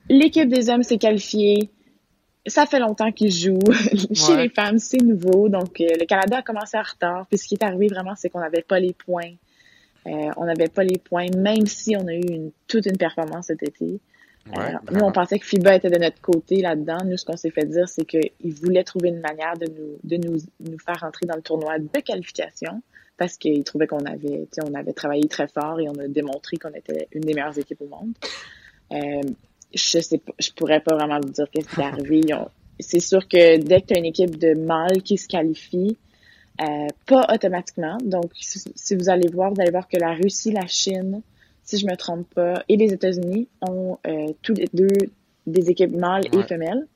l'équipe 0.10 0.48
des 0.48 0.69
hommes 0.69 0.84
s'est 0.84 0.98
qualifiée. 0.98 1.69
Ça 2.48 2.65
fait 2.65 2.80
longtemps 2.80 3.12
qu'ils 3.12 3.34
jouent. 3.34 3.60
Chez 4.13 4.38
les 4.38 4.50
femmes, 4.50 4.78
c'est 4.78 5.02
nouveau. 5.02 5.50
Donc, 5.50 5.82
euh, 5.82 5.88
le 6.00 6.06
Canada 6.06 6.38
a 6.38 6.41
commencé 6.41 6.78
en 6.78 6.84
retard. 6.84 7.26
Puis, 7.28 7.38
ce 7.38 7.48
qui 7.48 7.56
est 7.56 7.63
arrivé 7.63 7.88
vraiment, 7.88 8.15
c'est 8.15 8.30
qu'on 8.30 8.39
n'avait 8.39 8.62
pas 8.62 8.80
les 8.80 8.93
points 8.93 9.34
euh, 10.08 10.32
on 10.38 10.46
n'avait 10.46 10.68
pas 10.68 10.84
les 10.84 11.00
points, 11.00 11.28
même 11.36 11.65
si 11.65 11.96
on 11.96 12.08
a 12.08 12.13
eu 12.13 12.22
une, 12.22 12.52
toute 12.68 12.86
une 12.86 12.98
performance 12.98 13.48
cet 13.48 13.63
été. 13.63 14.00
Euh, 14.56 14.72
nous, 14.91 15.02
on 15.02 15.12
pensait 15.12 15.39
que 15.39 15.46
FIBA 15.46 15.76
était 15.76 15.89
de 15.89 15.98
notre 15.98 16.22
côté 16.22 16.62
là-dedans. 16.62 17.00
Nous, 17.06 17.18
ce 17.18 17.26
qu'on 17.26 17.38
s'est 17.38 17.50
fait 17.50 17.65
dire, 17.65 17.89
c'est 17.89 18.06
qu'ils 18.06 18.54
voulaient 18.54 18.84
trouver 18.84 19.10
une 19.10 19.20
manière 19.20 19.58
de 19.58 19.65
nous, 19.65 19.98
de 20.04 20.18
nous, 20.18 20.38
nous 20.60 20.78
faire 20.78 21.04
entrer 21.04 21.26
dans 21.26 21.36
le 21.36 21.41
tournoi 21.41 21.80
de 21.80 22.00
qualification 22.00 22.82
parce 23.18 23.38
qu'ils 23.38 23.63
trouvaient 23.63 23.88
qu'on 23.88 24.06
avait, 24.06 24.48
on 24.63 24.74
avait 24.76 24.94
travaillé 24.94 25.28
très 25.28 25.48
fort 25.48 25.80
et 25.80 25.88
on 25.89 25.96
a 25.96 26.08
démontré 26.08 26.58
qu'on 26.58 26.74
était 26.74 27.08
une 27.12 27.22
des 27.22 27.34
meilleures 27.34 27.58
équipes 27.58 27.82
au 27.82 27.88
monde. 27.88 28.13
Euh, 28.91 29.28
je 29.74 30.00
sais 30.00 30.18
pas, 30.20 30.34
je 30.38 30.52
pourrais 30.52 30.82
pas 30.82 30.96
vraiment 30.96 31.20
vous 31.20 31.30
dire 31.30 31.48
qu'est-ce 31.52 31.74
qui 31.74 31.82
est 31.82 31.84
arrivé. 31.84 32.22
C'est 32.80 33.00
sûr 33.00 33.28
que 33.28 33.58
dès 33.58 33.82
que 33.82 33.88
tu 33.88 33.94
as 33.96 33.98
une 33.98 34.06
équipe 34.06 34.38
de 34.38 34.54
mâles 34.54 35.02
qui 35.02 35.18
se 35.18 35.28
qualifie, 35.28 35.98
euh, 36.62 36.88
pas 37.06 37.28
automatiquement. 37.34 37.98
Donc, 38.04 38.32
si, 38.36 38.96
vous 38.96 39.10
allez 39.10 39.28
voir, 39.28 39.54
vous 39.54 39.62
allez 39.62 39.72
voir 39.72 39.88
que 39.88 39.98
la 39.98 40.13
Russie, 40.13 40.52
la 40.52 40.68
Chine, 40.68 41.22
si 41.63 41.78
je 41.78 41.86
me 41.86 41.96
trompe 41.96 42.28
pas, 42.34 42.63
et 42.70 42.78
les 42.78 42.94
États-Unis 42.94 43.48
ont 43.62 43.98
euh, 44.08 44.34
tous 44.41 44.54
les 44.54 44.70
deux 44.74 45.10
des 45.48 45.70
équipes 45.70 45.96
mâles 45.96 46.26
et 46.32 46.44
femelles. 46.44 46.88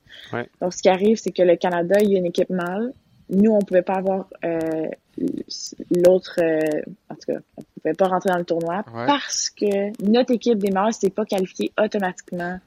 Donc, 0.60 0.72
ce 0.72 0.82
qui 0.82 0.88
arrive, 0.88 1.18
c'est 1.18 1.32
que 1.32 1.42
le 1.42 1.56
Canada, 1.56 1.96
il 2.00 2.10
y 2.10 2.16
a 2.16 2.18
une 2.18 2.26
équipe 2.26 2.50
mâle. 2.50 2.92
Nous, 3.28 3.52
on 3.52 3.60
pouvait 3.60 3.82
pas 3.82 3.94
avoir 3.94 4.26
euh, 4.44 4.88
l'autre, 5.90 6.40
en 7.08 7.14
tout 7.14 7.32
cas, 7.32 7.38
on 7.56 7.62
pouvait 7.80 7.94
pas 7.94 8.08
rentrer 8.08 8.30
dans 8.30 8.38
le 8.38 8.44
tournoi 8.44 8.84
parce 9.06 9.50
que 9.50 9.92
notre 10.04 10.32
équipe 10.32 10.58
des 10.58 10.72
mâles 10.72 10.92
s'est 10.92 11.10
pas 11.10 11.24
qualifiée 11.24 11.70
automatiquement 11.78 12.58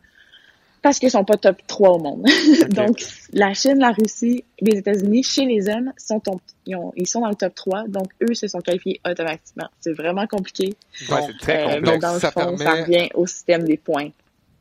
parce 0.83 0.99
qu'ils 0.99 1.09
sont 1.09 1.23
pas 1.23 1.37
top 1.37 1.57
3 1.65 1.91
au 1.91 1.97
monde. 1.97 2.25
donc, 2.69 3.03
la 3.31 3.53
Chine, 3.53 3.79
la 3.79 3.91
Russie, 3.91 4.43
les 4.59 4.77
États-Unis, 4.77 5.23
chez 5.23 5.45
les 5.45 5.69
hommes, 5.69 5.91
sont 5.97 6.21
ils, 6.67 7.07
sont 7.07 7.21
dans 7.21 7.29
le 7.29 7.35
top 7.35 7.55
3, 7.55 7.87
donc 7.87 8.07
eux 8.21 8.33
se 8.35 8.47
sont 8.47 8.59
qualifiés 8.59 8.99
automatiquement. 9.09 9.69
C'est 9.79 9.93
vraiment 9.93 10.27
compliqué. 10.27 10.75
Ouais, 11.09 11.21
c'est 11.25 11.37
très 11.39 11.77
euh, 11.77 11.81
donc, 11.81 12.01
dans 12.01 12.13
le 12.13 12.19
ça 12.19 12.31
fond, 12.31 12.55
ça 12.57 12.83
revient 12.83 13.09
au 13.15 13.25
système 13.25 13.63
des 13.63 13.77
points. 13.77 14.09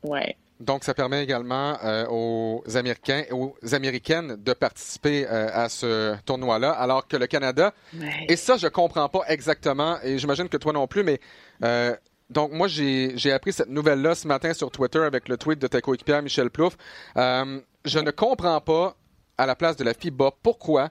Ouais. 0.03 0.35
Donc, 0.59 0.85
ça 0.85 0.93
permet 0.93 1.21
également 1.21 1.77
euh, 1.83 2.05
aux 2.09 2.63
Américains 2.75 3.23
et 3.29 3.33
aux 3.33 3.53
Américaines 3.73 4.37
de 4.39 4.53
participer 4.53 5.25
euh, 5.27 5.49
à 5.51 5.67
ce 5.67 6.15
tournoi-là, 6.25 6.71
alors 6.71 7.05
que 7.05 7.17
le 7.17 7.27
Canada, 7.27 7.73
Ouais. 7.99 8.27
et 8.29 8.37
ça, 8.37 8.55
je 8.55 8.67
comprends 8.67 9.09
pas 9.09 9.23
exactement, 9.27 9.97
et 10.03 10.17
j'imagine 10.17 10.47
que 10.47 10.57
toi 10.57 10.71
non 10.71 10.87
plus, 10.87 11.03
mais 11.03 11.19
euh, 11.65 11.93
donc 12.33 12.51
moi, 12.51 12.67
j'ai 12.67 13.13
j'ai 13.15 13.31
appris 13.31 13.53
cette 13.53 13.69
nouvelle-là 13.69 14.15
ce 14.15 14.27
matin 14.27 14.53
sur 14.53 14.69
Twitter 14.71 14.99
avec 14.99 15.29
le 15.29 15.37
tweet 15.37 15.59
de 15.59 15.67
ta 15.67 15.79
coéquipière 15.81 16.21
Michel 16.21 16.49
Plouffe. 16.49 16.77
Euh, 17.17 17.59
je 17.85 17.99
ne 17.99 18.11
comprends 18.11 18.59
pas, 18.61 18.95
à 19.37 19.45
la 19.45 19.55
place 19.55 19.75
de 19.77 19.83
la 19.83 19.93
FIBA, 19.93 20.31
pourquoi 20.43 20.89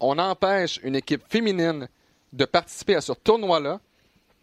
on 0.00 0.18
empêche 0.18 0.78
une 0.82 0.96
équipe 0.96 1.22
féminine 1.28 1.88
de 2.32 2.44
participer 2.44 2.96
à 2.96 3.00
ce 3.00 3.12
tournoi-là 3.12 3.80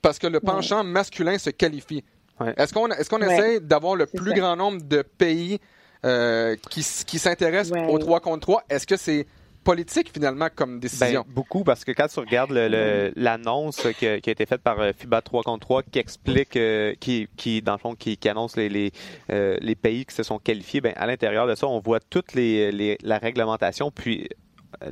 parce 0.02 0.20
que 0.20 0.28
le 0.28 0.40
penchant 0.40 0.84
masculin 0.84 1.38
se 1.38 1.50
qualifie. 1.50 2.04
Ouais. 2.40 2.54
Est-ce 2.58 2.74
qu'on 2.74 2.90
est 2.90 3.10
qu'on 3.10 3.20
Ouais. 3.22 3.34
essaie 3.34 3.60
d'avoir 3.60 3.96
le 3.96 4.06
plus 4.06 4.32
ça. 4.32 4.38
grand 4.38 4.56
nombre 4.56 4.82
de 4.84 5.02
pays 5.02 5.60
euh, 6.06 6.56
qui, 6.70 6.80
s- 6.80 7.04
qui 7.06 7.20
s'intéressent 7.20 7.72
Ouais. 7.78 7.88
au 7.92 7.98
3 7.98 8.22
contre 8.22 8.40
3? 8.42 8.64
Est-ce 8.70 8.88
que 8.88 8.96
c'est 8.96 9.28
politique 9.70 10.10
finalement 10.14 10.48
comme 10.54 10.80
décision? 10.80 11.24
Ben, 11.28 11.34
beaucoup, 11.34 11.64
parce 11.64 11.84
que 11.86 11.92
quand 11.92 12.08
tu 12.08 12.20
regardes 12.20 12.52
le- 12.52 12.68
le- 12.68 13.12
l'annonce 13.16 13.86
qui, 13.98 14.08
a- 14.08 14.20
qui 14.20 14.30
a 14.30 14.34
été 14.34 14.46
faite 14.46 14.62
par 14.62 14.80
euh, 14.80 14.92
FIBA 14.98 15.22
3 15.22 15.44
contre 15.44 15.60
3, 15.68 15.84
qui 15.84 16.00
explique, 16.00 16.56
euh, 16.58 16.94
qui, 17.00 17.28
qui, 17.38 17.62
dans 17.62 17.74
le 17.74 17.78
fond, 17.78 17.94
qui, 17.96 18.18
qui 18.18 18.30
annonce 18.30 18.58
les, 18.58 18.70
les, 18.70 18.92
euh, 19.32 19.58
les 19.62 19.76
pays 19.76 20.06
qui 20.06 20.16
se 20.16 20.24
sont 20.24 20.40
qualifiés, 20.40 20.82
ben, 20.82 20.94
à 20.96 21.06
l'intérieur 21.06 21.46
de 21.48 21.56
ça, 21.56 21.68
on 21.68 21.80
voit 21.80 22.00
toute 22.00 22.34
les, 22.34 22.72
les, 22.72 22.98
la 23.04 23.18
réglementation, 23.20 23.92
puis 23.92 24.28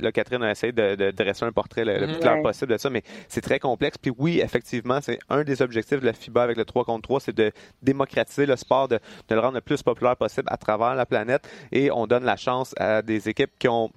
Là, 0.00 0.10
Catherine 0.10 0.42
a 0.42 0.50
essayé 0.50 0.72
de, 0.72 0.96
de 0.96 1.12
dresser 1.12 1.44
un 1.44 1.52
portrait 1.52 1.84
le, 1.84 1.98
le 2.00 2.06
Mhm. 2.08 2.12
plus 2.14 2.20
clair 2.20 2.36
Ouais. 2.38 2.42
possible 2.42 2.72
de 2.72 2.78
ça, 2.78 2.90
mais 2.90 3.02
c'est 3.28 3.40
très 3.40 3.60
complexe. 3.60 3.96
Puis 3.96 4.10
oui, 4.18 4.40
effectivement, 4.40 4.98
c'est 5.00 5.20
un 5.28 5.44
des 5.44 5.62
objectifs 5.62 6.00
de 6.00 6.04
la 6.06 6.12
FIBA 6.12 6.42
avec 6.42 6.56
le 6.56 6.64
3 6.64 6.84
contre 6.84 7.02
3, 7.02 7.20
c'est 7.20 7.34
de 7.36 7.52
démocratiser 7.80 8.44
le 8.44 8.56
sport, 8.56 8.88
de, 8.88 8.98
de 9.28 9.34
le 9.36 9.40
rendre 9.40 9.54
le 9.54 9.60
plus 9.60 9.80
populaire 9.84 10.16
possible 10.16 10.48
à 10.50 10.56
travers 10.56 10.96
la 10.96 11.06
planète. 11.06 11.48
Et 11.70 11.92
on 11.92 12.08
donne 12.08 12.24
la 12.24 12.34
chance 12.36 12.74
à 12.76 13.02
des 13.02 13.28
équipes 13.28 13.52
qui 13.56 13.68
ont 13.68 13.88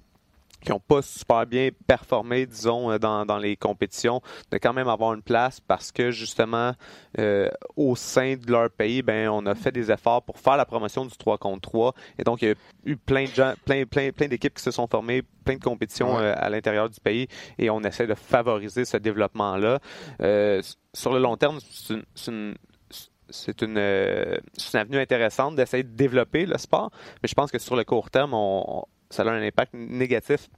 qui 0.62 0.70
n'ont 0.70 0.80
pas 0.80 1.02
super 1.02 1.46
bien 1.46 1.70
performé, 1.86 2.46
disons, 2.46 2.90
euh, 2.90 2.98
dans, 2.98 3.26
dans 3.26 3.38
les 3.38 3.56
compétitions, 3.56 4.20
de 4.50 4.58
quand 4.58 4.72
même 4.72 4.88
avoir 4.88 5.12
une 5.14 5.22
place 5.22 5.60
parce 5.60 5.90
que 5.92 6.10
justement, 6.10 6.72
euh, 7.18 7.48
au 7.76 7.96
sein 7.96 8.36
de 8.36 8.50
leur 8.50 8.70
pays, 8.70 9.02
ben, 9.02 9.28
on 9.28 9.44
a 9.46 9.54
fait 9.54 9.72
des 9.72 9.90
efforts 9.90 10.22
pour 10.22 10.38
faire 10.38 10.56
la 10.56 10.64
promotion 10.64 11.04
du 11.04 11.16
3 11.16 11.38
contre 11.38 11.60
3. 11.70 11.94
Et 12.18 12.24
donc, 12.24 12.42
il 12.42 12.48
y 12.48 12.50
a 12.52 12.54
eu 12.84 12.96
plein 12.96 13.24
de 13.24 13.30
gens, 13.30 13.54
plein, 13.64 13.84
plein, 13.84 14.10
plein 14.12 14.28
d'équipes 14.28 14.54
qui 14.54 14.62
se 14.62 14.70
sont 14.70 14.86
formées, 14.86 15.22
plein 15.44 15.56
de 15.56 15.62
compétitions 15.64 16.16
Ouais. 16.16 16.22
euh, 16.22 16.34
à 16.36 16.48
l'intérieur 16.50 16.88
du 16.88 17.00
pays 17.00 17.26
et 17.58 17.68
on 17.70 17.80
essaie 17.82 18.06
de 18.06 18.14
favoriser 18.14 18.84
ce 18.84 18.96
développement-là. 18.96 19.78
Euh, 20.20 20.62
sur 20.94 21.12
le 21.12 21.18
long 21.18 21.36
terme, 21.36 21.58
c'est 21.70 21.94
une, 21.94 22.04
c'est 22.14 22.30
une- 22.30 22.54
c'est 23.34 23.62
une, 23.62 23.78
euh, 23.78 24.36
avenue 24.74 24.98
intéressante 24.98 25.56
d'essayer 25.56 25.82
de 25.82 25.88
développer 25.96 26.44
le 26.44 26.58
sport, 26.58 26.90
mais 27.22 27.28
je 27.28 27.34
pense 27.34 27.50
que 27.50 27.58
sur 27.58 27.76
le 27.76 27.84
court 27.84 28.10
terme, 28.10 28.34
on- 28.34 28.84
ça 29.12 29.22
a 29.22 29.30
un 29.30 29.42
impact 29.42 29.74
négatif 29.74 30.48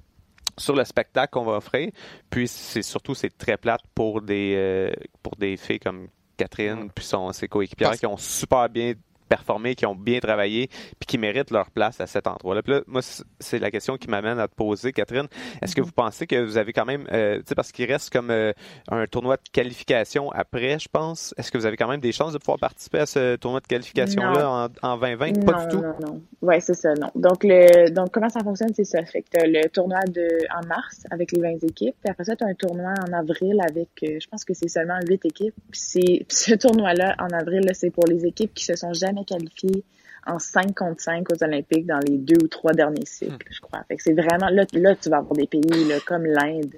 sur 0.57 0.75
le 0.77 0.85
spectacle 0.85 1.33
qu'on 1.33 1.45
va 1.45 1.57
offrir. 1.57 1.91
Puis 2.31 2.49
c'est 2.49 2.83
surtout 2.83 3.15
c'est 3.15 3.37
très 3.37 3.57
plate 3.57 3.83
pour 3.95 4.23
des 4.23 4.55
euh, 4.57 4.93
pour 5.23 5.37
des 5.37 5.57
filles 5.57 5.81
comme 5.81 6.09
Catherine 6.37 6.91
puis 6.95 7.05
son, 7.05 7.33
ses 7.33 7.49
coéquipières 7.49 7.91
Parce- 7.91 8.01
qui 8.01 8.07
ont 8.07 8.17
super 8.17 8.69
bien 8.69 8.95
performé, 9.29 9.75
qui 9.75 9.87
ont 9.87 9.95
bien 9.95 10.21
travaillé, 10.21 10.69
puis 10.69 11.07
qui 11.07 11.19
méritent 11.19 11.51
leur 11.51 11.71
place 11.71 12.01
à 12.01 12.07
cet 12.07 12.27
endroit-là. 12.27 12.63
Puis 12.63 12.73
là, 12.75 12.81
moi, 12.87 13.01
c'est 13.41 13.59
la 13.59 13.71
question 13.71 13.97
qui 13.97 14.09
m'amène 14.09 14.39
à 14.39 14.49
te 14.49 14.55
poser, 14.55 14.93
Catherine. 14.93 15.27
Est-ce 15.63 15.75
que 15.75 15.81
vous 15.81 15.93
pensez 15.93 16.27
que 16.27 16.43
vous 16.45 16.57
avez 16.57 16.73
quand 16.73 16.85
même, 16.85 17.07
euh, 17.13 17.39
tu 17.39 17.45
sais, 17.49 17.55
parce 17.55 17.73
qu'il 17.73 17.91
reste 17.91 18.11
comme 18.11 18.31
euh, 18.31 18.53
un 18.91 19.07
tournoi 19.07 19.37
de 19.37 19.43
qualification 19.53 20.31
après, 20.33 20.79
je 20.79 20.89
pense, 20.91 21.35
est-ce 21.37 21.51
que 21.51 21.59
vous 21.59 21.67
avez 21.67 21.77
quand 21.77 21.89
même 21.89 22.01
des 22.01 22.13
chances 22.13 22.33
de 22.33 22.39
pouvoir 22.39 22.59
participer 22.59 23.01
à 23.01 23.07
ce 23.07 23.37
tournoi 23.37 23.61
de 23.61 23.67
qualification-là 23.67 24.69
en, 24.83 24.89
en 24.89 24.97
2020? 24.99 25.45
Pas 25.45 25.53
non, 25.53 25.63
du 25.65 25.69
tout. 25.69 25.83
Non, 25.83 25.95
non, 26.01 26.23
Ouais, 26.43 26.61
c'est 26.61 26.75
ça, 26.75 26.93
non. 26.95 27.11
Donc, 27.15 27.43
le, 27.43 27.91
donc, 27.91 28.11
comment 28.11 28.29
ça 28.29 28.41
fonctionne, 28.41 28.73
c'est 28.75 28.85
ça. 28.85 29.03
Fait 29.05 29.23
que 29.23 29.29
t'as 29.31 29.47
le 29.47 29.69
tournoi 29.69 30.01
de, 30.09 30.29
en 30.55 30.67
mars 30.67 31.05
avec 31.11 31.33
les 31.33 31.41
20 31.41 31.65
équipes. 31.65 31.97
Puis 32.03 32.11
après 32.11 32.25
ça, 32.25 32.37
t'as 32.37 32.47
un 32.47 32.55
tournoi 32.55 32.93
en 33.09 33.13
avril 33.13 33.61
avec, 33.67 33.89
euh, 34.03 34.19
je 34.21 34.29
pense 34.29 34.45
que 34.45 34.55
c'est 34.55 34.69
seulement 34.69 34.99
8 35.09 35.25
équipes. 35.25 35.55
Puis 35.71 35.81
c'est, 35.81 36.01
puis 36.01 36.27
ce 36.29 36.55
tournoi-là, 36.55 37.15
en 37.19 37.29
avril, 37.29 37.71
c'est 37.75 37.91
pour 37.91 38.07
les 38.07 38.27
équipes 38.27 38.53
qui 38.55 38.65
se 38.65 38.77
sont 38.77 38.93
jamais 38.93 39.24
qualifiées 39.25 39.85
en 40.27 40.39
5 40.39 40.75
contre 40.75 41.03
5 41.03 41.27
aux 41.31 41.45
Olympiques 41.45 41.87
dans 41.87 41.99
les 41.99 42.17
deux 42.17 42.43
ou 42.43 42.49
trois 42.49 42.73
derniers 42.73 43.05
cycles, 43.05 43.47
je 43.51 43.61
crois. 43.61 43.83
Fait 43.89 43.97
que 43.97 44.03
c'est 44.03 44.15
vraiment, 44.15 44.49
là, 44.51 44.65
là, 44.73 44.95
tu 44.97 45.11
vas 45.11 45.19
avoir 45.19 45.35
des 45.35 45.47
pays, 45.47 45.61
là, 45.89 45.99
comme 46.07 46.25
l'Inde. 46.25 46.75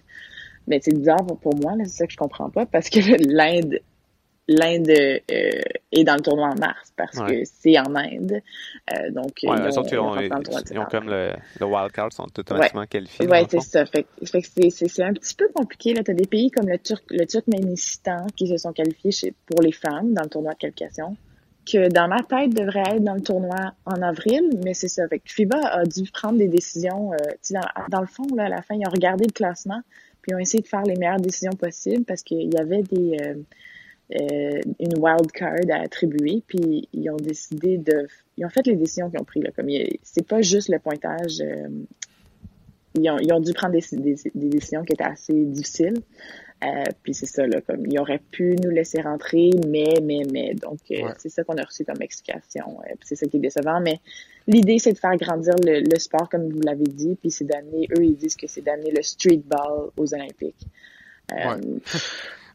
Mais 0.66 0.80
c'est 0.82 0.94
bizarre 0.94 1.24
pour, 1.24 1.54
moi, 1.54 1.76
là, 1.76 1.84
c'est 1.84 1.98
ça 1.98 2.06
que 2.06 2.12
je 2.12 2.16
comprends 2.16 2.50
pas, 2.50 2.66
parce 2.66 2.88
que 2.90 2.98
l'Inde, 3.28 3.78
l'Inde 4.48 4.90
euh, 4.90 5.60
est 5.92 6.04
dans 6.04 6.14
le 6.16 6.20
tournoi 6.22 6.48
en 6.48 6.54
mars 6.58 6.92
parce 6.96 7.16
Ouais. 7.18 7.40
que 7.40 7.44
c'est 7.44 7.78
en 7.78 7.94
Inde. 7.96 8.40
Euh, 8.92 9.10
donc, 9.10 9.32
Ouais, 9.44 9.56
ils 9.68 9.78
ont- 9.78 9.82
ils 9.84 10.24
ils 10.70 10.84
comme 10.90 11.08
le, 11.08 11.32
le 11.60 11.66
wild 11.66 11.90
card, 11.92 12.12
sont 12.12 12.26
automatiquement 12.38 12.86
qualifiés. 12.86 13.26
Ouais, 13.28 13.42
le 13.42 13.46
c'est 13.48 13.60
ça. 13.60 13.86
Fait, 13.86 14.04
que- 14.04 14.26
fait 14.26 14.42
que 14.42 14.48
c'est, 14.48 14.70
c'est, 14.70 14.88
c'est 14.88 15.02
un 15.02 15.12
petit 15.12 15.34
peu 15.34 15.48
compliqué. 15.54 15.94
Là, 15.94 16.02
t'as 16.04 16.14
des 16.14 16.26
pays 16.26 16.50
comme 16.52 16.68
le 16.68 16.78
Turc, 16.78 17.02
le 17.10 17.26
Turkménistan 17.26 18.26
qui 18.36 18.46
se 18.48 18.56
sont 18.56 18.72
qualifiés 18.72 19.10
chez, 19.12 19.34
pour 19.46 19.62
les 19.62 19.72
femmes 19.72 20.14
dans 20.14 20.22
le 20.22 20.28
tournoi 20.28 20.52
de 20.52 20.58
qualification, 20.58 21.16
que 21.70 21.88
dans 21.88 22.08
ma 22.08 22.22
tête 22.22 22.54
devrait 22.54 22.84
être 22.94 23.02
dans 23.04 23.14
le 23.14 23.20
tournoi 23.20 23.74
en 23.84 24.00
avril, 24.02 24.50
mais 24.64 24.74
c'est 24.74 24.88
ça. 24.88 25.06
Fait 25.08 25.18
que 25.18 25.30
FIBA 25.30 25.58
a 25.58 25.84
dû 25.84 26.10
prendre 26.12 26.38
des 26.38 26.48
décisions. 26.48 27.12
Euh, 27.12 27.16
dans, 27.50 27.60
dans 27.90 28.00
le 28.00 28.06
fond, 28.06 28.26
là, 28.34 28.44
à 28.44 28.48
la 28.48 28.62
fin, 28.62 28.74
ils 28.74 28.86
ont 28.86 28.90
regardé 28.90 29.24
le 29.26 29.32
classement, 29.32 29.80
puis 30.22 30.32
ils 30.32 30.34
ont 30.36 30.38
essayé 30.38 30.62
de 30.62 30.68
faire 30.68 30.82
les 30.82 30.96
meilleures 30.96 31.20
décisions 31.20 31.52
possibles 31.52 32.04
parce 32.04 32.22
qu'il 32.22 32.52
y 32.52 32.58
avait 32.58 32.82
des 32.82 33.16
euh, 33.20 33.34
euh, 34.20 34.60
une 34.78 34.98
wild 34.98 35.32
card 35.32 35.56
à 35.72 35.80
attribuer, 35.82 36.42
puis 36.46 36.88
ils 36.92 37.10
ont 37.10 37.16
décidé 37.16 37.78
de, 37.78 38.06
ils 38.36 38.46
ont 38.46 38.50
fait 38.50 38.66
les 38.66 38.76
décisions 38.76 39.10
qu'ils 39.10 39.20
ont 39.20 39.24
prises 39.24 39.42
là. 39.42 39.50
Comme 39.54 39.68
c'est 40.02 40.26
pas 40.26 40.42
juste 40.42 40.68
le 40.68 40.78
pointage. 40.78 41.40
euh, 41.40 41.68
ils 42.98 43.10
ont, 43.10 43.18
ils 43.18 43.32
ont 43.32 43.40
dû 43.40 43.52
prendre 43.52 43.74
des, 43.74 43.84
des, 43.96 44.16
des 44.34 44.48
décisions 44.48 44.82
qui 44.82 44.94
étaient 44.94 45.04
assez 45.04 45.44
difficiles. 45.44 46.00
Euh, 46.64 46.84
puis 47.02 47.12
c'est 47.12 47.26
ça, 47.26 47.46
là, 47.46 47.60
comme 47.60 47.84
ils 47.86 47.98
auraient 47.98 48.22
pu 48.30 48.56
nous 48.64 48.70
laisser 48.70 49.00
rentrer, 49.02 49.50
mais, 49.68 49.94
mais, 50.02 50.22
mais. 50.32 50.54
Donc, 50.54 50.78
euh, 50.90 51.12
c'est 51.18 51.28
ça 51.28 51.44
qu'on 51.44 51.56
a 51.58 51.62
reçu 51.62 51.84
comme 51.84 52.00
explication. 52.00 52.78
euh, 52.80 52.94
puis 52.98 53.04
c'est 53.08 53.16
ça 53.16 53.26
qui 53.26 53.36
est 53.36 53.40
décevant. 53.40 53.78
Mais 53.80 54.00
l'idée, 54.46 54.78
c'est 54.78 54.92
de 54.94 54.98
faire 54.98 55.16
grandir 55.16 55.54
le, 55.62 55.80
le 55.80 55.98
sport, 55.98 56.28
comme 56.30 56.48
vous 56.50 56.60
l'avez 56.62 56.84
dit, 56.84 57.14
puis 57.20 57.30
c'est 57.30 57.44
d'amener, 57.44 57.88
eux, 57.98 58.02
ils 58.04 58.16
disent 58.16 58.36
que 58.36 58.46
c'est 58.46 58.62
d'amener 58.62 58.90
le 58.90 59.02
streetball 59.02 59.90
aux 59.96 60.14
Olympiques. 60.14 60.66
Euh, 61.32 61.36
Ouais. 61.56 61.60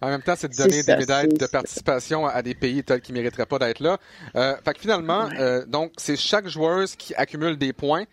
En 0.04 0.08
même 0.10 0.24
temps, 0.24 0.34
c'est 0.36 0.48
de 0.50 0.56
donner 0.56 0.82
ça, 0.82 0.94
des 0.94 1.00
médailles 1.02 1.28
de 1.28 1.46
participation 1.46 2.26
à 2.26 2.42
des 2.42 2.56
pays 2.56 2.84
tels 2.84 3.02
qui 3.02 3.12
ne 3.12 3.20
mériteraient 3.20 3.46
pas 3.46 3.60
d'être 3.60 3.82
là. 3.82 4.00
Euh, 4.36 4.56
fait 4.66 4.74
que 4.74 4.80
finalement, 4.80 5.26
Ouais. 5.26 5.40
euh, 5.40 5.66
donc 5.68 5.92
c'est 5.98 6.16
chaque 6.16 6.48
joueuse 6.48 6.96
qui 6.96 7.14
accumule 7.14 7.56
des 7.56 7.72
points 7.72 8.06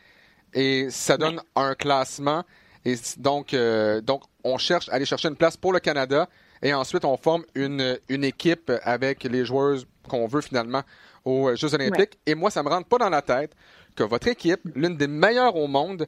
et 0.53 0.88
ça 0.90 1.16
donne 1.16 1.40
un 1.57 1.74
classement. 1.74 2.44
Et 2.85 2.94
donc, 3.16 3.55
euh, 3.55 4.03
donc, 4.03 4.20
on 4.55 4.59
cherche 4.59 4.89
à 4.89 4.95
aller 4.95 5.05
chercher 5.07 5.29
une 5.29 5.37
place 5.37 5.57
pour 5.57 5.73
le 5.73 5.81
Canada 5.81 6.29
et 6.63 6.73
ensuite 6.75 7.05
on 7.05 7.17
forme 7.17 7.45
une, 7.55 7.99
une 8.09 8.25
équipe 8.25 8.71
avec 8.83 9.25
les 9.25 9.45
joueuses 9.45 9.87
qu'on 10.09 10.27
veut 10.27 10.41
finalement 10.41 10.83
aux 11.25 11.55
Jeux 11.55 11.75
Olympiques. 11.75 12.19
Et 12.27 12.35
moi, 12.35 12.51
ça 12.51 12.63
me 12.63 12.69
rentre 12.69 12.89
pas 12.89 12.99
dans 12.99 13.11
la 13.11 13.23
tête 13.23 13.53
que 13.95 14.03
votre 14.05 14.29
équipe, 14.29 14.61
l'une 14.75 14.97
des 14.97 15.07
meilleures 15.09 15.57
au 15.57 15.67
monde, 15.67 16.07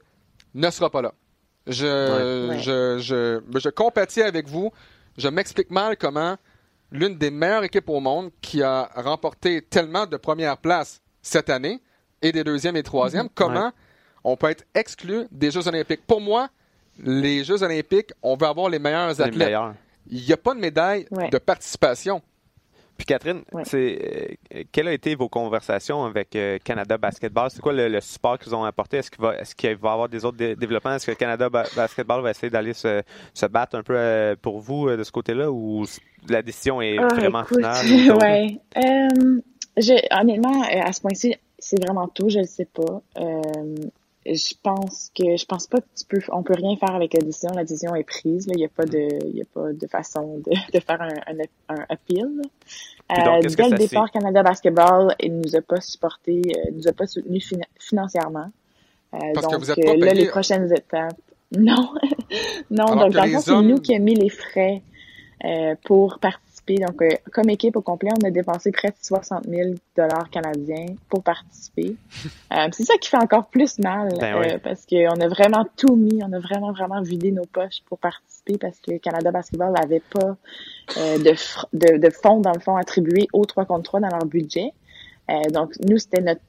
ne 0.54 0.70
sera 0.70 0.90
pas 0.90 1.02
là. 1.02 1.12
Je, 1.66 2.48
Ouais. 2.48 2.58
je, 2.58 2.98
je, 2.98 3.58
je 3.60 3.68
compatis 3.68 4.22
avec 4.22 4.48
vous. 4.48 4.70
Je 5.18 5.28
m'explique 5.28 5.70
mal 5.70 5.96
comment 5.96 6.36
l'une 6.90 7.16
des 7.18 7.30
meilleures 7.30 7.64
équipes 7.64 7.88
au 7.90 8.00
monde 8.00 8.30
qui 8.40 8.62
a 8.62 8.90
remporté 8.96 9.62
tellement 9.62 10.06
de 10.06 10.16
premières 10.16 10.56
places 10.56 11.00
cette 11.22 11.50
année 11.50 11.80
et 12.22 12.32
des 12.32 12.42
deuxièmes 12.44 12.76
et 12.76 12.82
troisièmes, 12.82 13.28
comment 13.34 13.72
on 14.24 14.36
peut 14.36 14.50
être 14.50 14.64
exclu 14.74 15.26
des 15.30 15.50
Jeux 15.50 15.66
Olympiques. 15.68 16.06
Pour 16.06 16.20
moi, 16.20 16.48
les 17.04 17.44
Jeux 17.44 17.62
Olympiques, 17.62 18.10
on 18.22 18.36
veut 18.36 18.46
avoir 18.46 18.68
les 18.68 18.78
meilleurs 18.78 19.08
Les 19.08 19.20
athlètes. 19.20 19.46
meilleurs. 19.48 19.74
Il 20.10 20.24
n'y 20.24 20.32
a 20.32 20.36
pas 20.36 20.54
de 20.54 20.60
médaille 20.60 21.06
Ouais. 21.10 21.28
de 21.30 21.38
participation. 21.38 22.22
Puis 22.96 23.06
Catherine, 23.06 23.42
Ouais. 23.52 23.62
c'est 23.64 24.36
euh, 24.54 24.62
quelles 24.72 24.88
ont 24.88 24.92
été 24.92 25.14
vos 25.14 25.28
conversations 25.30 26.04
avec 26.04 26.36
euh, 26.36 26.58
Canada 26.62 26.98
Basketball? 26.98 27.50
C'est 27.50 27.60
quoi 27.62 27.72
le, 27.72 27.88
le 27.88 28.00
support 28.02 28.38
qu'ils 28.38 28.54
ont 28.54 28.62
apporté? 28.64 28.98
Est-ce 28.98 29.10
qu'il 29.10 29.22
va, 29.22 29.30
va 29.32 29.88
y 29.88 29.92
avoir 29.92 30.08
des 30.10 30.22
autres 30.24 30.36
dé- 30.36 30.54
développements? 30.54 30.94
Est-ce 30.96 31.06
que 31.10 31.16
Canada 31.16 31.48
Ba- 31.48 31.64
Basketball 31.74 32.20
va 32.22 32.30
essayer 32.32 32.50
d'aller 32.50 32.74
se, 32.74 33.00
se 33.32 33.46
battre 33.46 33.76
un 33.78 33.82
peu 33.82 33.94
euh, 33.96 34.36
pour 34.40 34.60
vous 34.60 34.88
euh, 34.88 34.98
de 34.98 35.02
ce 35.02 35.12
côté-là 35.12 35.50
ou 35.50 35.86
la 36.28 36.42
décision 36.42 36.82
est 36.82 36.98
Ah, 36.98 37.06
vraiment 37.08 37.42
écoute, 37.44 37.56
finale? 37.56 38.18
ouais. 38.20 38.60
Euh, 38.76 39.40
je, 39.78 39.94
honnêtement, 40.20 40.62
à 40.64 40.92
ce 40.92 41.00
point-ci, 41.00 41.34
c'est 41.58 41.80
vraiment 41.82 42.08
tout, 42.08 42.28
je 42.28 42.40
ne 42.40 42.44
sais 42.44 42.66
pas. 42.66 43.00
Je 44.26 44.54
pense 44.62 45.10
que 45.16 45.36
je 45.36 45.44
pense 45.46 45.66
pas 45.66 45.78
que 45.80 45.86
tu 45.96 46.04
peux 46.04 46.20
on 46.32 46.42
peut 46.42 46.54
rien 46.54 46.76
faire 46.76 46.94
avec 46.94 47.14
la 47.14 47.20
décision. 47.20 47.50
La 47.54 47.64
décision 47.64 47.94
est 47.94 48.04
prise. 48.04 48.46
là. 48.46 48.52
Il 48.54 48.58
n'y 48.58 48.64
a 48.66 48.68
pas 48.68 48.84
de 48.84 49.08
il 49.26 49.36
y 49.36 49.42
a 49.42 49.46
pas 49.52 49.72
de 49.72 49.86
façon 49.86 50.38
de, 50.46 50.50
de 50.74 50.80
faire 50.80 51.00
un, 51.00 51.08
un, 51.08 51.74
un 51.74 51.86
appeal. 51.88 52.28
donc, 52.36 52.46
Euh, 53.12 53.40
dès 53.40 53.70
le 53.70 53.76
départ, 53.78 54.10
Canada 54.10 54.42
Basketball 54.42 55.14
il 55.20 55.38
nous 55.40 55.56
a 55.56 55.62
pas 55.62 55.80
supporté, 55.80 56.42
euh, 56.54 56.70
nous 56.72 56.86
a 56.86 56.92
pas 56.92 57.06
soutenu 57.06 57.40
fina- 57.40 57.66
financièrement. 57.78 58.50
Euh, 59.14 59.18
Parce 59.34 59.46
que 59.46 59.52
donc 59.52 59.60
vous 59.62 59.70
êtes 59.72 59.78
euh, 59.88 59.96
là, 60.04 60.14
les 60.14 60.26
prochaines 60.28 60.70
étapes. 60.72 61.14
Non, 61.58 61.94
non. 62.70 62.84
Alors 62.86 63.06
donc 63.06 63.12
dans 63.14 63.22
le 63.24 63.28
les 63.30 63.34
fond, 63.34 63.40
c'est 63.40 63.62
nous 63.62 63.80
qui 63.80 63.92
a 63.94 63.98
mis 63.98 64.14
les 64.14 64.28
frais 64.28 64.82
euh, 65.44 65.74
pour 65.84 66.18
participer 66.20 66.49
participer. 66.70 66.84
Donc, 66.84 67.02
euh, 67.02 67.30
comme 67.32 67.50
équipe 67.50 67.76
au 67.76 67.82
complet, 67.82 68.10
on 68.22 68.26
a 68.26 68.30
dépensé 68.30 68.70
près 68.72 68.88
de 68.88 68.94
60 69.00 69.44
000 69.48 69.74
dollars 69.96 70.30
canadiens 70.30 70.86
pour 71.08 71.22
participer. 71.22 71.96
Euh, 72.52 72.66
c'est 72.72 72.82
ça 72.82 72.94
qui 72.98 73.08
fait 73.08 73.16
encore 73.16 73.46
plus 73.46 73.78
mal 73.78 74.08
Ben 74.18 74.34
euh, 74.34 74.40
oui. 74.40 74.58
parce 74.64 74.84
qu'on 74.84 75.20
a 75.20 75.28
vraiment 75.28 75.64
tout 75.76 75.94
mis, 75.94 76.20
on 76.24 76.32
a 76.32 76.40
vraiment 76.40 76.72
vraiment 76.72 77.00
vidé 77.00 77.30
nos 77.30 77.44
poches 77.44 77.80
pour 77.86 77.98
participer 77.98 78.58
parce 78.58 78.80
que 78.80 78.98
Canada 78.98 79.30
Basketball 79.30 79.72
n'avait 79.72 80.02
pas 80.10 80.36
euh, 80.96 81.18
de, 81.18 81.32
de, 81.72 81.98
de 81.98 82.10
fonds 82.10 82.40
dans 82.40 82.52
le 82.52 82.58
fond 82.58 82.74
attribués 82.74 83.28
aux 83.32 83.44
3 83.44 83.66
contre 83.66 83.84
3 83.84 84.00
dans 84.00 84.08
leur 84.08 84.26
budget. 84.26 84.72
Euh, 85.30 85.48
donc 85.50 85.74
nous 85.88 85.98
c'était 85.98 86.22
notre, 86.22 86.42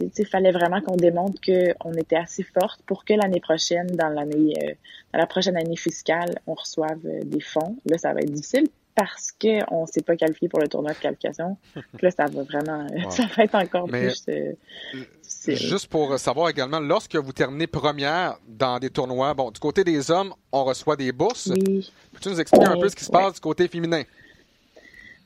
il 0.00 0.26
fallait 0.26 0.52
vraiment 0.52 0.80
qu'on 0.80 0.96
démontre 0.96 1.40
qu'on 1.42 1.92
était 1.92 2.16
assez 2.16 2.42
forte 2.42 2.80
pour 2.86 3.04
que 3.04 3.12
l'année 3.12 3.40
prochaine, 3.40 3.86
dans 3.88 4.08
l'année, 4.08 4.54
euh, 4.62 4.72
dans 5.12 5.18
la 5.18 5.26
prochaine 5.26 5.56
année 5.56 5.76
fiscale, 5.76 6.38
on 6.46 6.54
reçoive 6.54 7.00
euh, 7.04 7.20
des 7.24 7.40
fonds. 7.40 7.76
Là, 7.84 7.98
ça 7.98 8.14
va 8.14 8.20
être 8.20 8.32
difficile 8.32 8.68
parce 8.98 9.30
que 9.32 9.60
on 9.72 9.86
s'est 9.86 10.02
pas 10.02 10.16
qualifié 10.16 10.48
pour 10.48 10.58
le 10.58 10.66
tournoi 10.66 10.92
de 10.92 10.98
qualification. 10.98 11.56
Là, 12.02 12.10
ça 12.10 12.26
va 12.26 12.42
vraiment, 12.42 12.84
Wow. 12.92 13.10
ça 13.10 13.24
va 13.36 13.44
être 13.44 13.54
encore 13.54 13.88
Mais- 13.88 14.08
plus 14.08 14.24
euh. 14.28 14.52
Juste 15.46 15.86
pour 15.86 16.18
savoir 16.18 16.48
également, 16.50 16.80
lorsque 16.80 17.14
vous 17.16 17.32
terminez 17.32 17.66
première 17.66 18.38
dans 18.46 18.78
des 18.78 18.90
tournois, 18.90 19.32
bon, 19.34 19.50
du 19.50 19.60
côté 19.60 19.84
des 19.84 20.10
hommes, 20.10 20.34
on 20.52 20.64
reçoit 20.64 20.96
des 20.96 21.12
bourses. 21.12 21.46
Oui. 21.54 21.90
Peux-tu 22.12 22.28
nous 22.30 22.40
expliquer 22.40 22.66
un 22.66 22.74
Ouais, 22.74 22.80
peu 22.80 22.88
ce 22.88 22.96
qui 22.96 23.04
se 23.04 23.10
ouais. 23.12 23.18
passe 23.22 23.34
du 23.34 23.40
côté 23.40 23.68
féminin? 23.68 24.02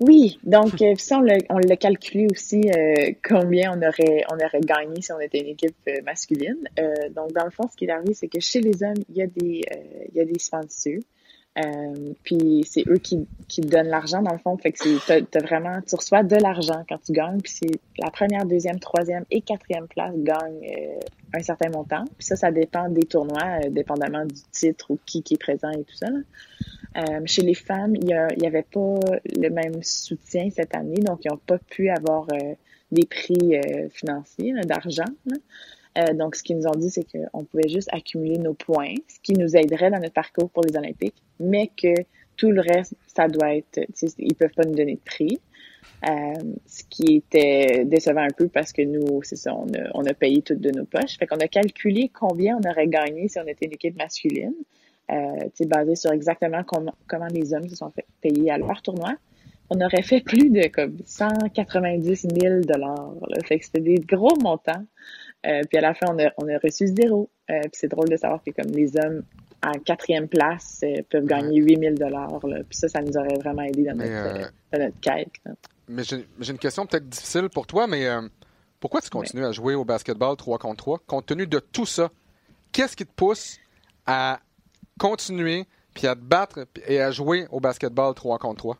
Oui, 0.00 0.38
donc 0.42 0.82
euh, 0.82 0.94
ça 0.98 1.20
on 1.50 1.58
l'a 1.58 1.76
calculé 1.76 2.26
aussi 2.30 2.60
euh, 2.70 3.12
combien 3.22 3.72
on 3.72 3.86
aurait 3.86 4.24
on 4.32 4.34
aurait 4.34 4.60
gagné 4.60 5.00
si 5.00 5.12
on 5.12 5.20
était 5.20 5.38
une 5.38 5.48
équipe 5.48 5.76
euh, 5.88 6.02
masculine. 6.04 6.56
Euh, 6.80 7.08
donc 7.14 7.32
dans 7.32 7.44
le 7.44 7.50
fond, 7.52 7.68
ce 7.70 7.76
qui 7.76 7.84
est 7.84 7.90
arrivé, 7.90 8.12
c'est 8.12 8.26
que 8.26 8.40
chez 8.40 8.60
les 8.60 8.82
hommes, 8.82 8.94
il 9.08 9.16
y 9.16 9.22
a 9.22 9.26
des 9.28 9.62
euh, 9.72 9.76
il 10.12 10.16
y 10.16 10.20
a 10.20 10.24
des 10.24 10.38
sponsors. 10.40 10.94
Euh, 11.58 12.14
puis 12.22 12.64
c'est 12.66 12.84
eux 12.88 12.96
qui, 12.96 13.26
qui 13.46 13.60
donnent 13.60 13.88
l'argent 13.88 14.22
dans 14.22 14.32
le 14.32 14.38
fond. 14.38 14.56
Fait 14.56 14.72
que 14.72 15.06
t'as, 15.06 15.20
t'as 15.20 15.40
vraiment 15.40 15.80
tu 15.86 15.94
reçois 15.96 16.22
de 16.22 16.36
l'argent 16.36 16.82
quand 16.88 16.98
tu 17.04 17.12
gagnes. 17.12 17.40
Puis 17.40 17.52
c'est 17.60 17.80
la 17.98 18.10
première, 18.10 18.46
deuxième, 18.46 18.78
troisième 18.78 19.24
et 19.30 19.42
quatrième 19.42 19.86
place 19.86 20.14
gagnent 20.16 20.64
euh, 20.64 21.00
un 21.34 21.42
certain 21.42 21.68
montant. 21.68 22.04
Puis 22.16 22.26
ça, 22.26 22.36
ça 22.36 22.50
dépend 22.50 22.88
des 22.88 23.04
tournois, 23.04 23.60
euh, 23.64 23.70
dépendamment 23.70 24.24
du 24.24 24.40
titre 24.50 24.92
ou 24.92 24.98
qui 25.04 25.22
qui 25.22 25.34
est 25.34 25.38
présent 25.38 25.70
et 25.70 25.84
tout 25.84 25.96
ça. 25.96 26.08
Euh, 26.96 27.20
chez 27.26 27.42
les 27.42 27.54
femmes, 27.54 27.96
il 27.96 28.04
y, 28.04 28.42
y 28.42 28.46
avait 28.46 28.62
pas 28.70 28.94
le 29.24 29.48
même 29.48 29.82
soutien 29.82 30.48
cette 30.50 30.74
année, 30.74 31.00
donc 31.00 31.24
ils 31.24 31.30
n'ont 31.30 31.38
pas 31.38 31.58
pu 31.58 31.88
avoir 31.88 32.26
euh, 32.32 32.54
des 32.90 33.06
prix 33.06 33.54
financiers, 33.90 34.52
là, 34.52 34.62
d'argent. 34.62 35.04
là. 35.24 35.36
Euh, 35.98 36.14
donc, 36.14 36.36
ce 36.36 36.42
qu'ils 36.42 36.56
nous 36.56 36.66
ont 36.66 36.76
dit, 36.76 36.90
c'est 36.90 37.04
qu'on 37.04 37.44
pouvait 37.44 37.68
juste 37.68 37.88
accumuler 37.92 38.38
nos 38.38 38.54
points, 38.54 38.94
ce 39.08 39.20
qui 39.22 39.34
nous 39.34 39.56
aiderait 39.56 39.90
dans 39.90 39.98
notre 39.98 40.14
parcours 40.14 40.50
pour 40.50 40.62
les 40.64 40.76
Olympiques, 40.76 41.22
mais 41.38 41.70
que 41.76 41.92
tout 42.36 42.50
le 42.50 42.60
reste, 42.62 42.94
ça 43.14 43.28
doit 43.28 43.54
être, 43.54 43.80
ils 44.18 44.34
peuvent 44.34 44.54
pas 44.54 44.64
nous 44.64 44.74
donner 44.74 44.94
de 44.94 45.00
prix. 45.04 45.38
Euh, 46.08 46.34
ce 46.66 46.82
qui 46.90 47.16
était 47.16 47.84
décevant 47.84 48.22
un 48.22 48.32
peu 48.36 48.48
parce 48.48 48.72
que 48.72 48.82
nous, 48.82 49.22
c'est 49.22 49.36
ça, 49.36 49.54
on 49.54 49.66
a, 49.72 49.90
on 49.94 50.04
a 50.04 50.14
payé 50.14 50.42
toutes 50.42 50.60
de 50.60 50.70
nos 50.70 50.84
poches. 50.84 51.16
Fait 51.18 51.26
qu'on 51.26 51.36
a 51.36 51.46
calculé 51.46 52.10
combien 52.12 52.58
on 52.58 52.68
aurait 52.68 52.88
gagné 52.88 53.28
si 53.28 53.38
on 53.38 53.46
était 53.46 53.66
une 53.66 53.74
équipe 53.74 53.96
masculine, 53.96 54.54
euh, 55.12 55.66
basé 55.66 55.94
sur 55.94 56.10
exactement 56.10 56.64
com- 56.64 56.90
comment 57.06 57.28
les 57.28 57.54
hommes 57.54 57.68
se 57.68 57.76
sont 57.76 57.90
fait 57.90 58.06
payer 58.20 58.50
à 58.50 58.58
leur 58.58 58.82
tournoi. 58.82 59.14
On 59.70 59.80
aurait 59.80 60.02
fait 60.02 60.20
plus 60.20 60.50
de 60.50 60.66
comme 60.68 60.96
190 61.04 62.26
000 62.40 62.60
dollars. 62.60 63.14
Fait 63.44 63.58
que 63.60 63.64
c'était 63.64 63.80
des 63.80 63.94
gros 63.94 64.36
montants. 64.42 64.84
Euh, 65.46 65.62
puis 65.68 65.78
à 65.78 65.80
la 65.80 65.94
fin, 65.94 66.06
on 66.08 66.18
a, 66.18 66.30
on 66.38 66.48
a 66.48 66.58
reçu 66.58 66.86
zéro. 66.86 67.30
Euh, 67.50 67.60
puis 67.62 67.72
c'est 67.72 67.88
drôle 67.88 68.08
de 68.08 68.16
savoir 68.16 68.42
que 68.42 68.50
comme 68.50 68.70
les 68.72 68.96
hommes 68.96 69.22
en 69.64 69.72
quatrième 69.78 70.28
place 70.28 70.80
euh, 70.84 71.02
peuvent 71.10 71.24
gagner 71.24 71.60
8 71.60 71.78
000 71.78 71.94
dollars. 71.94 72.40
Puis 72.40 72.78
ça, 72.78 72.88
ça 72.88 73.00
nous 73.00 73.16
aurait 73.16 73.38
vraiment 73.38 73.62
aidé 73.62 73.84
dans 73.84 73.96
notre, 73.96 74.52
dans 74.72 74.78
notre 74.78 75.00
quête. 75.00 75.30
là. 75.44 75.52
Mais 75.88 76.04
j'ai 76.04 76.24
une 76.50 76.58
question 76.58 76.86
peut-être 76.86 77.08
difficile 77.08 77.48
pour 77.52 77.66
toi, 77.66 77.86
mais 77.86 78.06
pourquoi 78.80 79.00
tu 79.00 79.10
continues 79.10 79.44
à 79.44 79.52
jouer 79.52 79.74
au 79.74 79.84
basketball 79.84 80.36
3 80.36 80.58
contre 80.58 80.76
3? 80.76 81.00
Compte 81.06 81.26
tenu 81.26 81.46
de 81.46 81.58
tout 81.58 81.86
ça, 81.86 82.10
qu'est-ce 82.70 82.96
qui 82.96 83.04
te 83.04 83.12
pousse 83.12 83.58
à 84.06 84.40
continuer 84.98 85.66
puis 85.92 86.06
à 86.06 86.14
te 86.14 86.20
battre 86.20 86.66
et 86.86 87.00
à 87.00 87.10
jouer 87.10 87.46
au 87.50 87.60
basketball 87.60 88.14
3 88.14 88.38
contre 88.38 88.58
3? 88.58 88.78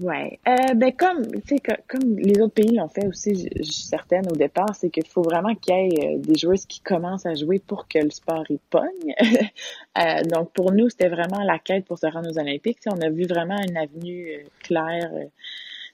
Ouais. 0.00 0.38
Euh, 0.46 0.74
ben 0.74 0.92
comme 0.92 1.26
tu 1.26 1.56
sais 1.56 1.62
comme 1.88 2.18
les 2.18 2.40
autres 2.40 2.52
pays 2.52 2.74
l'ont 2.74 2.88
fait 2.88 3.06
aussi, 3.06 3.48
je 3.56 3.62
suis 3.62 3.88
au 4.30 4.36
départ, 4.36 4.74
c'est 4.74 4.90
qu'il 4.90 5.06
faut 5.06 5.22
vraiment 5.22 5.54
qu'il 5.54 5.74
y 5.74 5.78
ait 5.78 6.16
euh, 6.16 6.18
des 6.18 6.36
joueuses 6.36 6.66
qui 6.66 6.80
commencent 6.80 7.24
à 7.24 7.34
jouer 7.34 7.60
pour 7.60 7.88
que 7.88 7.98
le 7.98 8.10
sport 8.10 8.44
y 8.50 8.58
pogne. 8.70 9.14
Euh, 9.98 10.22
donc 10.24 10.52
pour 10.52 10.72
nous, 10.72 10.90
c'était 10.90 11.08
vraiment 11.08 11.42
la 11.42 11.58
quête 11.58 11.86
pour 11.86 11.98
se 11.98 12.06
rendre 12.06 12.28
aux 12.30 12.38
Olympiques. 12.38 12.80
Tu 12.82 12.90
sais, 12.90 12.94
on 12.94 13.00
a 13.00 13.08
vu 13.08 13.24
vraiment 13.24 13.56
une 13.66 13.78
avenue 13.78 14.28
euh, 14.28 14.42
claire. 14.62 15.10
euh, 15.14 15.24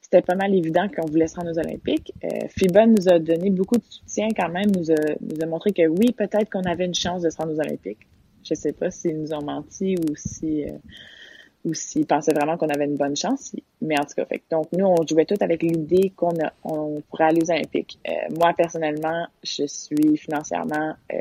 c'était 0.01 0.23
pas 0.23 0.35
mal 0.35 0.53
évident 0.53 0.89
qu'on 0.89 1.07
voulait 1.07 1.29
se 1.29 1.37
rendre 1.37 1.53
aux 1.53 1.59
Olympiques. 1.61 2.13
FIBA 2.49 2.87
nous 2.87 3.09
a 3.09 3.21
donné 3.21 3.51
beaucoup 3.51 3.77
de 3.79 3.85
soutien 3.89 4.27
quand 4.37 4.49
même, 4.49 4.73
nous 4.77 4.91
a, 4.91 4.97
nous 5.21 5.41
a 5.41 5.47
montré 5.47 5.73
que 5.73 5.87
oui, 5.87 6.11
peut-être 6.11 6.51
qu'on 6.51 6.65
avait 6.65 6.85
une 6.87 6.95
chance 6.95 7.23
de 7.23 7.31
se 7.31 7.37
rendre 7.37 7.53
aux 7.53 7.61
Olympiques. 7.61 8.09
Je 8.43 8.55
sais 8.55 8.73
pas 8.73 8.91
s'ils 8.91 9.21
nous 9.21 9.33
ont 9.33 9.45
menti 9.45 9.95
ou 9.95 10.17
si 10.17 10.65
ou 11.65 11.75
s'ils 11.75 12.07
pensaient 12.07 12.35
vraiment 12.35 12.57
qu'on 12.57 12.69
avait 12.69 12.85
une 12.85 12.97
bonne 12.97 13.17
chance. 13.17 13.55
Mais 13.81 13.99
en 13.99 14.05
tout 14.05 14.15
cas, 14.17 14.25
fait, 14.25 14.43
donc 14.51 14.67
nous, 14.73 14.87
on 14.87 15.07
jouait 15.07 15.25
tout 15.25 15.37
avec 15.41 15.63
l'idée 15.63 16.13
qu'on 16.17 16.37
a, 16.41 16.53
on 16.65 17.03
pourrait 17.09 17.25
aller 17.25 17.43
aux 17.43 17.51
Olympiques. 17.51 17.99
Euh, 18.09 18.13
moi, 18.39 18.53
personnellement, 18.57 19.27
je 19.43 19.67
suis 19.67 20.17
financièrement, 20.17 20.95
euh, 21.13 21.17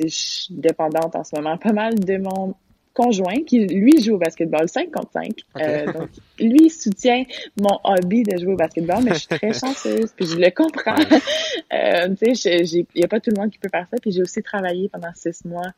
je 0.00 0.08
suis 0.08 0.54
dépendante 0.54 1.16
en 1.16 1.24
ce 1.24 1.36
moment 1.36 1.56
pas 1.56 1.72
mal 1.72 1.98
de 1.98 2.18
mon 2.18 2.54
conjoint 2.92 3.42
qui, 3.46 3.66
lui, 3.66 4.02
joue 4.02 4.14
au 4.14 4.18
basketball 4.18 4.68
5 4.68 4.90
contre 4.90 5.12
5. 5.12 5.26
Ok. 5.28 5.62
Euh, 5.62 5.92
donc, 5.92 6.08
lui 6.38 6.70
soutient 6.70 7.24
mon 7.60 7.78
hobby 7.84 8.22
de 8.22 8.38
jouer 8.38 8.52
au 8.52 8.56
basketball, 8.56 9.02
mais 9.04 9.14
je 9.14 9.20
suis 9.20 9.28
très 9.28 9.52
chanceuse, 9.58 10.12
puis 10.16 10.26
je 10.26 10.36
le 10.36 10.50
comprends. 10.50 10.96
euh, 11.72 12.14
tu 12.20 12.34
sais, 12.34 12.58
il 12.64 12.86
n'y 12.94 13.04
a 13.04 13.08
pas 13.08 13.20
tout 13.20 13.30
le 13.34 13.40
monde 13.40 13.50
qui 13.50 13.58
peut 13.58 13.68
faire 13.70 13.86
ça, 13.90 13.96
puis 14.00 14.10
j'ai 14.10 14.22
aussi 14.22 14.42
travaillé 14.42 14.88
pendant 14.88 15.12
six 15.14 15.44
mois, 15.44 15.68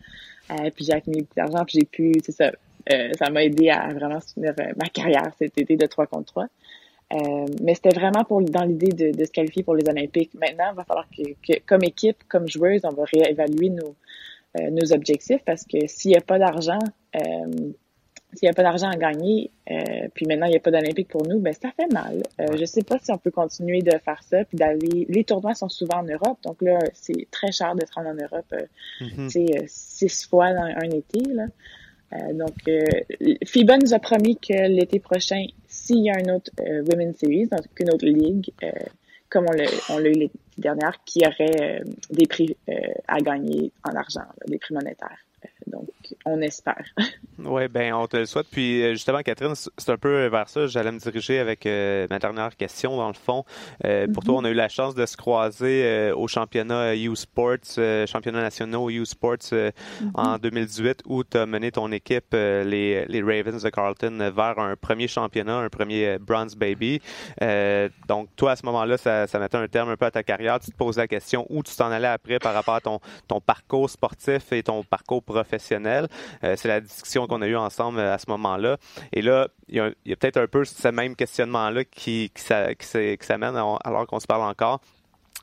euh, 0.51 0.71
puis 0.75 0.85
j'ai 0.85 0.93
accumulé 0.93 1.23
beaucoup 1.23 1.35
d'argent, 1.37 1.65
puis 1.65 1.79
j'ai 1.81 1.87
pu, 1.87 2.13
c'est 2.25 2.33
ça, 2.33 2.53
euh, 2.91 3.11
ça 3.19 3.31
m'a 3.31 3.45
aidé 3.45 3.71
à 3.71 3.89
vraiment 3.89 4.21
soutenir 4.21 4.55
euh, 4.59 4.73
ma 4.77 4.89
carrière 4.89 5.31
cet 5.39 5.59
été 5.59 5.77
de 5.77 5.87
3 5.87 6.07
contre 6.07 6.33
3. 6.33 6.47
Euh, 7.15 7.47
mais 7.63 7.75
c'était 7.75 7.95
vraiment 7.95 8.25
pour 8.25 8.41
dans 8.41 8.65
l'idée 8.65 8.89
de, 8.89 9.17
de 9.17 9.25
se 9.25 9.31
qualifier 9.31 9.63
pour 9.63 9.75
les 9.75 9.89
Olympiques. 9.89 10.33
Maintenant, 10.35 10.71
il 10.73 10.77
va 10.77 10.85
falloir 10.85 11.07
que, 11.11 11.23
que 11.47 11.61
comme 11.67 11.85
équipe, 11.85 12.17
comme 12.29 12.49
joueuse, 12.49 12.81
on 12.85 12.95
va 12.95 13.05
réévaluer 13.05 13.69
nos, 13.69 13.95
euh, 14.59 14.71
nos 14.71 14.93
objectifs 14.93 15.43
parce 15.45 15.65
que 15.65 15.87
s'il 15.87 16.13
n'y 16.13 16.17
a 16.17 16.23
pas 16.23 16.39
d'argent, 16.39 16.79
euh, 17.17 17.73
s'il 18.35 18.47
n'y 18.47 18.51
a 18.51 18.55
pas 18.55 18.63
d'argent 18.63 18.89
à 18.89 18.97
gagner, 18.97 19.51
euh, 19.71 20.09
puis 20.15 20.25
maintenant 20.27 20.47
il 20.47 20.51
n'y 20.51 20.57
a 20.57 20.61
pas 20.61 20.71
d'Olympique 20.71 21.09
pour 21.09 21.27
nous, 21.27 21.39
ben 21.39 21.53
ça 21.53 21.71
fait 21.77 21.93
mal. 21.93 22.23
Euh, 22.41 22.57
Je 22.59 22.65
sais 22.65 22.83
pas 22.83 22.99
si 22.99 23.13
on 23.13 23.19
peut 23.19 23.31
continuer 23.31 23.83
de 23.83 23.93
faire 23.99 24.23
ça, 24.23 24.45
puis 24.45 24.57
d'aller. 24.57 25.07
Les 25.09 25.25
tournois 25.25 25.55
sont 25.55 25.69
souvent 25.69 25.99
en 25.99 26.05
Europe, 26.05 26.39
donc 26.45 26.63
là 26.63 26.79
c'est 26.95 27.29
très 27.31 27.53
cher 27.53 27.75
de 27.75 27.85
se 27.85 27.93
rendre 27.93 28.09
en 28.09 28.15
Europe. 28.15 28.55
tu 28.99 29.31
sais, 29.31 29.47
euh, 29.59 29.65
six 29.67 30.27
fois 30.27 30.53
dans 30.55 30.65
un 30.65 30.91
été. 30.91 31.21
Là. 31.33 31.45
Euh, 32.13 32.33
donc, 32.35 32.57
euh, 32.69 32.83
FIBA 33.45 33.79
nous 33.79 33.95
a 33.95 33.99
promis 33.99 34.37
que 34.37 34.69
l'été 34.69 34.99
prochain, 34.99 35.45
s'il 35.67 36.05
y 36.05 36.11
a 36.11 36.17
un 36.17 36.35
autre 36.35 36.51
euh, 36.61 36.83
Women's 36.91 37.17
Series, 37.19 37.47
donc 37.47 37.65
une 37.81 37.93
autre 37.93 38.07
ligue, 38.07 38.51
euh, 38.63 38.71
comme 39.31 39.47
on 39.47 39.99
l'a 39.99 40.09
eu 40.09 40.13
l'été 40.13 40.39
dernière, 40.59 41.03
qui 41.05 41.21
aurait 41.27 41.81
euh, 41.81 41.85
des 42.11 42.27
prix 42.27 42.57
à 43.09 43.19
gagner 43.21 43.73
en 43.85 43.95
argent, 43.97 44.21
là, 44.21 44.45
des 44.47 44.59
prix 44.59 44.75
monétaires. 44.75 45.19
Donc, 45.67 45.89
on 46.25 46.41
espère. 46.41 46.85
Oui, 47.45 47.67
ben 47.69 47.93
on 47.95 48.07
te 48.07 48.19
le 48.19 48.27
souhaite. 48.27 48.47
Puis 48.51 48.83
euh, 48.83 48.91
justement, 48.93 49.21
Catherine, 49.23 49.55
c'est 49.55 49.91
un 49.91 49.97
peu 49.97 50.27
vers 50.27 50.49
ça. 50.49 50.67
J'allais 50.67 50.93
me 50.93 50.99
diriger 50.99 51.39
avec 51.39 51.67
euh, 51.67 52.07
ma 52.09 52.19
dernière 52.19 52.55
question, 52.57 52.97
dans 52.97 53.09
le 53.09 53.15
fond. 53.15 53.45
Euh, 53.85 54.07
Pour 54.13 54.23
toi, 54.23 54.35
on 54.37 54.45
a 54.45 54.51
eu 54.51 54.55
la 54.55 54.69
chance 54.69 54.95
de 54.95 55.05
se 55.07 55.17
croiser 55.17 55.83
euh, 55.85 56.15
au 56.15 56.29
championnat 56.29 56.95
U 56.95 57.17
Sports, 57.17 57.57
euh, 57.79 58.07
championnat 58.07 58.43
nationaux 58.43 58.91
U 58.91 59.05
Sports 59.07 59.53
euh, 59.55 59.71
en 60.15 60.37
2018, 60.39 61.03
où 61.07 61.25
tu 61.25 61.37
as 61.37 61.47
mené 61.47 61.73
ton 61.73 61.91
équipe, 61.91 62.33
les, 62.33 63.07
les 63.07 63.23
Ravens 63.23 63.63
de 63.63 63.71
Carlton, 63.71 64.31
vers 64.35 64.59
un 64.59 64.77
premier 64.77 65.09
championnat, 65.09 65.57
un 65.57 65.69
premier 65.69 66.19
Bronze 66.19 66.55
Baby. 66.55 67.01
Donc, 68.09 68.29
toi, 68.37 68.53
à 68.53 68.57
ce 68.57 68.65
moment-là, 68.67 68.99
ça, 68.99 69.27
ça 69.27 69.39
mettait 69.39 69.57
un 69.57 69.69
terme 69.69 69.89
un 69.89 69.97
peu 69.97 70.07
à 70.07 70.11
ta 70.11 70.23
carrière. 70.23 70.61
Tu 70.61 70.71
te 70.71 70.77
posais 70.77 71.01
la 71.01 71.09
question 71.09 71.47
où 71.49 71.63
tu 71.63 71.75
t'en 71.75 71.91
allais 71.91 72.09
après 72.09 72.39
par 72.39 72.55
rapport 72.55 72.75
à 72.75 72.81
ton, 72.81 73.01
ton 73.27 73.41
parcours 73.41 73.89
sportif 73.91 74.53
et 74.53 74.63
ton 74.63 74.85
parcours 74.85 75.23
professionnel. 75.23 75.52
Euh, 75.59 76.55
c'est 76.57 76.69
la 76.69 76.81
discussion 76.81 77.27
qu'on 77.27 77.43
a 77.43 77.47
eue 77.47 77.57
ensemble 77.57 77.99
euh, 77.99 78.15
à 78.15 78.19
ce 78.19 78.27
moment-là. 78.31 78.77
Et 79.13 79.23
là, 79.23 79.49
il 79.69 79.77
y 79.77 79.81
a, 80.13 80.17
peut-être 80.17 80.39
un 80.39 80.47
peu 80.47 80.65
ce 80.65 80.89
même 80.89 81.17
questionnement-là 81.17 81.85
qui, 81.85 82.31
qui, 82.35 82.43
s'a- 82.43 82.75
qui 82.75 82.87
s'est- 82.87 83.17
qui 83.21 83.27
s'amène 83.27 83.57
alors 83.57 84.07
qu'on 84.07 84.21
se 84.21 84.27
parle 84.27 84.43
encore 84.43 84.81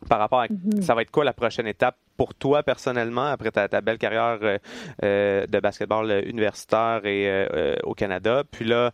par 0.07 0.19
rapport 0.19 0.39
à 0.41 0.47
ça 0.81 0.95
va 0.95 1.01
être 1.01 1.11
quoi 1.11 1.25
la 1.25 1.33
prochaine 1.33 1.67
étape 1.67 1.97
pour 2.15 2.33
toi 2.33 2.63
personnellement 2.63 3.25
après 3.25 3.51
ta, 3.51 3.67
ta 3.67 3.81
belle 3.81 3.97
carrière 3.97 4.37
euh, 4.41 4.57
euh, 5.03 5.45
de 5.47 5.59
basketball 5.59 6.23
universitaire 6.25 7.01
et 7.05 7.25
euh, 7.27 7.75
au 7.83 7.93
Canada? 7.95 8.43
Puis 8.49 8.65
là, 8.65 8.91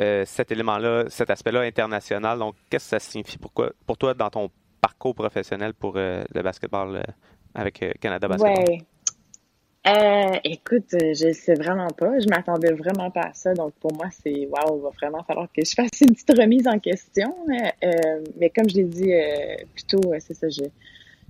euh, 0.00 0.24
cet 0.26 0.50
élément-là, 0.50 1.04
cet 1.08 1.30
aspect-là 1.30 1.60
international, 1.60 2.38
donc 2.38 2.54
qu'est-ce 2.68 2.84
que 2.86 2.90
ça 2.90 2.98
signifie 2.98 3.38
pour, 3.38 3.52
quoi- 3.52 3.70
pour 3.86 3.96
toi 3.98 4.14
dans 4.14 4.30
ton 4.30 4.50
parcours 4.80 5.14
professionnel 5.14 5.74
pour 5.74 5.94
le 5.96 6.42
basketball 6.42 7.02
avec 7.54 7.84
Canada 8.00 8.26
Basketball? 8.28 8.64
Ouais. 8.70 8.82
Euh, 9.86 10.36
écoute, 10.44 10.90
je 10.92 11.32
sais 11.32 11.54
vraiment 11.54 11.88
pas. 11.88 12.18
Je 12.20 12.28
m'attendais 12.28 12.72
vraiment 12.72 13.10
pas 13.10 13.28
à 13.28 13.32
ça. 13.32 13.54
Donc 13.54 13.72
pour 13.80 13.92
moi, 13.94 14.08
c'est 14.10 14.46
waouh, 14.46 14.78
il 14.78 14.82
va 14.82 14.90
vraiment 14.90 15.22
falloir 15.24 15.48
que 15.52 15.64
je 15.64 15.74
fasse 15.74 16.00
une 16.00 16.14
petite 16.14 16.36
remise 16.36 16.68
en 16.68 16.78
question. 16.78 17.34
Euh, 17.50 18.24
mais 18.38 18.50
comme 18.50 18.68
je 18.68 18.76
l'ai 18.76 18.84
dit 18.84 19.12
euh, 19.12 19.56
plus 19.74 19.84
tôt, 19.84 20.12
c'est 20.18 20.34
ça, 20.34 20.48
je, 20.48 20.64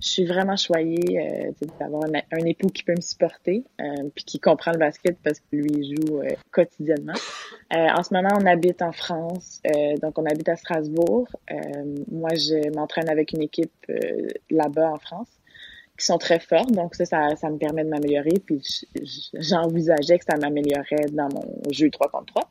je 0.01 0.07
suis 0.07 0.25
vraiment 0.25 0.55
choyée 0.55 1.19
euh, 1.19 1.51
d'avoir 1.79 2.03
un, 2.05 2.45
époux 2.45 2.69
qui 2.69 2.83
peut 2.83 2.95
me 2.95 3.01
supporter, 3.01 3.63
euh, 3.79 4.09
puis 4.15 4.25
qui 4.25 4.39
comprend 4.39 4.71
le 4.71 4.79
basket 4.79 5.17
parce 5.23 5.39
que 5.39 5.55
lui 5.55 5.95
joue 5.95 6.21
euh, 6.21 6.29
quotidiennement. 6.51 7.13
en 7.69 8.03
ce 8.03 8.13
moment, 8.13 8.35
on 8.41 8.45
habite 8.47 8.81
en 8.81 8.91
France, 8.91 9.61
donc 10.01 10.17
on 10.17 10.25
habite 10.25 10.49
à 10.49 10.55
Strasbourg. 10.55 11.27
moi, 12.11 12.31
je 12.33 12.75
m'entraîne 12.75 13.09
avec 13.09 13.31
une 13.31 13.43
équipe 13.43 13.71
là-bas 14.49 14.91
en 14.91 14.97
France 14.97 15.29
sont 16.05 16.17
très 16.17 16.39
fortes, 16.39 16.71
donc 16.71 16.95
ça, 16.95 17.05
ça, 17.05 17.49
me 17.49 17.57
permet 17.57 17.83
de 17.83 17.89
m'améliorer. 17.89 18.33
Puis 18.45 18.61
j'envisageais 19.33 20.19
que 20.19 20.25
ça 20.29 20.37
m'améliorerait 20.37 21.07
dans 21.11 21.29
mon 21.33 21.71
jeu 21.71 21.89
3 21.89 22.09
contre 22.09 22.33
3. 22.33 22.49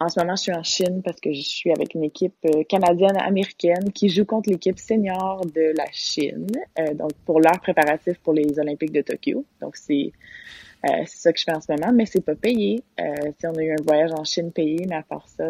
En 0.00 0.08
ce 0.08 0.20
moment, 0.20 0.36
je 0.36 0.42
suis 0.42 0.54
en 0.54 0.62
Chine 0.62 1.02
parce 1.02 1.20
que 1.20 1.32
je 1.32 1.40
suis 1.40 1.72
avec 1.72 1.94
une 1.94 2.04
équipe 2.04 2.36
euh, 2.44 2.62
canadienne-américaine 2.68 3.90
qui 3.92 4.08
joue 4.08 4.24
contre 4.24 4.48
l'équipe 4.48 4.78
senior 4.78 5.40
de 5.44 5.76
la 5.76 5.86
Chine, 5.90 6.46
euh, 6.78 6.94
donc 6.94 7.12
pour 7.26 7.40
leur 7.40 7.58
préparatif 7.60 8.16
pour 8.18 8.32
les 8.32 8.60
Olympiques 8.60 8.92
de 8.92 9.02
Tokyo. 9.02 9.44
Donc 9.60 9.76
c'est 9.76 10.12
euh, 10.88 11.02
ça 11.06 11.32
que 11.32 11.40
je 11.40 11.44
fais 11.44 11.52
en 11.52 11.60
ce 11.60 11.72
moment, 11.72 11.92
mais 11.92 12.06
c'est 12.06 12.20
pas 12.20 12.36
payé. 12.36 12.80
Euh, 13.00 13.32
on 13.42 13.54
a 13.54 13.62
eu 13.62 13.72
un 13.72 13.82
voyage 13.84 14.12
en 14.12 14.22
Chine 14.22 14.52
payé, 14.52 14.86
mais 14.88 14.94
à 14.94 15.02
part 15.02 15.26
ça, 15.26 15.48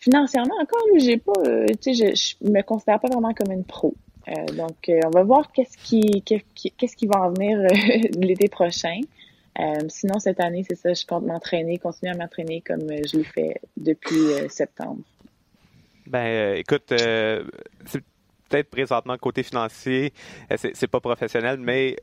financièrement 0.00 0.56
encore, 0.60 0.84
j'ai 0.98 1.18
pas, 1.18 1.32
tu 1.80 1.94
sais, 1.94 1.94
je, 1.94 2.34
je 2.42 2.50
me 2.50 2.60
considère 2.62 2.98
pas 2.98 3.08
vraiment 3.08 3.34
comme 3.34 3.52
une 3.52 3.64
pro. 3.64 3.94
Donc 4.56 4.76
on 4.88 5.10
va 5.10 5.22
voir 5.22 5.52
qu'est-ce 5.52 5.76
qui 5.78 6.22
qu'est-ce 6.22 6.96
qui 6.96 7.06
va 7.06 7.22
en 7.22 7.32
venir 7.32 7.58
l'été 8.18 8.48
prochain. 8.48 9.00
Euh, 9.60 9.80
sinon, 9.88 10.18
cette 10.18 10.40
année, 10.40 10.64
c'est 10.68 10.74
ça, 10.74 10.92
je 10.92 11.06
compte 11.06 11.24
m'entraîner, 11.24 11.78
continuer 11.78 12.12
à 12.12 12.16
m'entraîner 12.16 12.60
comme 12.60 12.90
euh, 12.90 13.02
je 13.10 13.18
l'ai 13.18 13.24
fait 13.24 13.60
depuis 13.76 14.32
euh, 14.32 14.48
septembre. 14.48 15.02
Ben, 16.06 16.56
écoute, 16.56 16.92
peut-être 18.54 18.70
présentement 18.70 19.16
côté 19.18 19.42
financier, 19.42 20.12
c'est 20.56 20.86
pas 20.86 21.00
professionnel, 21.00 21.58
mais 21.58 21.96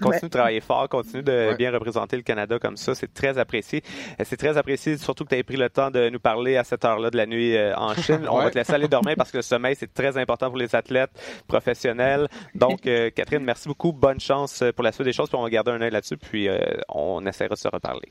continue 0.00 0.22
de 0.22 0.28
travailler 0.28 0.60
fort, 0.60 0.88
continue 0.88 1.22
de 1.22 1.54
bien 1.56 1.70
représenter 1.70 2.16
le 2.16 2.22
Canada 2.22 2.58
comme 2.58 2.76
ça, 2.76 2.94
c'est 2.94 3.12
très 3.12 3.38
apprécié. 3.38 3.82
C'est 4.24 4.36
très 4.36 4.56
apprécié, 4.56 4.96
surtout 4.96 5.24
que 5.24 5.30
tu 5.30 5.36
aies 5.36 5.42
pris 5.42 5.56
le 5.56 5.70
temps 5.70 5.90
de 5.90 6.08
nous 6.08 6.18
parler 6.18 6.56
à 6.56 6.64
cette 6.64 6.84
heure-là 6.84 7.10
de 7.10 7.16
la 7.16 7.26
nuit 7.26 7.56
en 7.76 7.94
Chine. 7.94 8.26
On 8.30 8.38
va 8.38 8.50
te 8.50 8.58
laisser 8.58 8.72
aller 8.72 8.88
dormir 8.88 9.14
parce 9.16 9.30
que 9.30 9.38
le 9.38 9.42
sommeil, 9.42 9.76
c'est 9.76 9.92
très 9.92 10.16
important 10.16 10.48
pour 10.48 10.58
les 10.58 10.74
athlètes 10.74 11.10
professionnels. 11.46 12.28
Donc, 12.54 12.80
Catherine, 13.14 13.44
merci 13.44 13.68
beaucoup. 13.68 13.92
Bonne 13.92 14.20
chance 14.20 14.64
pour 14.74 14.84
la 14.84 14.92
suite 14.92 15.06
des 15.06 15.12
choses. 15.12 15.28
Puis 15.28 15.38
on 15.38 15.42
va 15.42 15.50
garder 15.50 15.70
un 15.70 15.80
œil 15.80 15.90
là-dessus. 15.90 16.16
Puis 16.16 16.48
on 16.88 17.24
essaiera 17.26 17.54
de 17.54 17.58
se 17.58 17.68
reparler. 17.68 18.10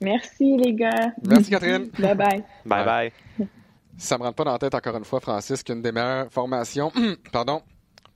Merci, 0.00 0.56
les 0.58 0.74
gars. 0.74 1.12
Merci, 1.26 1.50
Catherine. 1.50 1.88
bye 1.98 2.14
bye. 2.14 2.44
Bye 2.66 2.84
bye. 2.84 3.48
Ça 3.98 4.18
me 4.18 4.22
rentre 4.24 4.36
pas 4.36 4.44
dans 4.44 4.52
la 4.52 4.58
tête 4.58 4.74
encore 4.74 4.96
une 4.96 5.04
fois, 5.04 5.20
Francis, 5.20 5.62
qu'une 5.62 5.82
des 5.82 5.92
meilleures 5.92 6.30
formations, 6.30 6.92
pardon, 7.32 7.62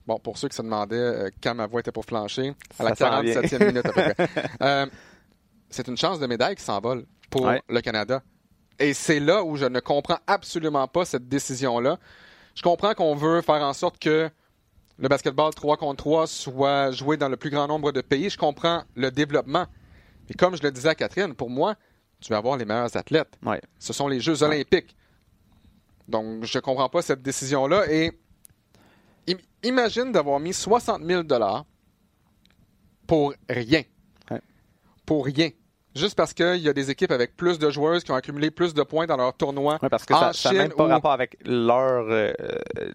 bon, 0.07 0.19
pour 0.19 0.37
ceux 0.39 0.49
qui 0.49 0.57
se 0.57 0.63
demandaient 0.63 0.97
euh, 0.97 1.31
quand 1.43 1.55
ma 1.55 1.67
voix 1.67 1.81
était 1.81 1.93
pour 1.93 2.05
flancher, 2.05 2.55
à 2.79 2.85
la 2.85 2.93
47e 2.93 3.67
minute 3.67 3.87
à 3.87 3.93
peu 3.93 4.03
près. 4.15 4.17
Euh, 4.63 4.87
c'est 5.71 5.87
une 5.89 5.97
chance 5.97 6.19
de 6.19 6.27
médaille 6.27 6.57
qui 6.57 6.65
s'envole 6.65 7.07
pour 7.31 7.43
Ouais. 7.43 7.63
le 7.69 7.81
Canada. 7.81 8.23
Et 8.79 8.93
c'est 8.93 9.21
là 9.21 9.45
où 9.45 9.57
je 9.57 9.67
ne 9.67 9.79
comprends 9.81 10.19
absolument 10.27 10.89
pas 10.89 11.05
cette 11.05 11.29
décision-là. 11.29 11.99
Je 12.55 12.63
comprends 12.63 12.93
qu'on 12.95 13.15
veut 13.15 13.41
faire 13.43 13.63
en 13.63 13.73
sorte 13.73 13.99
que 13.99 14.29
le 14.99 15.09
basketball 15.09 15.55
3 15.55 15.77
contre 15.77 15.97
3 16.03 16.27
soit 16.27 16.91
joué 16.91 17.17
dans 17.17 17.29
le 17.29 17.37
plus 17.37 17.51
grand 17.51 17.69
nombre 17.69 17.93
de 17.93 18.01
pays. 18.01 18.29
Je 18.31 18.37
comprends 18.39 18.83
le 18.97 19.11
développement. 19.11 19.67
Mais 20.29 20.35
comme 20.35 20.57
je 20.57 20.63
le 20.63 20.71
disais 20.73 20.89
à 20.89 20.95
Catherine, 20.95 21.35
pour 21.35 21.49
moi, 21.51 21.75
tu 22.21 22.31
vas 22.31 22.39
avoir 22.39 22.57
les 22.57 22.65
meilleurs 22.65 22.97
athlètes. 22.97 23.39
Ouais. 23.45 23.61
Ce 23.79 23.93
sont 23.93 24.09
les 24.09 24.21
Jeux 24.21 24.43
olympiques. 24.43 24.97
Donc, 26.11 26.45
je 26.45 26.59
ne 26.59 26.61
comprends 26.63 26.89
pas 26.89 27.03
cette 27.03 27.23
décision-là. 27.23 27.91
Et 27.91 28.13
im- 29.29 29.35
imagine 29.63 30.13
d'avoir 30.13 30.39
mis 30.41 30.53
60 30.53 31.03
000 31.05 31.23
pour 33.07 33.35
rien. 33.49 33.83
Ouais. 34.31 34.41
Pour 35.07 35.25
rien. 35.25 35.51
Juste 35.95 36.15
parce 36.17 36.33
qu'il 36.33 36.57
y 36.59 36.69
a 36.69 36.73
des 36.73 36.91
équipes 36.91 37.11
avec 37.11 37.37
plus 37.37 37.59
de 37.59 37.69
joueuses 37.71 38.05
qui 38.05 38.13
ont 38.13 38.15
accumulé 38.15 38.51
plus 38.51 38.75
de 38.75 38.83
points 38.83 39.07
dans 39.07 39.17
leur 39.17 39.35
tournoi. 39.37 39.79
Ouais, 39.83 39.89
parce 39.89 40.05
que 40.05 40.15
en 40.15 40.33
ça 40.33 40.53
n'a 40.53 40.59
même 40.61 40.73
pas 40.73 40.87
rapport 40.87 41.13
avec 41.13 41.37
leur. 41.45 42.05
euh, 42.09 42.33
euh, 42.79 42.93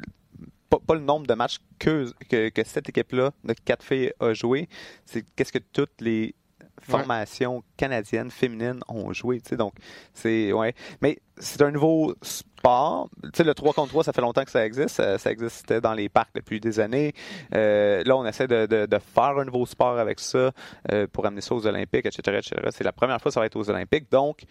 pas, 0.70 0.80
pas 0.80 0.96
le 0.96 1.02
nombre 1.02 1.28
de 1.28 1.34
matchs 1.34 1.58
que, 1.78 2.10
que, 2.30 2.50
que 2.50 2.62
cette 2.66 2.88
équipe-là, 2.90 3.32
de 3.44 3.54
quatre 3.66 3.84
filles, 3.84 4.12
a 4.20 4.34
joué. 4.34 4.68
C'est 5.06 5.24
qu'est-ce 5.36 5.52
que 5.52 5.60
toutes 5.60 6.00
les 6.00 6.34
formations 6.82 7.64
canadiennes 7.78 8.32
féminines 8.32 8.80
ont 8.88 9.12
joué. 9.14 9.42
tu 9.42 9.50
sais. 9.50 9.58
Donc, 9.58 9.74
c'est. 10.14 10.52
Ouais. 10.54 10.74
Mais 11.02 11.20
c'est 11.38 11.62
un 11.62 11.72
nouveau 11.72 12.16
sport. 12.22 13.10
Tu 13.24 13.30
sais, 13.36 13.44
le 13.44 13.54
3 13.54 13.74
contre 13.74 13.90
3, 13.90 14.04
ça 14.04 14.14
fait 14.14 14.22
longtemps 14.22 14.44
que 14.44 14.52
ça 14.52 14.66
existe. 14.66 14.96
Ça, 14.96 15.18
ça 15.18 15.32
existait 15.32 15.82
dans 15.82 15.94
les 15.94 16.10
parcs 16.10 16.34
depuis 16.34 16.60
des 16.60 16.80
années. 16.80 17.14
Euh, 17.54 18.04
là, 18.04 18.18
on 18.18 18.26
essaie 18.26 18.48
de 18.48 19.00
faire 19.14 19.38
un 19.38 19.46
nouveau 19.46 19.66
sport 19.66 19.98
avec 20.00 20.20
ça 20.20 20.52
euh, 20.92 21.08
pour 21.12 21.26
amener 21.26 21.42
ça 21.42 21.56
aux 21.56 21.68
Olympiques, 21.68 22.06
etc. 22.06 22.38
etc. 22.38 22.70
C'est 22.72 22.84
la 22.84 22.94
première 22.94 23.22
fois 23.22 23.30
que 23.30 23.34
ça 23.34 23.40
va 23.40 23.46
être 23.46 23.56
aux 23.56 23.70
Olympiques. 23.70 24.12
Donc, 24.12 24.44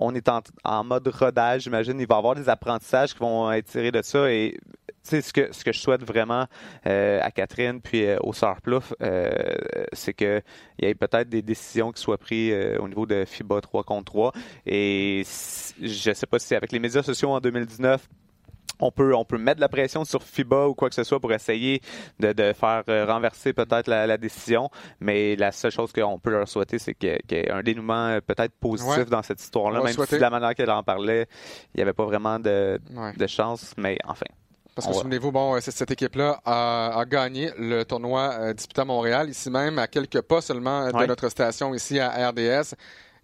on 0.00 0.14
est 0.14 0.28
en, 0.28 0.40
en 0.64 0.84
mode 0.84 1.06
rodage, 1.08 1.62
j'imagine. 1.62 2.00
Il 2.00 2.06
va 2.06 2.16
y 2.16 2.18
avoir 2.18 2.34
des 2.34 2.48
apprentissages 2.48 3.12
qui 3.12 3.20
vont 3.20 3.52
être 3.52 3.66
tirés 3.66 3.92
de 3.92 4.02
ça. 4.02 4.30
Et 4.32 4.58
sais, 5.02 5.22
ce 5.22 5.32
que, 5.32 5.52
ce 5.52 5.64
que 5.64 5.72
je 5.72 5.80
souhaite 5.80 6.02
vraiment 6.02 6.46
euh, 6.86 7.20
à 7.22 7.30
Catherine 7.30 7.80
puis 7.80 8.04
euh, 8.04 8.18
au 8.22 8.32
Sœur 8.32 8.58
euh, 9.02 9.30
c'est 9.92 10.14
qu'il 10.14 10.42
y 10.80 10.86
ait 10.86 10.94
peut-être 10.94 11.28
des 11.28 11.42
décisions 11.42 11.92
qui 11.92 12.00
soient 12.00 12.18
prises 12.18 12.54
au 12.78 12.88
niveau 12.88 13.06
de 13.06 13.24
FIBA 13.24 13.60
3 13.60 13.84
contre 13.84 14.04
3. 14.12 14.32
Et 14.66 15.22
je 15.80 16.12
sais 16.12 16.26
pas 16.26 16.38
si 16.38 16.54
avec 16.54 16.72
les 16.72 16.78
médias 16.78 17.02
sociaux 17.02 17.30
en 17.30 17.40
2019, 17.40 18.08
on 18.80 18.90
peut, 18.90 19.14
on 19.14 19.24
peut 19.24 19.38
mettre 19.38 19.56
de 19.56 19.60
la 19.60 19.68
pression 19.68 20.04
sur 20.04 20.22
FIBA 20.22 20.68
ou 20.68 20.74
quoi 20.74 20.88
que 20.88 20.94
ce 20.94 21.04
soit 21.04 21.20
pour 21.20 21.32
essayer 21.32 21.80
de, 22.18 22.32
de 22.32 22.52
faire 22.52 22.82
euh, 22.88 23.04
renverser 23.06 23.52
peut-être 23.52 23.86
la, 23.88 24.06
la 24.06 24.16
décision. 24.16 24.70
Mais 25.00 25.36
la 25.36 25.52
seule 25.52 25.70
chose 25.72 25.92
qu'on 25.92 26.18
peut 26.18 26.30
leur 26.30 26.48
souhaiter, 26.48 26.78
c'est 26.78 26.94
qu'il 26.94 27.08
y 27.10 27.12
ait- 27.12 27.22
qu'il 27.26 27.38
y 27.38 27.40
ait 27.42 27.50
un 27.50 27.62
dénouement 27.62 28.06
euh, 28.08 28.20
peut-être 28.20 28.54
positif 28.58 28.96
Ouais. 28.96 29.04
dans 29.04 29.22
cette 29.22 29.40
histoire-là, 29.42 29.82
même 29.82 29.92
si 29.92 30.14
de 30.16 30.20
la 30.20 30.30
manière 30.30 30.54
qu'elle 30.54 30.70
en 30.70 30.82
parlait, 30.82 31.26
il 31.74 31.78
n'y 31.78 31.82
avait 31.82 31.92
pas 31.92 32.04
vraiment 32.04 32.38
de, 32.38 32.78
Ouais. 32.94 33.12
de 33.14 33.26
chance. 33.26 33.74
Mais 33.76 33.98
enfin, 34.06 34.26
Parce 34.74 34.86
que 34.86 34.94
souvenez-vous, 34.94 35.32
bon, 35.32 35.56
euh, 35.56 35.60
cette 35.60 35.90
équipe-là 35.90 36.40
a, 36.44 36.98
a 37.00 37.04
gagné 37.04 37.50
le 37.58 37.82
tournoi 37.84 38.30
euh, 38.40 38.52
disputé 38.54 38.80
à 38.80 38.84
Montréal, 38.84 39.28
ici 39.28 39.50
même, 39.50 39.78
à 39.78 39.86
quelques 39.88 40.20
pas 40.22 40.40
seulement 40.40 40.86
de 40.88 40.94
Ouais. 40.96 41.06
notre 41.06 41.28
station 41.28 41.74
ici 41.74 41.98
à 42.00 42.28
RDS. 42.30 42.74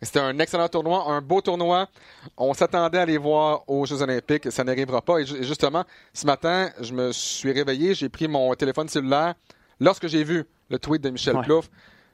C'était 0.03 0.21
un 0.21 0.39
excellent 0.39 0.69
tournoi, 0.69 1.05
un 1.11 1.21
beau 1.23 1.41
tournoi. 1.41 1.89
On 2.37 2.53
s'attendait 2.55 2.99
à 2.99 3.07
les 3.07 3.17
voir 3.19 3.63
aux 3.67 3.87
Jeux 3.87 4.03
Olympiques. 4.03 4.51
Ça 4.53 4.63
n'arrivera 4.63 5.01
pas. 5.01 5.19
Et 5.21 5.27
ju- 5.27 5.37
et 5.39 5.43
justement, 5.43 5.85
ce 6.13 6.27
matin, 6.27 6.71
je 6.81 6.93
me 6.93 7.13
suis 7.13 7.51
réveillé, 7.53 7.95
j'ai 7.95 8.09
pris 8.09 8.29
mon 8.29 8.55
téléphone 8.55 8.89
cellulaire 8.89 9.35
lorsque 9.81 10.07
j'ai 10.07 10.23
vu 10.23 10.45
le 10.69 10.79
tweet 10.79 11.03
de 11.03 11.11
Michel 11.11 11.37
Ouais. 11.37 11.43
Plouffe. 11.45 11.71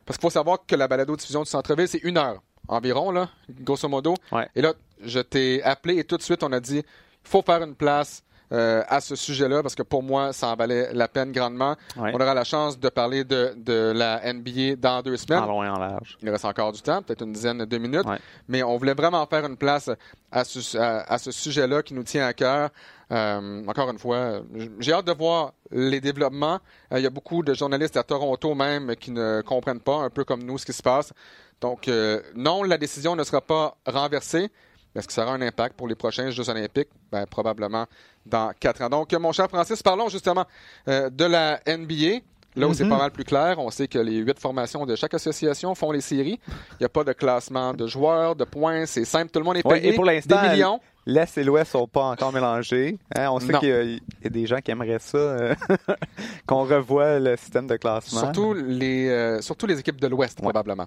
Parce 0.07 0.17
qu'il 0.19 0.23
faut 0.23 0.31
savoir 0.31 0.59
que 0.67 0.77
la 0.77 0.87
balado-diffusion 0.89 1.43
du 1.43 1.49
centre-ville, 1.51 1.89
c'est 1.89 2.03
une 2.05 2.19
heure 2.19 2.41
environ, 2.69 3.11
là, 3.11 3.29
grosso 3.61 3.89
modo. 3.89 4.15
Ouais. 4.31 4.49
Et 4.55 4.63
là, 4.63 4.75
je 5.05 5.19
t'ai 5.21 5.63
appelé 5.63 5.99
et 5.99 6.05
tout 6.05 6.17
de 6.17 6.23
suite, 6.23 6.43
on 6.45 6.53
a 6.53 6.61
dit 6.61 6.79
il 6.79 7.29
faut 7.29 7.43
faire 7.43 7.63
une 7.63 7.75
place 7.75 8.23
euh, 8.53 8.83
à 8.89 9.01
ce 9.01 9.17
sujet-là 9.17 9.63
parce 9.63 9.75
que 9.75 9.83
pour 9.83 10.03
moi, 10.03 10.33
ça 10.33 10.49
en 10.49 10.57
valait 10.57 10.93
la 10.93 11.09
peine 11.09 11.33
grandement. 11.33 11.75
Ouais. 11.97 12.11
On 12.15 12.21
aura 12.21 12.35
la 12.35 12.45
chance 12.45 12.79
de 12.79 12.89
parler 12.89 13.25
de, 13.25 13.55
de 13.57 13.93
la 13.95 14.21
NBA 14.33 14.77
dans 14.77 15.01
deux 15.03 15.17
semaines. 15.17 15.43
en 15.43 15.47
long 15.47 15.65
et 15.65 15.69
en 15.69 15.79
large. 15.79 16.19
Il 16.23 16.29
reste 16.31 16.45
encore 16.45 16.73
du 16.73 16.83
temps, 16.83 17.03
peut-être 17.03 17.23
une 17.23 17.33
dizaine 17.33 17.65
de 17.65 17.79
minutes. 17.79 18.05
Ouais. 18.07 18.19
Mais 18.49 18.63
on 18.63 18.77
voulait 18.77 18.95
vraiment 18.95 19.25
faire 19.27 19.47
une 19.47 19.57
place 19.57 19.91
à 20.31 20.45
ce, 20.45 20.77
à, 20.77 21.01
à 21.13 21.19
ce 21.19 21.31
sujet-là 21.31 21.83
qui 21.83 21.95
nous 21.95 22.03
tient 22.05 22.27
à 22.27 22.33
cœur. 22.35 22.71
Euh, 23.11 23.63
encore 23.67 23.91
une 23.91 23.99
fois, 23.99 24.41
j'ai 24.79 24.93
hâte 24.93 25.07
de 25.07 25.13
voir 25.13 25.53
les 25.71 26.01
développements. 26.01 26.59
Euh, 26.93 26.99
il 26.99 27.03
y 27.03 27.07
a 27.07 27.11
beaucoup 27.11 27.43
de 27.43 27.53
journalistes 27.55 27.97
à 27.97 28.03
Toronto 28.03 28.55
même 28.55 28.97
qui 28.97 29.11
ne 29.11 29.43
comprennent 29.43 29.81
pas, 29.81 29.97
un 29.97 30.11
peu 30.11 30.25
comme 30.25 30.43
nous, 30.43 30.57
ce 30.59 30.65
qui 30.65 30.73
se 30.73 30.83
passe. 30.83 31.13
Donc, 31.61 31.89
euh, 31.89 32.21
non, 32.35 32.63
la 32.65 32.79
décision 32.79 33.15
ne 33.15 33.23
sera 33.23 33.41
pas 33.41 33.77
renversée. 33.87 34.51
Est-ce 34.95 35.07
que 35.07 35.13
ça 35.13 35.25
aura 35.25 35.35
un 35.35 35.43
impact 35.43 35.77
pour 35.77 35.89
les 35.89 35.95
prochains 35.95 36.31
Jeux 36.31 36.49
olympiques? 36.51 36.89
Ben, 37.11 37.25
probablement 37.27 37.87
dans 38.27 38.53
quatre 38.59 38.83
ans. 38.83 38.89
Donc, 38.91 39.13
mon 39.15 39.33
cher 39.33 39.49
Francis, 39.49 39.83
parlons 39.83 40.09
justement 40.09 40.45
euh, 40.89 41.09
de 41.11 41.25
la 41.25 41.61
NBA. 41.67 42.21
Là 42.55 42.69
où 42.69 42.75
c'est 42.75 42.85
Mhm. 42.85 42.91
pas 42.91 42.99
mal 42.99 43.11
plus 43.11 43.25
clair, 43.25 43.59
on 43.59 43.71
sait 43.71 43.89
que 43.89 43.99
les 43.99 44.17
huit 44.19 44.39
formations 44.39 44.85
de 44.85 44.95
chaque 44.95 45.15
association 45.15 45.75
font 45.75 45.91
les 45.91 46.03
séries. 46.03 46.39
Il 46.73 46.77
n'y 46.81 46.85
a 46.85 46.91
pas 46.91 47.03
de 47.03 47.15
classement 47.15 47.73
de 47.73 47.87
joueurs, 47.87 48.37
de 48.37 48.45
points. 48.45 48.85
C'est 48.85 49.07
simple, 49.07 49.31
tout 49.31 49.39
le 49.39 49.47
monde 49.47 49.57
est 49.57 49.67
Ouais, 49.67 49.81
payé 49.81 49.95
et 49.95 49.97
pour 49.97 50.05
des 50.07 50.21
millions. 50.51 50.79
L'Est 51.05 51.37
et 51.37 51.43
l'Ouest 51.43 51.73
sont 51.73 51.89
pas 51.89 52.05
encore 52.05 52.33
mélangés. 52.33 52.97
Hein, 53.17 53.29
on 53.31 53.41
sait 53.41 53.53
qu'il 53.55 53.69
y, 53.69 53.73
a- 53.73 53.83
il 53.83 54.01
y 54.23 54.27
a 54.27 54.31
des 54.31 54.47
gens 54.47 54.59
qui 54.61 54.71
aimeraient 54.71 55.01
ça, 55.01 55.19
euh, 55.19 55.55
qu'on 56.47 56.63
revoie 56.65 57.19
le 57.19 57.37
système 57.37 57.67
de 57.67 57.77
classement. 57.77 58.21
Surtout 58.21 58.55
les, 58.55 59.09
euh, 59.09 59.41
surtout 59.41 59.67
les 59.67 59.81
équipes 59.81 60.01
de 60.01 60.07
l'Ouest, 60.07 60.39
Ouais. 60.39 60.45
probablement. 60.45 60.87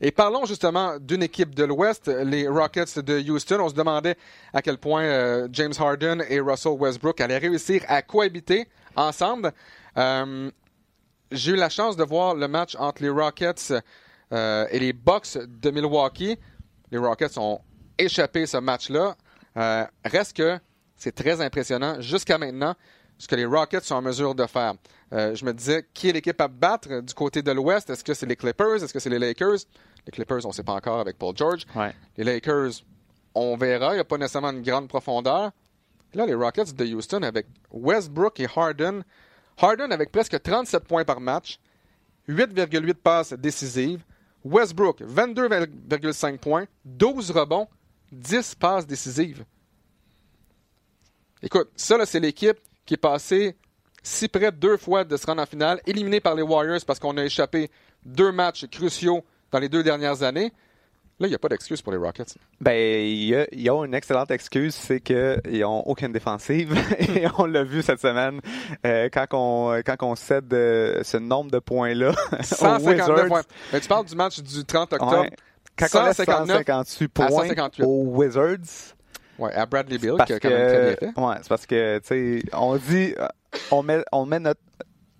Et 0.00 0.12
parlons 0.12 0.44
justement 0.44 0.98
d'une 1.00 1.22
équipe 1.24 1.52
de 1.54 1.64
l'Ouest, 1.64 2.06
les 2.06 2.46
Rockets 2.46 3.00
de 3.00 3.18
Houston. 3.28 3.58
On 3.60 3.68
se 3.68 3.74
demandait 3.74 4.16
à 4.54 4.62
quel 4.62 4.78
point 4.78 5.02
euh, 5.02 5.48
James 5.50 5.72
Harden 5.76 6.22
et 6.28 6.38
Russell 6.38 6.72
Westbrook 6.78 7.20
allaient 7.20 7.38
réussir 7.38 7.82
à 7.88 8.02
cohabiter 8.02 8.68
ensemble. 8.94 9.52
J'ai 11.32 11.52
eu 11.52 11.56
la 11.56 11.68
chance 11.70 11.96
de 11.96 12.04
voir 12.04 12.34
le 12.34 12.46
match 12.46 12.76
entre 12.78 13.02
les 13.02 13.08
Rockets 13.08 13.72
et 14.30 14.78
les 14.78 14.92
Bucks 14.92 15.38
de 15.44 15.70
Milwaukee. 15.70 16.38
Les 16.92 16.98
Rockets 16.98 17.36
ont 17.38 17.60
échappé 17.98 18.46
ce 18.46 18.58
match-là. 18.58 19.16
Euh, 19.56 19.84
reste 20.04 20.36
que 20.36 20.58
c'est 20.96 21.14
très 21.14 21.40
impressionnant 21.40 22.00
jusqu'à 22.00 22.38
maintenant 22.38 22.74
ce 23.18 23.26
que 23.28 23.34
les 23.34 23.46
Rockets 23.46 23.84
sont 23.84 23.94
en 23.94 24.02
mesure 24.02 24.34
de 24.34 24.46
faire. 24.46 24.74
Euh, 25.12 25.34
je 25.34 25.44
me 25.44 25.52
disais, 25.52 25.86
qui 25.94 26.08
est 26.10 26.12
l'équipe 26.12 26.40
à 26.40 26.48
battre 26.48 27.00
du 27.00 27.14
côté 27.14 27.42
de 27.42 27.50
l'Ouest? 27.52 27.88
Est-ce 27.88 28.04
que 28.04 28.12
c'est 28.12 28.26
les 28.26 28.36
Clippers? 28.36 28.82
Est-ce 28.82 28.92
que 28.92 28.98
c'est 28.98 29.10
les 29.10 29.18
Lakers? 29.18 29.58
Les 30.04 30.12
Clippers, 30.12 30.44
on 30.44 30.48
ne 30.48 30.52
sait 30.52 30.62
pas 30.62 30.74
encore 30.74 31.00
avec 31.00 31.16
Paul 31.18 31.34
George. 31.34 31.64
Ouais. 31.74 31.94
Les 32.16 32.24
Lakers, 32.24 32.82
on 33.34 33.56
verra. 33.56 33.92
Il 33.92 33.94
n'y 33.94 34.00
a 34.00 34.04
pas 34.04 34.18
nécessairement 34.18 34.50
une 34.50 34.62
grande 34.62 34.88
profondeur. 34.88 35.52
Là, 36.14 36.26
les 36.26 36.34
Rockets 36.34 36.74
de 36.74 36.84
Houston 36.84 37.22
avec 37.22 37.46
Westbrook 37.70 38.38
et 38.40 38.48
Harden. 38.54 39.02
Harden 39.58 39.90
avec 39.92 40.12
presque 40.12 40.40
37 40.40 40.84
points 40.84 41.04
par 41.04 41.20
match, 41.20 41.58
8,8 42.28 42.94
passes 42.94 43.32
décisives. 43.32 44.02
Westbrook, 44.44 45.00
22,5 45.00 46.38
points, 46.38 46.66
12 46.84 47.32
rebonds, 47.32 47.68
10 48.12 48.54
passes 48.56 48.86
décisives. 48.86 49.44
Écoute, 51.42 51.68
ça, 51.76 51.96
là, 51.96 52.06
c'est 52.06 52.20
l'équipe 52.20 52.58
qui 52.84 52.94
est 52.94 52.98
passée 52.98 53.56
si 54.02 54.28
près 54.28 54.52
deux 54.52 54.76
fois 54.76 55.04
de 55.04 55.16
se 55.16 55.26
rendre 55.26 55.42
en 55.42 55.46
finale, 55.46 55.80
éliminée 55.86 56.20
par 56.20 56.34
les 56.36 56.42
Warriors 56.42 56.80
parce 56.86 57.00
qu'on 57.00 57.16
a 57.16 57.24
échappé 57.24 57.70
deux 58.04 58.30
matchs 58.30 58.66
cruciaux 58.66 59.24
dans 59.50 59.58
les 59.58 59.68
deux 59.68 59.82
dernières 59.82 60.22
années. 60.22 60.52
Là, 61.18 61.26
il 61.26 61.30
n'y 61.30 61.34
a 61.34 61.38
pas 61.38 61.48
d'excuse 61.48 61.80
pour 61.80 61.92
les 61.92 61.98
Rockets. 61.98 62.36
Ben, 62.60 62.72
il 62.74 63.48
ils 63.50 63.70
ont 63.70 63.84
une 63.84 63.94
excellente 63.94 64.30
excuse, 64.30 64.74
c'est 64.74 65.00
qu'ils 65.00 65.60
n'ont 65.60 65.80
aucune 65.80 66.12
défensive. 66.12 66.76
Et 67.16 67.26
on 67.38 67.46
l'a 67.46 67.64
vu 67.64 67.82
cette 67.82 68.00
semaine, 68.00 68.40
euh, 68.84 69.08
quand, 69.10 69.26
on, 69.32 69.82
quand 69.84 69.96
on 70.02 70.14
cède 70.14 70.52
euh, 70.52 71.02
ce 71.02 71.16
nombre 71.16 71.50
de 71.50 71.58
points-là 71.58 72.10
aux 72.32 72.42
159 72.42 72.84
Wizards. 72.84 73.26
points. 73.28 73.42
Mais 73.72 73.80
tu 73.80 73.88
parles 73.88 74.04
du 74.04 74.14
match 74.14 74.40
du 74.40 74.64
30 74.64 74.92
octobre. 74.92 75.22
Ouais. 75.22 75.30
Quand 75.78 75.86
on 75.94 76.04
laisse 76.06 76.16
159 76.16 76.56
158 76.66 77.08
points 77.08 77.26
à 77.26 77.30
158. 77.30 77.84
aux 77.84 78.02
Wizards, 78.16 78.94
Ouais, 79.38 79.52
à 79.52 79.66
Bradley 79.66 79.98
Bill, 79.98 80.14
qui 80.26 80.32
a 80.32 80.40
quand 80.40 80.48
même 80.48 80.68
très 80.68 80.82
bien 80.96 81.12
fait. 81.12 81.20
ouais, 81.20 81.34
c'est 81.42 81.48
parce 81.48 81.66
que, 81.66 81.98
tu 81.98 82.06
sais, 82.06 82.42
on 82.54 82.76
dit, 82.76 83.14
euh, 83.18 83.28
on 83.70 83.82
met, 83.82 84.02
on 84.10 84.24
met 84.24 84.38
notre, 84.40 84.60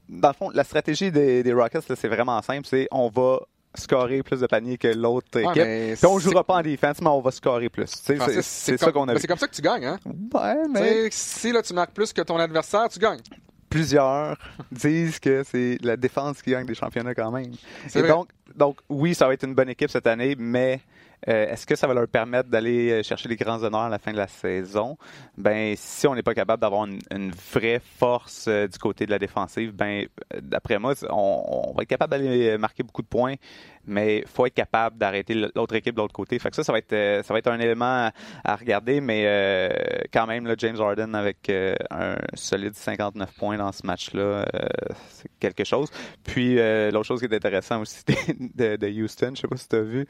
dans 0.09 0.29
le 0.29 0.35
fond, 0.35 0.49
la 0.55 0.65
stratégie 0.65 1.13
des, 1.13 1.43
des 1.43 1.53
Rockets, 1.53 1.83
c'est 1.95 2.09
vraiment 2.09 2.41
simple, 2.41 2.67
c'est 2.67 2.89
on 2.91 3.11
va 3.11 3.41
scorer 3.75 4.23
plus 4.23 4.41
de 4.41 4.47
paniers 4.47 4.79
que 4.79 4.89
l'autre 4.89 5.29
Ouais, 5.39 5.43
équipe. 5.51 5.99
Puis 5.99 6.07
on 6.07 6.19
jouera 6.19 6.43
pas 6.45 6.55
en 6.55 6.63
défense, 6.63 6.97
mais 7.03 7.09
on 7.09 7.21
va 7.21 7.31
scorer 7.31 7.69
plus. 7.69 7.89
C'est 7.89 8.79
ça 8.79 8.91
qu'on 8.91 9.07
a 9.07 9.13
vu. 9.13 9.21
C'est 9.21 9.27
comme 9.27 9.37
ça 9.37 9.49
que 9.49 9.55
tu 9.55 9.61
gagnes, 9.61 9.85
hein? 9.85 9.99
Ouais, 10.33 10.67
mais 10.71 11.09
Si 11.11 11.53
là, 11.53 11.61
tu 11.61 11.75
marques 11.75 11.93
plus 11.93 12.11
que 12.15 12.23
ton 12.23 12.39
adversaire, 12.39 12.89
tu 12.89 12.99
gagnes. 12.99 13.21
Plusieurs 13.69 14.37
disent 14.73 15.19
que 15.19 15.43
c'est 15.45 15.79
la 15.83 15.97
défense 15.97 16.43
qui 16.43 16.51
gagne 16.51 16.67
des 16.67 16.75
championnats 16.75 17.15
quand 17.15 17.31
même. 17.31 17.53
Et 17.95 18.01
vrai. 18.01 18.09
donc, 18.09 18.29
donc, 18.55 18.79
oui, 18.89 19.15
ça 19.15 19.27
va 19.27 19.35
être 19.35 19.45
une 19.45 19.55
bonne 19.55 19.69
équipe 19.69 19.91
cette 19.91 20.07
année, 20.07 20.35
mais 20.39 20.81
euh, 21.29 21.53
est-ce 21.53 21.67
que 21.67 21.75
ça 21.75 21.87
va 21.87 21.95
leur 21.95 22.07
permettre 22.07 22.49
d'aller 22.49 22.91
euh, 22.91 23.03
chercher 23.03 23.29
les 23.29 23.37
grands 23.37 23.63
honneurs 23.63 23.83
à 23.83 23.89
la 23.89 23.99
fin 23.99 24.13
de 24.13 24.17
la 24.17 24.29
saison? 24.29 24.97
Ben, 25.37 25.75
si 25.77 26.07
on 26.07 26.15
n'est 26.15 26.23
pas 26.23 26.35
capable 26.35 26.61
d'avoir 26.61 26.87
une, 26.87 27.01
une 27.11 27.31
vraie 27.31 27.81
force 27.99 28.47
euh, 28.49 28.69
du 28.69 28.79
côté 28.79 29.07
de 29.07 29.11
la 29.11 29.19
défensive, 29.19 29.73
ben, 29.73 30.07
d'après 30.41 30.79
moi, 30.79 30.95
on, 31.11 31.71
on 31.71 31.73
va 31.75 31.83
être 31.83 31.89
capable 31.89 32.13
d'aller 32.13 32.57
marquer 32.59 32.83
beaucoup 32.83 33.03
de 33.03 33.09
points, 33.09 33.35
mais 33.87 34.19
il 34.19 34.29
faut 34.29 34.47
être 34.47 34.55
capable 34.55 34.99
d'arrêter 34.99 35.35
l'autre 35.35 35.75
équipe 35.75 35.95
de 35.95 36.01
l'autre 36.01 36.13
côté. 36.13 36.39
Fait 36.39 36.51
que 36.51 36.57
ça, 36.57 36.65
ça 36.65 36.73
va 36.73 36.79
être, 36.79 36.93
euh, 36.93 37.23
ça 37.23 37.33
va 37.33 37.39
être 37.39 37.49
un 37.49 37.59
élément 37.59 38.11
à, 38.45 38.57
regarder, 38.57 39.01
mais 39.01 39.25
euh, 39.27 39.69
quand 40.13 40.27
même, 40.27 40.47
là, 40.47 40.55
James 40.59 40.77
Harden 40.79 41.15
avec 41.15 41.49
euh, 41.49 41.75
un 41.91 42.17
solide 42.35 42.75
59 42.75 43.33
points 43.35 43.57
dans 43.57 43.73
ce 43.73 43.87
match-là, 43.87 44.47
c'est 45.09 45.31
quelque 45.39 45.65
chose. 45.65 45.91
Puis 46.25 46.57
l'autre 46.57 47.05
chose 47.05 47.21
qui 47.21 47.27
est 47.27 47.35
intéressant 47.35 47.81
aussi 47.81 48.03
de, 48.55 49.03
Houston, 49.03 49.33
je 49.35 49.43
sais 49.43 49.49
pas 49.49 49.57
si 49.57 49.69
tu 49.69 49.77
as 49.77 49.83
vu, 49.83 50.07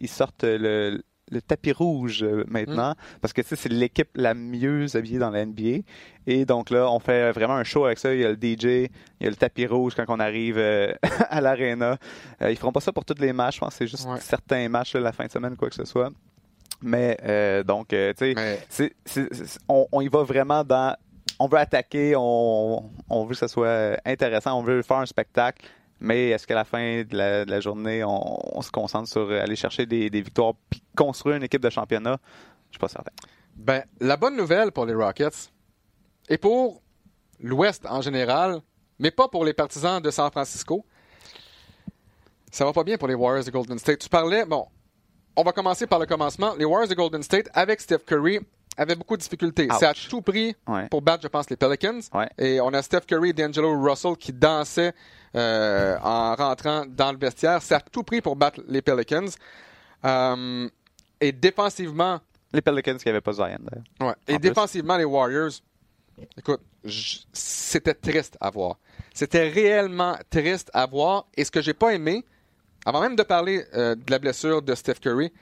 ils 0.00 0.08
sortent 0.08 0.44
le, 0.44 1.02
le 1.30 1.40
tapis 1.40 1.72
rouge 1.72 2.22
euh, 2.22 2.44
maintenant 2.48 2.94
parce 3.20 3.32
que 3.32 3.40
c'est 3.42 3.68
l'équipe 3.68 4.10
la 4.14 4.34
mieux 4.34 4.94
habillée 4.96 5.18
dans 5.18 5.30
la 5.30 5.44
NBA 5.46 5.78
et 6.26 6.44
donc 6.44 6.70
là 6.70 6.90
on 6.90 6.98
fait 7.00 7.32
vraiment 7.32 7.54
un 7.54 7.64
show 7.64 7.84
avec 7.86 7.98
ça. 7.98 8.14
Il 8.14 8.20
y 8.20 8.24
a 8.24 8.30
le 8.30 8.34
DJ 8.36 8.64
il 9.20 9.24
y 9.24 9.26
a 9.26 9.30
le 9.30 9.36
tapis 9.36 9.66
rouge 9.66 9.94
quand 9.94 10.04
on 10.08 10.20
arrive 10.20 10.58
euh, 10.58 10.92
à 11.30 11.40
l'arena 11.40 11.96
euh, 12.42 12.50
ils 12.50 12.56
feront 12.56 12.72
pas 12.72 12.80
ça 12.80 12.92
pour 12.92 13.04
tous 13.04 13.18
les 13.20 13.32
matchs 13.32 13.54
je 13.56 13.60
pense 13.60 13.74
c'est 13.74 13.86
juste 13.86 14.06
Ouais. 14.06 14.20
certains 14.20 14.68
matchs 14.68 14.94
là, 14.94 15.00
la 15.00 15.12
fin 15.12 15.24
de 15.26 15.30
semaine 15.30 15.56
quoi 15.56 15.68
que 15.70 15.74
ce 15.76 15.84
soit. 15.84 16.10
Mais 16.82 17.16
euh, 17.24 17.62
donc 17.62 17.88
tu 17.88 17.96
sais 18.16 18.34
Mais 18.36 18.58
on, 19.68 19.86
on 19.92 20.00
y 20.02 20.08
va 20.08 20.22
vraiment 20.22 20.62
dans. 20.64 20.96
On 21.38 21.48
veut 21.48 21.58
attaquer, 21.58 22.14
on, 22.16 22.90
on 23.08 23.24
veut 23.24 23.30
que 23.30 23.38
ça 23.38 23.48
soit 23.48 23.98
intéressant, 24.04 24.58
on 24.58 24.62
veut 24.62 24.82
faire 24.82 24.98
un 24.98 25.06
spectacle, 25.06 25.66
mais 26.00 26.30
est-ce 26.30 26.46
qu'à 26.46 26.54
la 26.54 26.64
fin 26.64 27.02
de 27.02 27.16
la, 27.16 27.44
de 27.44 27.50
la 27.50 27.60
journée, 27.60 28.04
on, 28.04 28.56
on 28.58 28.62
se 28.62 28.70
concentre 28.70 29.08
sur 29.08 29.30
aller 29.30 29.56
chercher 29.56 29.86
des, 29.86 30.10
des 30.10 30.20
victoires 30.22 30.54
puis 30.70 30.82
construire 30.96 31.36
une 31.36 31.42
équipe 31.44 31.62
de 31.62 31.70
championnat? 31.70 32.18
Je 32.70 32.74
suis 32.74 32.78
pas 32.80 32.88
certain. 32.88 33.12
Ben, 33.56 33.84
la 34.00 34.16
bonne 34.16 34.36
nouvelle 34.36 34.72
pour 34.72 34.84
les 34.86 34.94
Rockets, 34.94 35.50
et 36.28 36.38
pour 36.38 36.82
l'Ouest 37.40 37.86
en 37.86 38.00
général, 38.00 38.60
mais 38.98 39.10
pas 39.10 39.28
pour 39.28 39.44
les 39.44 39.52
partisans 39.52 40.00
de 40.02 40.10
San 40.10 40.30
Francisco, 40.30 40.84
ça 42.50 42.64
va 42.64 42.72
pas 42.72 42.84
bien 42.84 42.96
pour 42.96 43.08
les 43.08 43.14
Warriors 43.14 43.44
de 43.44 43.50
Golden 43.50 43.78
State. 43.78 43.98
Tu 44.00 44.08
parlais, 44.08 44.44
bon, 44.44 44.66
on 45.36 45.42
va 45.42 45.52
commencer 45.52 45.86
par 45.86 45.98
le 45.98 46.06
commencement. 46.06 46.54
Les 46.56 46.64
Warriors 46.64 46.88
de 46.88 46.94
Golden 46.94 47.22
State, 47.22 47.48
avec 47.52 47.80
Steph 47.80 47.98
Curry, 48.06 48.38
avaient 48.76 48.94
beaucoup 48.96 49.16
de 49.16 49.22
difficultés. 49.22 49.68
C'est 49.78 49.86
à 49.86 49.94
tout 49.94 50.22
prix 50.22 50.54
Ouais. 50.66 50.88
pour 50.88 51.02
battre, 51.02 51.22
je 51.22 51.28
pense, 51.28 51.48
les 51.50 51.56
Pelicans. 51.56 52.00
Ouais. 52.12 52.28
Et 52.38 52.60
on 52.60 52.72
a 52.72 52.82
Steph 52.82 53.02
Curry 53.06 53.30
et 53.30 53.32
D'Angelo 53.32 53.80
Russell 53.80 54.16
qui 54.16 54.32
dansaient 54.32 54.92
euh, 55.34 55.96
en 56.02 56.34
rentrant 56.34 56.84
dans 56.86 57.12
le 57.12 57.18
vestiaire. 57.18 57.60
C'est 57.62 57.74
à 57.74 57.80
tout 57.80 58.02
prix 58.02 58.20
pour 58.20 58.36
battre 58.36 58.60
les 58.68 58.82
Pelicans. 58.82 59.26
Euh, 60.04 60.68
et 61.20 61.32
défensivement, 61.32 62.20
Les 62.52 62.60
Pelicans 62.60 62.96
qui 62.96 63.06
n'avaient 63.06 63.20
pas 63.20 63.32
Zion. 63.32 63.58
d'ailleurs. 63.60 63.84
Ouais. 64.00 64.14
Et 64.28 64.38
plus. 64.38 64.48
défensivement, 64.48 64.96
les 64.96 65.04
Warriors, 65.04 65.50
écoute, 66.38 66.60
c'était 67.32 67.94
triste 67.94 68.36
à 68.40 68.50
voir. 68.50 68.76
C'était 69.12 69.48
réellement 69.48 70.16
triste 70.30 70.70
à 70.74 70.86
voir. 70.86 71.26
Et 71.36 71.44
ce 71.44 71.50
que 71.50 71.62
j'ai 71.62 71.74
pas 71.74 71.94
aimé, 71.94 72.24
avant 72.84 73.00
même 73.00 73.16
de 73.16 73.22
parler 73.22 73.64
euh, 73.74 73.94
de 73.94 74.10
la 74.10 74.18
blessure 74.18 74.60
de 74.62 74.74
Steph 74.74 74.96
Curry, 75.00 75.32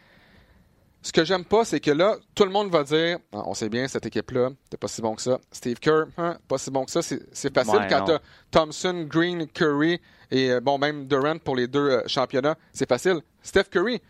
ce 1.03 1.13
que 1.13 1.25
j'aime 1.25 1.45
pas, 1.45 1.65
c'est 1.65 1.81
que 1.81 1.91
là, 1.91 2.17
tout 2.35 2.45
le 2.45 2.51
monde 2.51 2.71
va 2.71 2.85
dire 2.85 3.19
Ah, 3.33 3.43
on 3.47 3.55
sait 3.55 3.69
bien, 3.69 3.89
cette 3.89 4.07
équipe-là, 4.07 4.51
c'est 4.71 4.79
pas 4.79 4.89
si 4.89 5.03
bon 5.03 5.15
que 5.15 5.23
ça. 5.23 5.39
Steve 5.51 5.79
Kerr, 5.81 6.05
hein, 6.17 6.37
pas 6.49 6.59
si 6.59 6.71
bon 6.71 6.85
que 6.85 6.91
ça. 6.93 7.03
C'est 7.03 7.53
facile 7.55 7.75
Ouais, 7.75 7.87
quand 7.89 8.05
t'as 8.05 8.19
Thompson, 8.51 9.05
Green, 9.09 9.47
Curry 9.49 10.01
et 10.31 10.51
euh, 10.53 10.61
bon, 10.61 10.79
même 10.79 11.07
Durant 11.07 11.39
pour 11.39 11.57
les 11.57 11.67
deux 11.67 11.91
euh, 11.91 12.03
championnats. 12.07 12.57
C'est 12.73 12.89
facile. 12.89 13.21
Steph 13.43 13.65
Curry, 13.65 14.01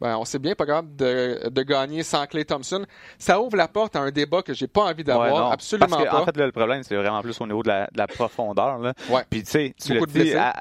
ben, 0.00 0.16
on 0.16 0.24
sait 0.24 0.38
bien, 0.38 0.54
pas 0.54 0.66
capable 0.66 0.96
de, 0.96 1.48
de 1.50 1.62
gagner 1.62 2.02
sans 2.02 2.26
Clay 2.26 2.44
Thompson. 2.44 2.84
Ça 3.18 3.40
ouvre 3.40 3.56
la 3.56 3.68
porte 3.68 3.94
à 3.94 4.00
un 4.00 4.10
débat 4.10 4.42
que 4.42 4.52
j'ai 4.52 4.66
pas 4.66 4.82
envie 4.90 5.04
d'avoir. 5.04 5.48
Ouais, 5.48 5.52
absolument 5.52 5.86
Parce 5.88 6.02
que, 6.04 6.08
pas. 6.10 6.20
En 6.22 6.24
fait, 6.24 6.36
là, 6.36 6.46
le 6.46 6.52
problème, 6.52 6.82
c'est 6.82 6.96
vraiment 6.96 7.22
plus 7.22 7.40
au 7.40 7.46
niveau 7.46 7.62
de 7.62 7.68
la, 7.68 7.84
de 7.92 7.98
la 7.98 8.06
profondeur. 8.06 8.78
Là. 8.78 8.92
Ouais. 9.08 9.22
Puis, 9.30 9.44
tu 9.44 9.50
sais, 9.50 9.74
tu 9.80 9.92
Beaucoup 9.94 10.06
le 10.06 10.12
de 10.12 10.24
dis, 10.24 10.34
à- 10.34 10.54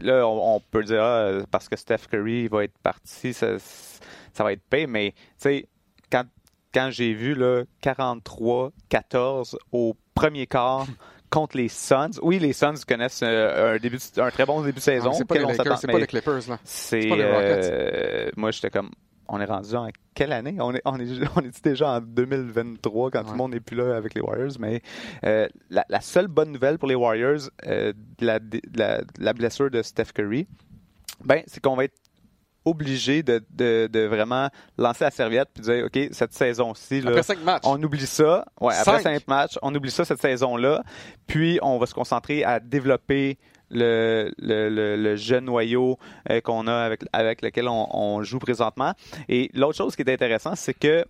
là, 0.00 0.26
on, 0.26 0.56
on 0.56 0.60
peut 0.60 0.82
dire, 0.84 1.02
ah, 1.02 1.30
parce 1.50 1.68
que 1.68 1.76
Steph 1.76 2.06
Curry 2.10 2.48
va 2.48 2.64
être 2.64 2.78
parti, 2.82 3.34
ça, 3.34 3.58
ça 4.32 4.44
va 4.44 4.52
être 4.52 4.62
payé, 4.62 4.86
mais, 4.86 5.12
tu 5.12 5.18
sais, 5.38 5.68
quand, 6.10 6.24
quand 6.72 6.88
j'ai 6.90 7.12
vu, 7.12 7.34
là, 7.34 7.64
43-14 7.82 9.56
au 9.72 9.96
premier 10.14 10.46
quart 10.46 10.86
contre 11.30 11.56
les 11.56 11.68
Suns, 11.68 12.18
oui, 12.22 12.38
les 12.38 12.52
Suns 12.52 12.74
connaissent 12.86 13.22
euh, 13.22 13.74
un, 13.74 13.78
début, 13.78 13.98
un 14.16 14.30
très 14.30 14.44
bon 14.44 14.60
début 14.60 14.74
de 14.74 14.80
saison. 14.80 15.10
Non, 15.10 15.12
c'est 15.12 15.24
pas, 15.24 15.36
les 15.36 15.44
Lakers, 15.44 15.78
c'est 15.78 15.86
pas 15.86 15.98
les 15.98 16.06
Clippers. 16.06 16.48
Là. 16.48 16.58
c'est, 16.64 17.08
pas 17.08 17.16
les 17.16 17.24
Rockets. 17.24 17.70
euh, 17.72 18.30
moi, 18.36 18.50
j'étais 18.50 18.70
comme, 18.70 18.90
on 19.28 19.40
est 19.40 19.44
rendu 19.44 19.74
en 19.76 19.88
quelle 20.12 20.32
année? 20.32 20.56
On 20.58 20.74
est, 20.74 20.82
on 20.84 20.98
est, 20.98 21.06
on 21.36 21.40
est 21.40 21.64
déjà 21.64 21.90
en 21.92 22.00
2023 22.00 23.10
quand 23.12 23.22
tout 23.22 23.30
le 23.30 23.36
monde 23.36 23.52
n'est 23.52 23.60
plus 23.60 23.76
là 23.76 23.96
avec 23.96 24.14
les 24.14 24.20
Warriors, 24.20 24.52
mais 24.58 24.82
euh, 25.24 25.48
la, 25.70 25.84
la 25.88 26.00
seule 26.00 26.26
bonne 26.26 26.50
nouvelle 26.50 26.78
pour 26.78 26.88
les 26.88 26.96
Warriors, 26.96 27.48
de 27.64 27.94
la, 28.20 28.40
de 28.40 28.60
la, 28.74 28.98
de 29.02 29.06
la 29.20 29.32
blessure 29.32 29.70
de 29.70 29.82
Steph 29.82 30.12
Curry, 30.14 30.48
ben, 31.24 31.42
c'est 31.46 31.62
qu'on 31.62 31.76
va 31.76 31.84
être 31.84 31.96
obligé 32.64 33.22
de, 33.22 33.42
de, 33.50 33.88
de 33.90 34.00
vraiment 34.00 34.48
lancer 34.76 35.04
la 35.04 35.10
serviette 35.10 35.48
puis 35.54 35.62
dire, 35.62 35.84
OK, 35.86 35.98
cette 36.12 36.32
saison-ci, 36.34 37.00
là, 37.00 37.10
Après 37.10 37.22
cinq 37.22 37.42
matchs. 37.42 37.62
on 37.64 37.82
oublie 37.82 38.06
ça. 38.06 38.44
Ouais, 38.60 38.74
après 38.74 39.02
Cinq. 39.02 39.26
matchs, 39.28 39.58
on 39.62 39.74
oublie 39.74 39.90
ça 39.90 40.04
cette 40.04 40.20
saison-là. 40.20 40.82
Puis 41.26 41.58
on 41.62 41.78
va 41.78 41.86
se 41.86 41.94
concentrer 41.94 42.44
à 42.44 42.60
développer 42.60 43.38
le, 43.70 44.32
le, 44.38 44.68
le, 44.68 44.96
le 44.96 45.16
jeune 45.16 45.44
noyau 45.44 45.96
euh, 46.30 46.40
qu'on 46.40 46.66
a 46.66 46.74
avec, 46.74 47.02
avec 47.12 47.40
lequel 47.42 47.68
on, 47.68 47.86
on 47.96 48.22
joue 48.22 48.38
présentement. 48.40 48.94
Et 49.28 49.50
l'autre 49.54 49.76
chose 49.78 49.96
qui 49.96 50.02
est 50.02 50.12
intéressant, 50.12 50.54
c'est 50.56 50.74
que 50.74 51.04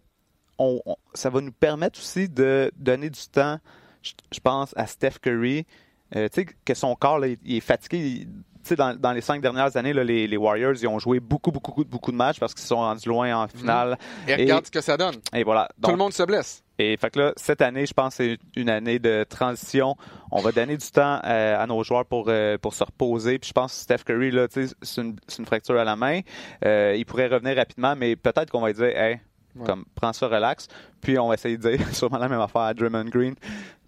on, 0.58 0.80
on- 0.84 0.96
ça 1.14 1.30
va 1.30 1.40
nous 1.40 1.52
permettre 1.52 1.98
aussi 1.98 2.28
de 2.28 2.70
donner 2.76 3.08
du 3.10 3.20
temps, 3.32 3.58
je, 4.02 4.12
je 4.30 4.40
pense, 4.40 4.72
à 4.76 4.86
Steph 4.86 5.18
Curry. 5.22 5.66
Euh, 6.16 6.28
tu 6.28 6.42
sais, 6.42 6.46
que 6.64 6.74
son 6.74 6.94
corps, 6.96 7.18
là, 7.18 7.28
il, 7.28 7.56
est 7.56 7.60
fatigué. 7.60 7.98
Il- 7.98 8.28
dans, 8.76 8.98
dans 8.98 9.12
les 9.12 9.20
cinq 9.20 9.40
dernières 9.40 9.76
années, 9.76 9.92
là, 9.92 10.04
les, 10.04 10.26
les 10.26 10.36
Warriors, 10.36 10.74
ils 10.80 10.88
ont 10.88 10.98
joué 10.98 11.20
beaucoup, 11.20 11.50
beaucoup, 11.50 11.84
beaucoup 11.84 12.12
de 12.12 12.16
matchs 12.16 12.38
parce 12.38 12.54
qu'ils 12.54 12.64
sont 12.64 12.76
rendus 12.76 13.08
loin 13.08 13.44
en 13.44 13.48
finale. 13.48 13.98
Et 14.26 14.34
regarde 14.34 14.66
ce 14.66 14.70
que 14.70 14.80
ça 14.80 14.96
donne. 14.96 15.16
Et 15.34 15.44
voilà. 15.44 15.68
Tout 15.82 15.90
le 15.90 15.96
monde 15.96 16.12
se 16.12 16.22
blesse. 16.22 16.62
Et 16.78 16.96
fait 16.96 17.10
que 17.10 17.18
là, 17.18 17.32
cette 17.36 17.60
année, 17.60 17.84
je 17.84 17.92
pense 17.92 18.14
c'est 18.14 18.38
une 18.56 18.70
année 18.70 18.98
de 18.98 19.24
transition. 19.28 19.96
On 20.30 20.40
va 20.40 20.50
donner 20.52 20.76
du 20.76 20.90
temps 20.90 21.20
à 21.22 21.66
nos 21.66 21.82
joueurs 21.84 22.06
pour, 22.06 22.30
pour 22.62 22.74
se 22.74 22.84
reposer. 22.84 23.38
Puis 23.38 23.48
je 23.48 23.52
pense 23.52 23.72
que 23.72 23.80
Steph 23.80 24.04
Curry, 24.06 24.30
là, 24.30 24.46
c'est 24.50 25.00
une, 25.00 25.16
une, 25.38 25.46
fracture 25.46 25.78
à 25.78 25.84
la 25.84 25.96
main. 25.96 26.20
il 26.64 27.04
pourrait 27.06 27.28
revenir 27.28 27.56
rapidement, 27.56 27.94
mais 27.96 28.16
peut-être 28.16 28.50
qu'on 28.50 28.60
va 28.60 28.72
dire, 28.72 28.96
hey, 28.96 29.20
comme, 29.64 29.84
prends 29.94 30.12
ça 30.12 30.28
relax. 30.28 30.68
Puis 31.00 31.18
on 31.18 31.28
va 31.28 31.34
essayer 31.34 31.56
de 31.56 31.76
dire 31.76 31.86
sûrement 31.94 32.18
la 32.18 32.28
même 32.28 32.40
affaire 32.40 32.62
à 32.62 32.74
Draymond 32.74 33.04
Green 33.04 33.34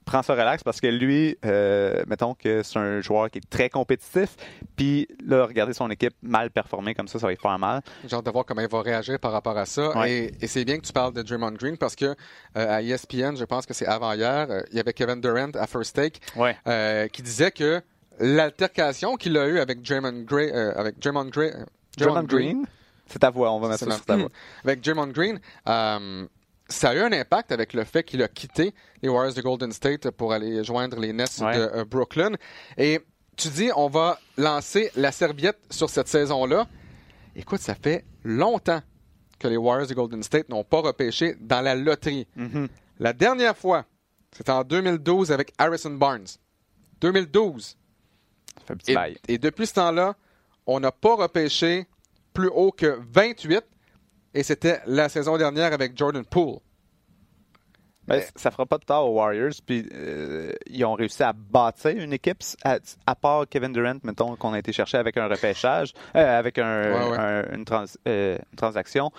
prends 0.04 0.22
ça 0.22 0.34
relax 0.34 0.62
parce 0.62 0.80
que 0.80 0.86
lui, 0.86 1.36
euh, 1.44 2.02
mettons 2.06 2.34
que 2.34 2.62
c'est 2.62 2.78
un 2.78 3.00
joueur 3.00 3.30
qui 3.30 3.38
est 3.38 3.50
très 3.50 3.70
compétitif, 3.70 4.36
puis 4.76 5.08
là, 5.24 5.46
regarder 5.46 5.72
son 5.72 5.90
équipe 5.90 6.14
mal 6.22 6.50
performer 6.50 6.94
comme 6.94 7.08
ça, 7.08 7.18
ça 7.18 7.26
va 7.26 7.32
lui 7.32 7.38
faire 7.38 7.58
mal. 7.58 7.82
J'ai 8.06 8.16
hâte 8.16 8.26
de 8.26 8.30
voir 8.30 8.44
comment 8.44 8.60
il 8.60 8.68
va 8.68 8.82
réagir 8.82 9.18
par 9.18 9.32
rapport 9.32 9.56
à 9.56 9.66
ça. 9.66 9.92
Et, 10.06 10.32
c'est 10.46 10.64
bien 10.64 10.78
que 10.78 10.86
tu 10.86 10.92
parles 10.92 11.12
de 11.14 11.22
Draymond 11.22 11.52
Green 11.52 11.76
parce 11.76 11.96
que 11.96 12.04
euh, 12.04 12.14
à 12.54 12.82
ESPN, 12.82 13.36
je 13.36 13.44
pense 13.44 13.66
que 13.66 13.74
c'est 13.74 13.86
avant-hier, 13.86 14.46
euh, 14.50 14.60
il 14.70 14.76
y 14.76 14.80
avait 14.80 14.92
Kevin 14.92 15.20
Durant 15.20 15.50
à 15.54 15.66
First 15.66 15.96
Take 15.96 16.20
qui 17.12 17.22
disait 17.22 17.50
que 17.50 17.80
l'altercation 18.18 19.16
qu'il 19.16 19.36
a 19.38 19.46
eue 19.46 19.58
avec 19.58 19.82
Draymond, 19.82 20.24
Gray, 20.24 20.50
avec 20.50 20.98
Draymond, 20.98 21.26
Gray, 21.26 21.52
Draymond, 21.96 22.24
Green, 22.24 22.66
c'est 23.06 23.18
ta 23.18 23.30
voix, 23.30 23.52
on 23.52 23.60
va 23.60 23.68
mettre 23.68 23.84
ça 23.84 23.90
sur 23.90 24.04
ta 24.04 24.16
voix. 24.16 24.30
Avec 24.64 24.80
Draymond 24.80 25.08
Green, 25.08 25.40
ça 26.68 26.90
a 26.90 26.94
eu 26.94 27.00
un 27.00 27.12
impact 27.12 27.52
avec 27.52 27.72
le 27.72 27.84
fait 27.84 28.02
qu'il 28.02 28.22
a 28.22 28.28
quitté 28.28 28.74
les 29.02 29.08
Warriors 29.08 29.34
de 29.34 29.42
Golden 29.42 29.72
State 29.72 30.10
pour 30.10 30.32
aller 30.32 30.64
joindre 30.64 30.98
les 30.98 31.12
Nets 31.12 31.40
de 31.40 31.44
euh, 31.44 31.84
Brooklyn. 31.84 32.32
Et 32.76 33.00
tu 33.36 33.48
dis, 33.48 33.70
on 33.76 33.88
va 33.88 34.18
lancer 34.36 34.90
la 34.96 35.12
serviette 35.12 35.58
sur 35.70 35.90
cette 35.90 36.08
saison-là. 36.08 36.66
Écoute, 37.34 37.60
ça 37.60 37.74
fait 37.74 38.04
longtemps 38.24 38.82
que 39.38 39.48
les 39.48 39.56
Warriors 39.56 39.88
de 39.88 39.94
Golden 39.94 40.22
State 40.22 40.48
n'ont 40.48 40.64
pas 40.64 40.80
repêché 40.80 41.34
dans 41.40 41.60
la 41.60 41.74
loterie. 41.74 42.26
Mm-hmm. 42.36 42.68
La 43.00 43.12
dernière 43.12 43.56
fois, 43.56 43.84
c'était 44.36 44.52
en 44.52 44.64
2012 44.64 45.32
avec 45.32 45.52
Harrison 45.58 45.90
Barnes. 45.90 46.26
2012. 47.00 47.76
et, 48.86 48.96
et 49.28 49.38
depuis 49.38 49.66
ce 49.66 49.74
temps-là, 49.74 50.14
on 50.66 50.78
n'a 50.78 50.92
pas 50.92 51.16
repêché 51.16 51.86
plus 52.32 52.48
haut 52.48 52.70
que 52.70 52.98
28 53.12 53.64
et 54.34 54.42
c'était 54.42 54.80
la 54.86 55.08
saison 55.08 55.36
dernière 55.36 55.72
avec 55.72 55.96
Jordan 55.96 56.24
Poole. 56.24 56.58
Ben, 58.08 58.20
ça 58.34 58.50
fera 58.50 58.66
pas 58.66 58.78
de 58.78 58.84
tort 58.84 59.08
aux 59.08 59.14
Warriors. 59.14 59.52
Puis 59.64 59.88
euh, 59.94 60.52
ils 60.66 60.84
ont 60.84 60.94
réussi 60.94 61.22
à 61.22 61.32
bâtir 61.32 61.92
une 61.96 62.12
équipe, 62.12 62.42
à, 62.64 63.14
part 63.14 63.48
Kevin 63.48 63.72
Durant, 63.72 63.98
mettons, 64.02 64.36
qu'on 64.36 64.52
a 64.52 64.58
été 64.58 64.72
chercher 64.72 64.98
avec 64.98 65.16
un 65.16 65.28
repêchage, 65.28 65.92
euh, 66.16 66.38
avec 66.38 66.58
un, 66.58 66.82
une, 67.52 67.64
euh, 68.06 68.36
une, 68.42 68.56
transaction. 68.56 69.10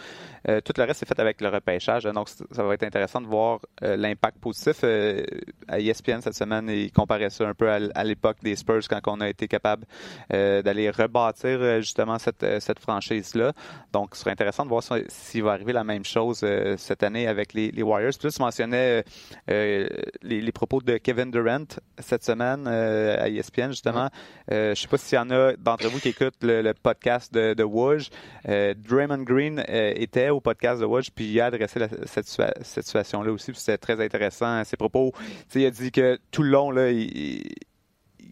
Tout 0.46 0.74
le 0.78 0.84
reste 0.84 1.04
est 1.04 1.06
fait 1.06 1.20
avec 1.20 1.40
le 1.40 1.48
repêchage. 1.48 2.04
Donc, 2.04 2.28
ça 2.28 2.64
va 2.64 2.74
être 2.74 2.84
intéressant 2.84 3.22
de 3.22 3.28
voir 3.28 3.60
l'impact 3.82 4.40
positif. 4.40 4.84
À 4.84 5.80
ESPN 5.80 6.20
cette 6.20 6.36
semaine, 6.36 6.68
il 6.68 6.92
comparait 6.92 7.30
ça 7.30 7.48
un 7.48 7.54
peu 7.54 7.72
à, 7.72 8.04
l'époque 8.04 8.38
des 8.44 8.58
Spurs 8.58 8.82
quand 8.90 9.00
on 9.08 9.22
a 9.22 9.30
été 9.30 9.48
capable 9.48 9.86
d'aller 10.30 10.90
rebâtir 10.90 11.82
justement 11.82 12.20
cette, 12.20 12.46
cette 12.60 12.80
franchise-là. 12.80 13.54
Donc, 13.94 14.16
ce 14.16 14.22
serait 14.22 14.32
intéressant 14.32 14.66
de 14.66 14.70
voir 14.70 14.84
s'il 15.08 15.44
va 15.44 15.54
arriver 15.54 15.72
la 15.72 15.86
même 15.86 16.04
chose 16.04 16.46
cette 16.76 17.04
année 17.04 17.28
avec 17.28 17.54
les, 17.54 17.82
Warriors. 17.82 18.12
Puis 18.20 18.28
là, 18.28 18.32
tu 18.32 18.42
mentionnais 18.42 18.73
les, 18.74 20.52
propos 20.52 20.82
de 20.82 20.98
Kevin 20.98 21.32
Durant 21.32 21.66
cette 22.00 22.24
semaine 22.24 22.68
à 22.68 23.30
ESPN, 23.30 23.70
justement. 23.70 24.10
je 24.50 24.70
ne 24.70 24.76
sais 24.76 24.88
pas 24.88 24.98
s'il 24.98 25.18
y 25.18 25.20
en 25.20 25.30
a 25.32 25.54
d'entre 25.54 25.88
vous 25.88 26.00
qui 26.00 26.10
écoutent 26.10 26.42
le, 26.42 26.74
podcast 26.74 27.34
de, 27.34 27.54
de 27.54 27.64
Woj. 27.64 28.10
Draymond 28.46 29.24
Green 29.24 29.64
était 29.68 30.30
au 30.30 30.42
podcast 30.42 30.82
de 30.82 30.86
Watch, 30.86 31.10
puis 31.12 31.26
il 31.26 31.42
a 31.42 31.46
adressé 31.46 31.80
cette, 32.06 32.28
situation-là 32.64 33.32
aussi, 33.32 33.52
puis 33.52 33.60
c'était 33.60 33.78
très 33.78 34.04
intéressant. 34.04 34.64
Ses 34.64 34.78
propos, 34.78 35.14
il 35.56 35.66
a 35.66 35.72
dit 35.72 35.92
que 35.92 36.20
tout 36.32 36.44
le 36.44 36.50
long, 36.50 36.72
là, 36.72 36.92
il, 36.92 37.44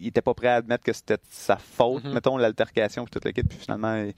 n'était 0.00 0.22
pas 0.22 0.34
prêt 0.34 0.48
à 0.48 0.56
admettre 0.56 0.84
que 0.84 0.92
c'était 0.92 1.18
sa 1.30 1.56
faute, 1.56 2.04
mm-hmm. 2.04 2.12
mettons, 2.12 2.36
l'altercation, 2.36 3.04
puis 3.04 3.10
toute 3.10 3.24
l'équipe, 3.24 3.48
puis 3.48 3.58
finalement, 3.58 4.10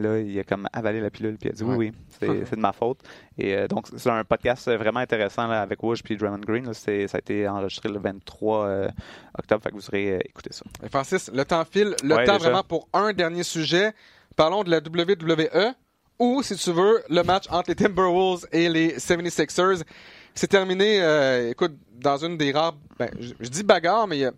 là, 0.00 0.18
il 0.18 0.38
a 0.38 0.44
comme 0.44 0.68
avalé 0.72 1.00
la 1.00 1.10
pilule, 1.10 1.36
puis 1.36 1.48
il 1.48 1.52
a 1.52 1.54
dit 1.54 1.62
oui, 1.62 1.76
oui, 1.76 1.92
c'est 2.46 2.56
de 2.56 2.60
ma 2.60 2.72
faute. 2.72 3.00
Et 3.38 3.54
euh, 3.54 3.68
donc, 3.68 3.86
c'est 3.96 4.10
un 4.10 4.24
podcast 4.24 4.70
vraiment 4.70 5.00
intéressant 5.00 5.46
là, 5.46 5.62
avec 5.62 5.82
Woj 5.82 6.02
puis 6.02 6.16
Draymond 6.16 6.38
Green. 6.38 6.72
ça 6.72 6.90
a 6.90 7.18
été 7.18 7.48
enregistré 7.48 7.88
le 7.88 7.98
23 7.98 8.66
euh, 8.66 8.88
octobre, 9.38 9.62
fait 9.62 9.70
que 9.70 9.74
vous 9.74 9.88
aurez 9.88 10.12
euh, 10.12 10.18
écouté 10.24 10.50
ça. 10.52 10.64
Francis, 10.90 11.30
le 11.32 11.44
temps 11.44 11.64
file. 11.64 11.94
Le 12.02 12.24
temps 12.26 12.38
vraiment 12.38 12.62
pour 12.62 12.88
un 12.92 13.12
dernier 13.12 13.42
sujet. 13.42 13.92
Parlons 14.36 14.64
de 14.64 14.70
la 14.70 14.78
WWE 14.78 15.74
ou, 16.18 16.42
si 16.42 16.54
tu 16.56 16.72
veux, 16.72 17.02
le 17.08 17.22
match 17.22 17.44
entre 17.50 17.70
les 17.70 17.76
Timberwolves 17.76 18.46
et 18.52 18.68
les 18.68 18.96
76ers. 18.96 19.82
C'est 20.34 20.46
terminé, 20.46 21.00
écoute, 21.50 21.72
dans 21.98 22.18
une 22.18 22.36
des 22.36 22.52
rares, 22.52 22.76
ben, 22.98 23.10
je, 23.18 23.48
dis 23.48 23.62
bagarre, 23.62 24.06
mais 24.06 24.30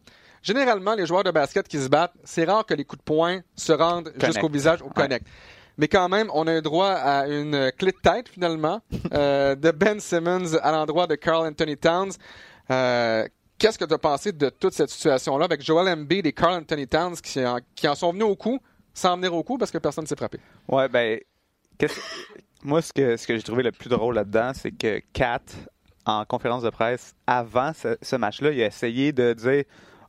généralement, 0.43 0.95
les 0.95 1.07
joueurs 1.07 1.25
de 1.25 1.31
basket 1.31 1.67
qui 1.69 1.79
se 1.79 1.89
battent, 1.89 2.15
c'est 2.25 2.45
rare 2.45 2.67
que 2.67 2.75
les 2.75 2.85
coups 2.85 2.99
de 3.01 3.05
poing 3.05 3.41
se 3.57 3.73
rendent 3.73 4.13
jusqu'au 4.21 4.49
visage 4.49 4.83
ou 4.83 4.89
connect. 4.89 5.27
Mais 5.79 5.89
quand 5.89 6.09
même, 6.09 6.31
on 6.35 6.47
a 6.47 6.59
eu 6.59 6.63
droit 6.63 6.91
à 6.91 7.27
une 7.27 7.73
clé 7.79 7.93
de 7.93 7.97
tête, 7.97 8.29
finalement, 8.29 8.81
euh, 9.15 9.55
de 9.55 9.71
Ben 9.71 10.01
Simmons 10.01 10.55
à 10.63 10.73
l'endroit 10.73 11.07
de 11.07 11.15
Carl 11.15 11.47
Anthony 11.47 11.77
Towns. 11.77 12.13
Qu'est-ce 12.69 13.79
que 13.79 13.85
tu 13.85 13.95
as 13.95 13.99
pensé 13.99 14.33
de 14.33 14.49
toute 14.49 14.75
cette 14.75 14.91
situation-là 14.91 15.45
avec 15.45 15.63
Joel 15.63 15.89
Embiid 15.89 16.27
et 16.27 16.33
Carl 16.33 16.55
Anthony 16.55 16.89
Towns 16.89 17.15
qui 17.15 17.45
en, 17.47 17.59
qui 17.75 17.87
en 17.87 17.95
sont 17.95 18.13
venus 18.13 18.25
au 18.25 18.35
coup, 18.35 18.59
sans 18.93 19.17
venir 19.17 19.33
au 19.35 19.43
coup 19.43 19.57
parce 19.57 19.71
que 19.71 19.79
personne 19.79 20.03
ne 20.03 20.09
s'est 20.09 20.17
frappé? 20.17 20.41
Ouais, 20.69 20.89
ben, 20.89 21.21
moi, 22.65 22.83
ce 22.83 22.93
que, 22.93 23.17
ce 23.17 23.27
que 23.27 23.37
j'ai 23.37 23.43
trouvé 23.43 23.63
le 23.63 23.73
plus 23.73 23.89
drôle 23.89 24.15
là-dedans, 24.15 24.53
c'est 24.55 24.73
que 24.73 25.01
Kat, 25.13 25.43
en 26.05 26.25
conférence 26.25 26.63
de 26.63 26.71
presse, 26.71 27.15
avant 27.27 27.73
ce, 27.73 28.17
match-là, 28.17 28.51
il 28.51 28.63
a 28.63 28.67
essayé 28.67 29.13
de 29.13 29.33
dire 29.33 29.65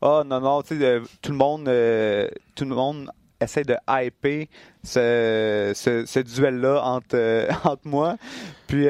Oh 0.06 0.22
non, 0.26 0.42
non, 0.42 0.62
tu 0.64 0.78
sais, 0.78 0.84
euh, 0.84 1.00
tout 1.22 1.32
le 1.32 1.38
monde, 1.38 1.66
euh, 1.70 2.28
tout 2.56 2.66
le 2.66 2.76
monde 2.76 3.10
essaie 3.40 3.64
de 3.64 3.78
hyper 3.88 4.48
ce, 4.84 5.72
ce, 5.76 6.20
duel-là 6.20 6.82
entre, 6.84 7.16
euh, 7.16 7.48
entre 7.64 7.88
moi. 7.88 8.18
Puis, 8.68 8.88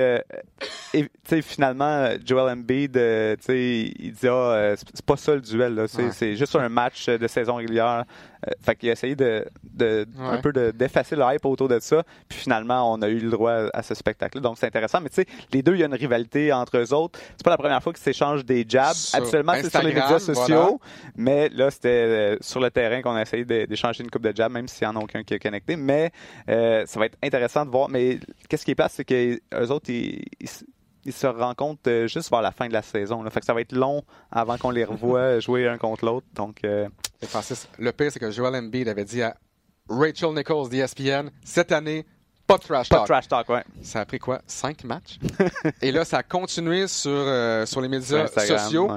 tu 0.94 1.10
sais, 1.26 1.42
finalement, 1.42 2.10
Joel 2.24 2.54
Embiid, 2.54 2.94
tu 2.94 3.00
sais, 3.42 3.94
il 4.00 4.14
dit 4.14 4.28
Ah, 4.28 4.76
c'est 4.78 5.06
pas 5.06 5.18
ça 5.18 5.36
le 5.36 5.42
duel, 5.42 5.76
là. 5.76 5.86
C'est 5.88 6.36
juste 6.36 6.56
un 6.56 6.70
match 6.70 7.08
de 7.10 7.28
saison 7.28 7.56
régulière 7.56 8.06
euh, 8.48 8.52
fait 8.62 8.76
qu'il 8.76 8.90
a 8.90 8.94
essayé 8.94 9.16
de, 9.16 9.46
un 10.20 10.38
peu 10.38 10.52
d'effacer 10.74 11.16
le 11.16 11.24
hype 11.24 11.46
autour 11.46 11.68
de 11.68 11.80
ça. 11.80 12.04
Puis 12.28 12.40
finalement, 12.40 12.92
on 12.92 13.02
a 13.02 13.10
eu 13.10 13.20
le 13.20 13.30
droit 13.30 13.70
à 13.74 13.84
ce 13.84 13.94
spectacle 13.96 14.40
Donc 14.42 14.58
c'est 14.58 14.68
intéressant. 14.68 15.02
Mais 15.02 15.10
tu 15.10 15.16
sais, 15.16 15.28
les 15.52 15.62
deux, 15.62 15.74
il 15.74 15.80
y 15.80 15.84
a 15.84 15.86
une 15.86 15.94
rivalité 15.94 16.52
entre 16.52 16.78
eux 16.78 16.94
autres. 16.94 17.20
C'est 17.38 17.44
pas 17.44 17.52
la 17.52 17.58
première 17.58 17.82
fois 17.82 17.94
qu'ils 17.94 18.04
s'échangent 18.04 18.46
des 18.46 18.66
jabs. 18.68 18.96
Habituellement, 19.14 19.54
c'est 19.56 19.70
sur 19.70 19.82
les 19.82 19.94
médias 19.94 20.20
sociaux. 20.20 20.80
Mais 21.16 21.50
là, 21.50 21.72
c'était 21.72 21.90
euh, 21.90 22.38
sur 22.42 22.60
le 22.60 22.72
terrain 22.72 23.02
qu'on 23.02 23.16
a 23.16 23.22
essayé 23.22 23.46
d'échanger 23.46 24.04
une 24.04 24.10
coupe 24.10 24.24
de 24.24 24.36
jabs, 24.36 24.52
même 24.52 24.68
s'il 24.68 24.88
n'y 24.88 24.94
en 24.94 25.00
a 25.00 25.04
aucun 25.04 25.24
qui 25.24 25.34
est 25.34 25.40
connecté. 25.40 25.76
Mais 25.84 26.12
euh, 26.50 26.86
ça 26.86 27.00
va 27.00 27.06
être 27.06 27.18
intéressant 27.24 27.66
de 27.66 27.72
voir. 27.72 27.90
Mais 27.90 28.20
qu'est-ce 28.50 28.66
qui 28.66 28.72
est 28.72 28.76
passe, 28.76 28.94
c'est 28.94 29.06
qu'eux 29.06 29.68
autres, 29.70 29.90
ils, 29.90 31.12
se 31.12 31.28
rencontrent 31.28 32.06
juste 32.08 32.30
vers 32.30 32.42
la 32.42 32.52
fin 32.52 32.68
de 32.68 32.74
la 32.74 32.82
saison. 32.82 33.24
Là. 33.24 33.30
Fait 33.30 33.42
que 33.42 33.46
ça 33.46 33.54
va 33.54 33.62
être 33.62 33.74
long 33.74 34.04
avant 34.32 34.58
qu'on 34.58 34.72
les 34.72 34.86
revoie 34.86 35.40
jouer 35.42 35.68
un 35.68 35.78
contre 35.78 36.06
l'autre. 36.06 36.28
Donc, 36.34 36.62
Francis, 37.24 37.68
le 37.78 37.92
pire, 37.92 38.12
c'est 38.12 38.20
que 38.20 38.32
Joel 38.32 38.56
Embiid 38.56 38.88
avait 38.88 39.06
dit 39.06 39.22
à 39.22 39.36
Rachel 39.90 40.34
Nichols 40.34 40.70
d'ESPN, 40.70 41.30
cette 41.44 41.72
année, 41.72 42.06
pas 42.48 42.58
de 42.58 42.64
trash 42.64 42.90
talk. 42.90 43.00
Pas 43.00 43.04
de 43.04 43.08
trash 43.08 43.28
talk, 43.28 43.50
ouais. 43.50 43.64
Ça 43.82 44.02
a 44.02 44.06
pris 44.06 44.20
quoi? 44.20 44.42
Cinq 44.48 44.84
matchs? 44.84 45.18
et 45.82 45.92
là, 45.92 46.06
ça 46.06 46.18
a 46.18 46.24
continué 46.24 46.88
sur, 46.88 47.12
euh, 47.12 47.66
sur 47.66 47.82
les 47.82 47.88
médias 47.88 48.28
sociaux. 48.28 48.90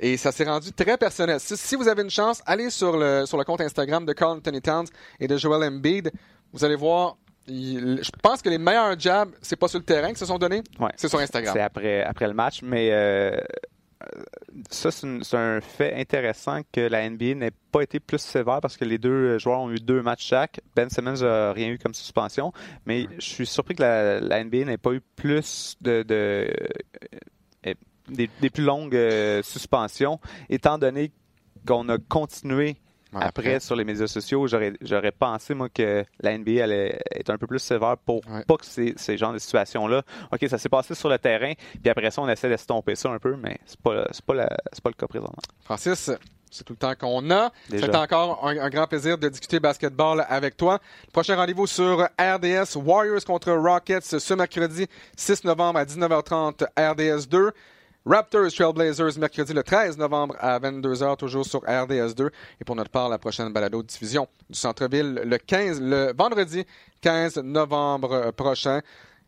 Et 0.00 0.16
ça 0.16 0.32
s'est 0.32 0.44
rendu 0.44 0.72
très 0.72 0.96
personnel. 0.96 1.38
Si, 1.40 1.76
vous 1.76 1.88
avez 1.88 2.02
une 2.02 2.10
chance, 2.10 2.42
allez 2.46 2.70
sur 2.70 2.96
le, 2.96 3.24
sur 3.26 3.38
le 3.38 3.44
compte 3.44 3.60
Instagram 3.60 4.04
de 4.04 4.12
Carl 4.12 4.38
Anthony 4.38 4.60
Towns 4.60 4.86
et 5.20 5.28
de 5.28 5.36
Joel 5.36 5.62
Embiid. 5.62 6.10
Vous 6.52 6.64
allez 6.64 6.76
voir, 6.76 7.16
je 7.46 8.10
pense 8.22 8.42
que 8.42 8.48
les 8.48 8.58
meilleurs 8.58 8.98
jabs, 8.98 9.30
c'est 9.40 9.56
pas 9.56 9.68
sur 9.68 9.78
le 9.78 9.84
terrain 9.84 10.12
que 10.12 10.18
se 10.18 10.26
sont 10.26 10.38
donnés, 10.38 10.62
c'est 10.96 11.08
sur 11.08 11.18
Instagram. 11.18 11.54
C'est 11.54 11.62
après, 11.62 12.02
après 12.02 12.26
le 12.26 12.34
match, 12.34 12.60
mais 12.62 12.90
euh, 12.92 13.36
ça, 14.70 14.90
c'est 14.90 15.36
un 15.36 15.60
fait 15.60 15.94
intéressant 15.94 16.60
que 16.72 16.80
la 16.80 17.08
NBA 17.08 17.34
n'ait 17.34 17.52
pas 17.70 17.82
été 17.82 18.00
plus 18.00 18.18
sévère 18.18 18.60
parce 18.60 18.76
que 18.76 18.84
les 18.84 18.98
deux 18.98 19.38
joueurs 19.38 19.60
ont 19.60 19.70
eu 19.70 19.76
deux 19.76 20.02
matchs 20.02 20.26
chaque. 20.26 20.60
Ben 20.76 20.88
Simmons 20.88 21.22
n'a 21.22 21.52
rien 21.52 21.68
eu 21.68 21.78
comme 21.78 21.94
suspension, 21.94 22.52
mais 22.86 23.06
je 23.18 23.24
suis 23.24 23.46
surpris 23.46 23.74
que 23.74 23.82
la, 23.82 24.44
NBA 24.44 24.64
n'ait 24.64 24.78
pas 24.78 24.92
eu 24.92 25.00
plus 25.00 25.76
de, 25.80 26.04
euh, 26.10 26.46
des, 28.08 28.28
plus 28.50 28.64
longues 28.64 28.94
euh, 28.94 29.42
suspensions, 29.42 30.18
étant 30.48 30.78
donné 30.78 31.12
qu'on 31.66 31.88
a 31.88 31.98
continué 31.98 32.76
après, 33.14 33.60
sur 33.60 33.76
les 33.76 33.84
médias 33.84 34.06
sociaux, 34.06 34.46
j'aurais, 34.46 35.12
pensé, 35.12 35.54
moi, 35.54 35.68
que 35.68 36.04
la 36.20 36.38
NBA 36.38 36.64
allait 36.64 36.98
être 37.14 37.30
un 37.30 37.36
peu 37.36 37.46
plus 37.46 37.58
sévère 37.58 37.98
pour 37.98 38.22
pas 38.22 38.56
que 38.56 38.64
ces, 38.64 38.94
ces 38.96 39.18
genres 39.18 39.34
de 39.34 39.38
situations-là. 39.38 40.02
OK, 40.32 40.46
ça 40.48 40.58
s'est 40.58 40.70
passé 40.70 40.94
sur 40.94 41.08
le 41.08 41.18
terrain, 41.18 41.52
puis 41.82 41.90
après 41.90 42.10
ça, 42.10 42.22
on 42.22 42.28
essaie 42.28 42.48
d'estomper 42.48 42.94
ça 42.94 43.10
un 43.10 43.18
peu, 43.18 43.36
mais 43.36 43.58
c'est 43.66 43.80
pas, 43.80 44.06
pas, 44.26 44.46
pas 44.46 44.90
le 44.90 44.94
cas 44.94 45.06
présentement. 45.06 45.42
Francis, 45.62 46.10
c'est 46.52 46.64
tout 46.64 46.74
le 46.74 46.78
temps 46.78 46.94
qu'on 46.94 47.30
a. 47.30 47.50
C'est 47.70 47.94
encore 47.94 48.46
un, 48.46 48.68
grand 48.68 48.86
plaisir 48.86 49.18
de 49.18 49.28
discuter 49.28 49.58
basketball 49.58 50.24
avec 50.28 50.56
toi. 50.56 50.78
prochain 51.12 51.34
rendez-vous 51.36 51.66
sur 51.66 52.08
RDS 52.18 52.76
Warriors 52.76 53.24
contre 53.24 53.52
Rockets 53.52 54.18
ce 54.18 54.34
mercredi 54.34 54.86
6 55.16 55.44
novembre 55.44 55.78
à 55.78 55.84
19h30 55.84 56.64
RDS 56.76 57.28
2. 57.28 57.52
Raptors 58.04 58.50
Trailblazers 58.52 59.16
mercredi 59.16 59.52
le 59.52 59.62
13 59.62 59.96
novembre 59.96 60.34
à 60.40 60.58
22h, 60.58 61.16
toujours 61.16 61.46
sur 61.46 61.60
RDS 61.60 62.14
2. 62.16 62.30
Et 62.60 62.64
pour 62.64 62.74
notre 62.74 62.90
part, 62.90 63.08
la 63.08 63.18
prochaine 63.18 63.52
balado 63.52 63.80
diffusion 63.80 64.26
du 64.50 64.58
centre-ville 64.58 65.20
le 65.24 65.38
15, 65.38 65.80
le 65.80 66.12
vendredi 66.12 66.64
15 67.00 67.38
novembre 67.44 68.32
prochain. 68.32 68.80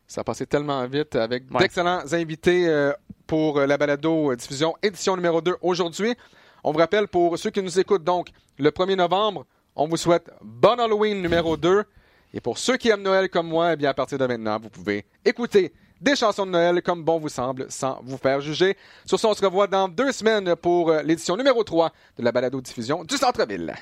Ça 0.07 0.21
a 0.21 0.23
passé 0.25 0.45
tellement 0.45 0.85
vite 0.87 1.15
avec 1.15 1.49
d'excellents 1.57 2.03
invités 2.11 2.67
euh, 2.67 2.91
pour 3.25 3.61
la 3.61 3.77
balado 3.77 4.35
diffusion 4.35 4.75
édition 4.83 5.15
numéro 5.15 5.39
2 5.39 5.55
aujourd'hui. 5.61 6.13
On 6.61 6.73
vous 6.73 6.79
rappelle 6.79 7.07
pour 7.07 7.37
ceux 7.37 7.51
qui 7.51 7.61
nous 7.61 7.79
écoutent 7.79 8.03
donc 8.03 8.27
le 8.59 8.71
1er 8.71 8.97
novembre, 8.97 9.45
on 9.77 9.87
vous 9.87 9.97
souhaite 9.97 10.29
bon 10.41 10.77
Halloween 10.77 11.21
numéro 11.21 11.55
2. 11.55 11.85
Et 12.33 12.41
pour 12.41 12.57
ceux 12.57 12.75
qui 12.75 12.89
aiment 12.89 13.03
Noël 13.03 13.29
comme 13.29 13.47
moi, 13.47 13.71
eh 13.71 13.75
bien 13.77 13.91
à 13.91 13.93
partir 13.93 14.17
de 14.17 14.25
maintenant, 14.25 14.59
vous 14.59 14.69
pouvez 14.69 15.05
écouter 15.23 15.71
des 16.01 16.15
chansons 16.15 16.45
de 16.45 16.51
Noël 16.51 16.81
comme 16.81 17.03
bon 17.03 17.19
vous 17.19 17.29
semble 17.29 17.67
sans 17.69 17.99
vous 18.03 18.17
faire 18.17 18.41
juger. 18.41 18.77
Sur 19.05 19.19
ce, 19.19 19.27
on 19.27 19.33
se 19.33 19.43
revoit 19.43 19.67
dans 19.67 19.87
deux 19.87 20.11
semaines 20.11 20.55
pour 20.55 20.89
euh, 20.89 21.01
l'édition 21.01 21.37
numéro 21.37 21.63
3 21.63 21.91
de 22.17 22.23
la 22.23 22.31
balado-diffusion 22.31 23.03
du 23.03 23.17
Centre-Ville. 23.17 23.73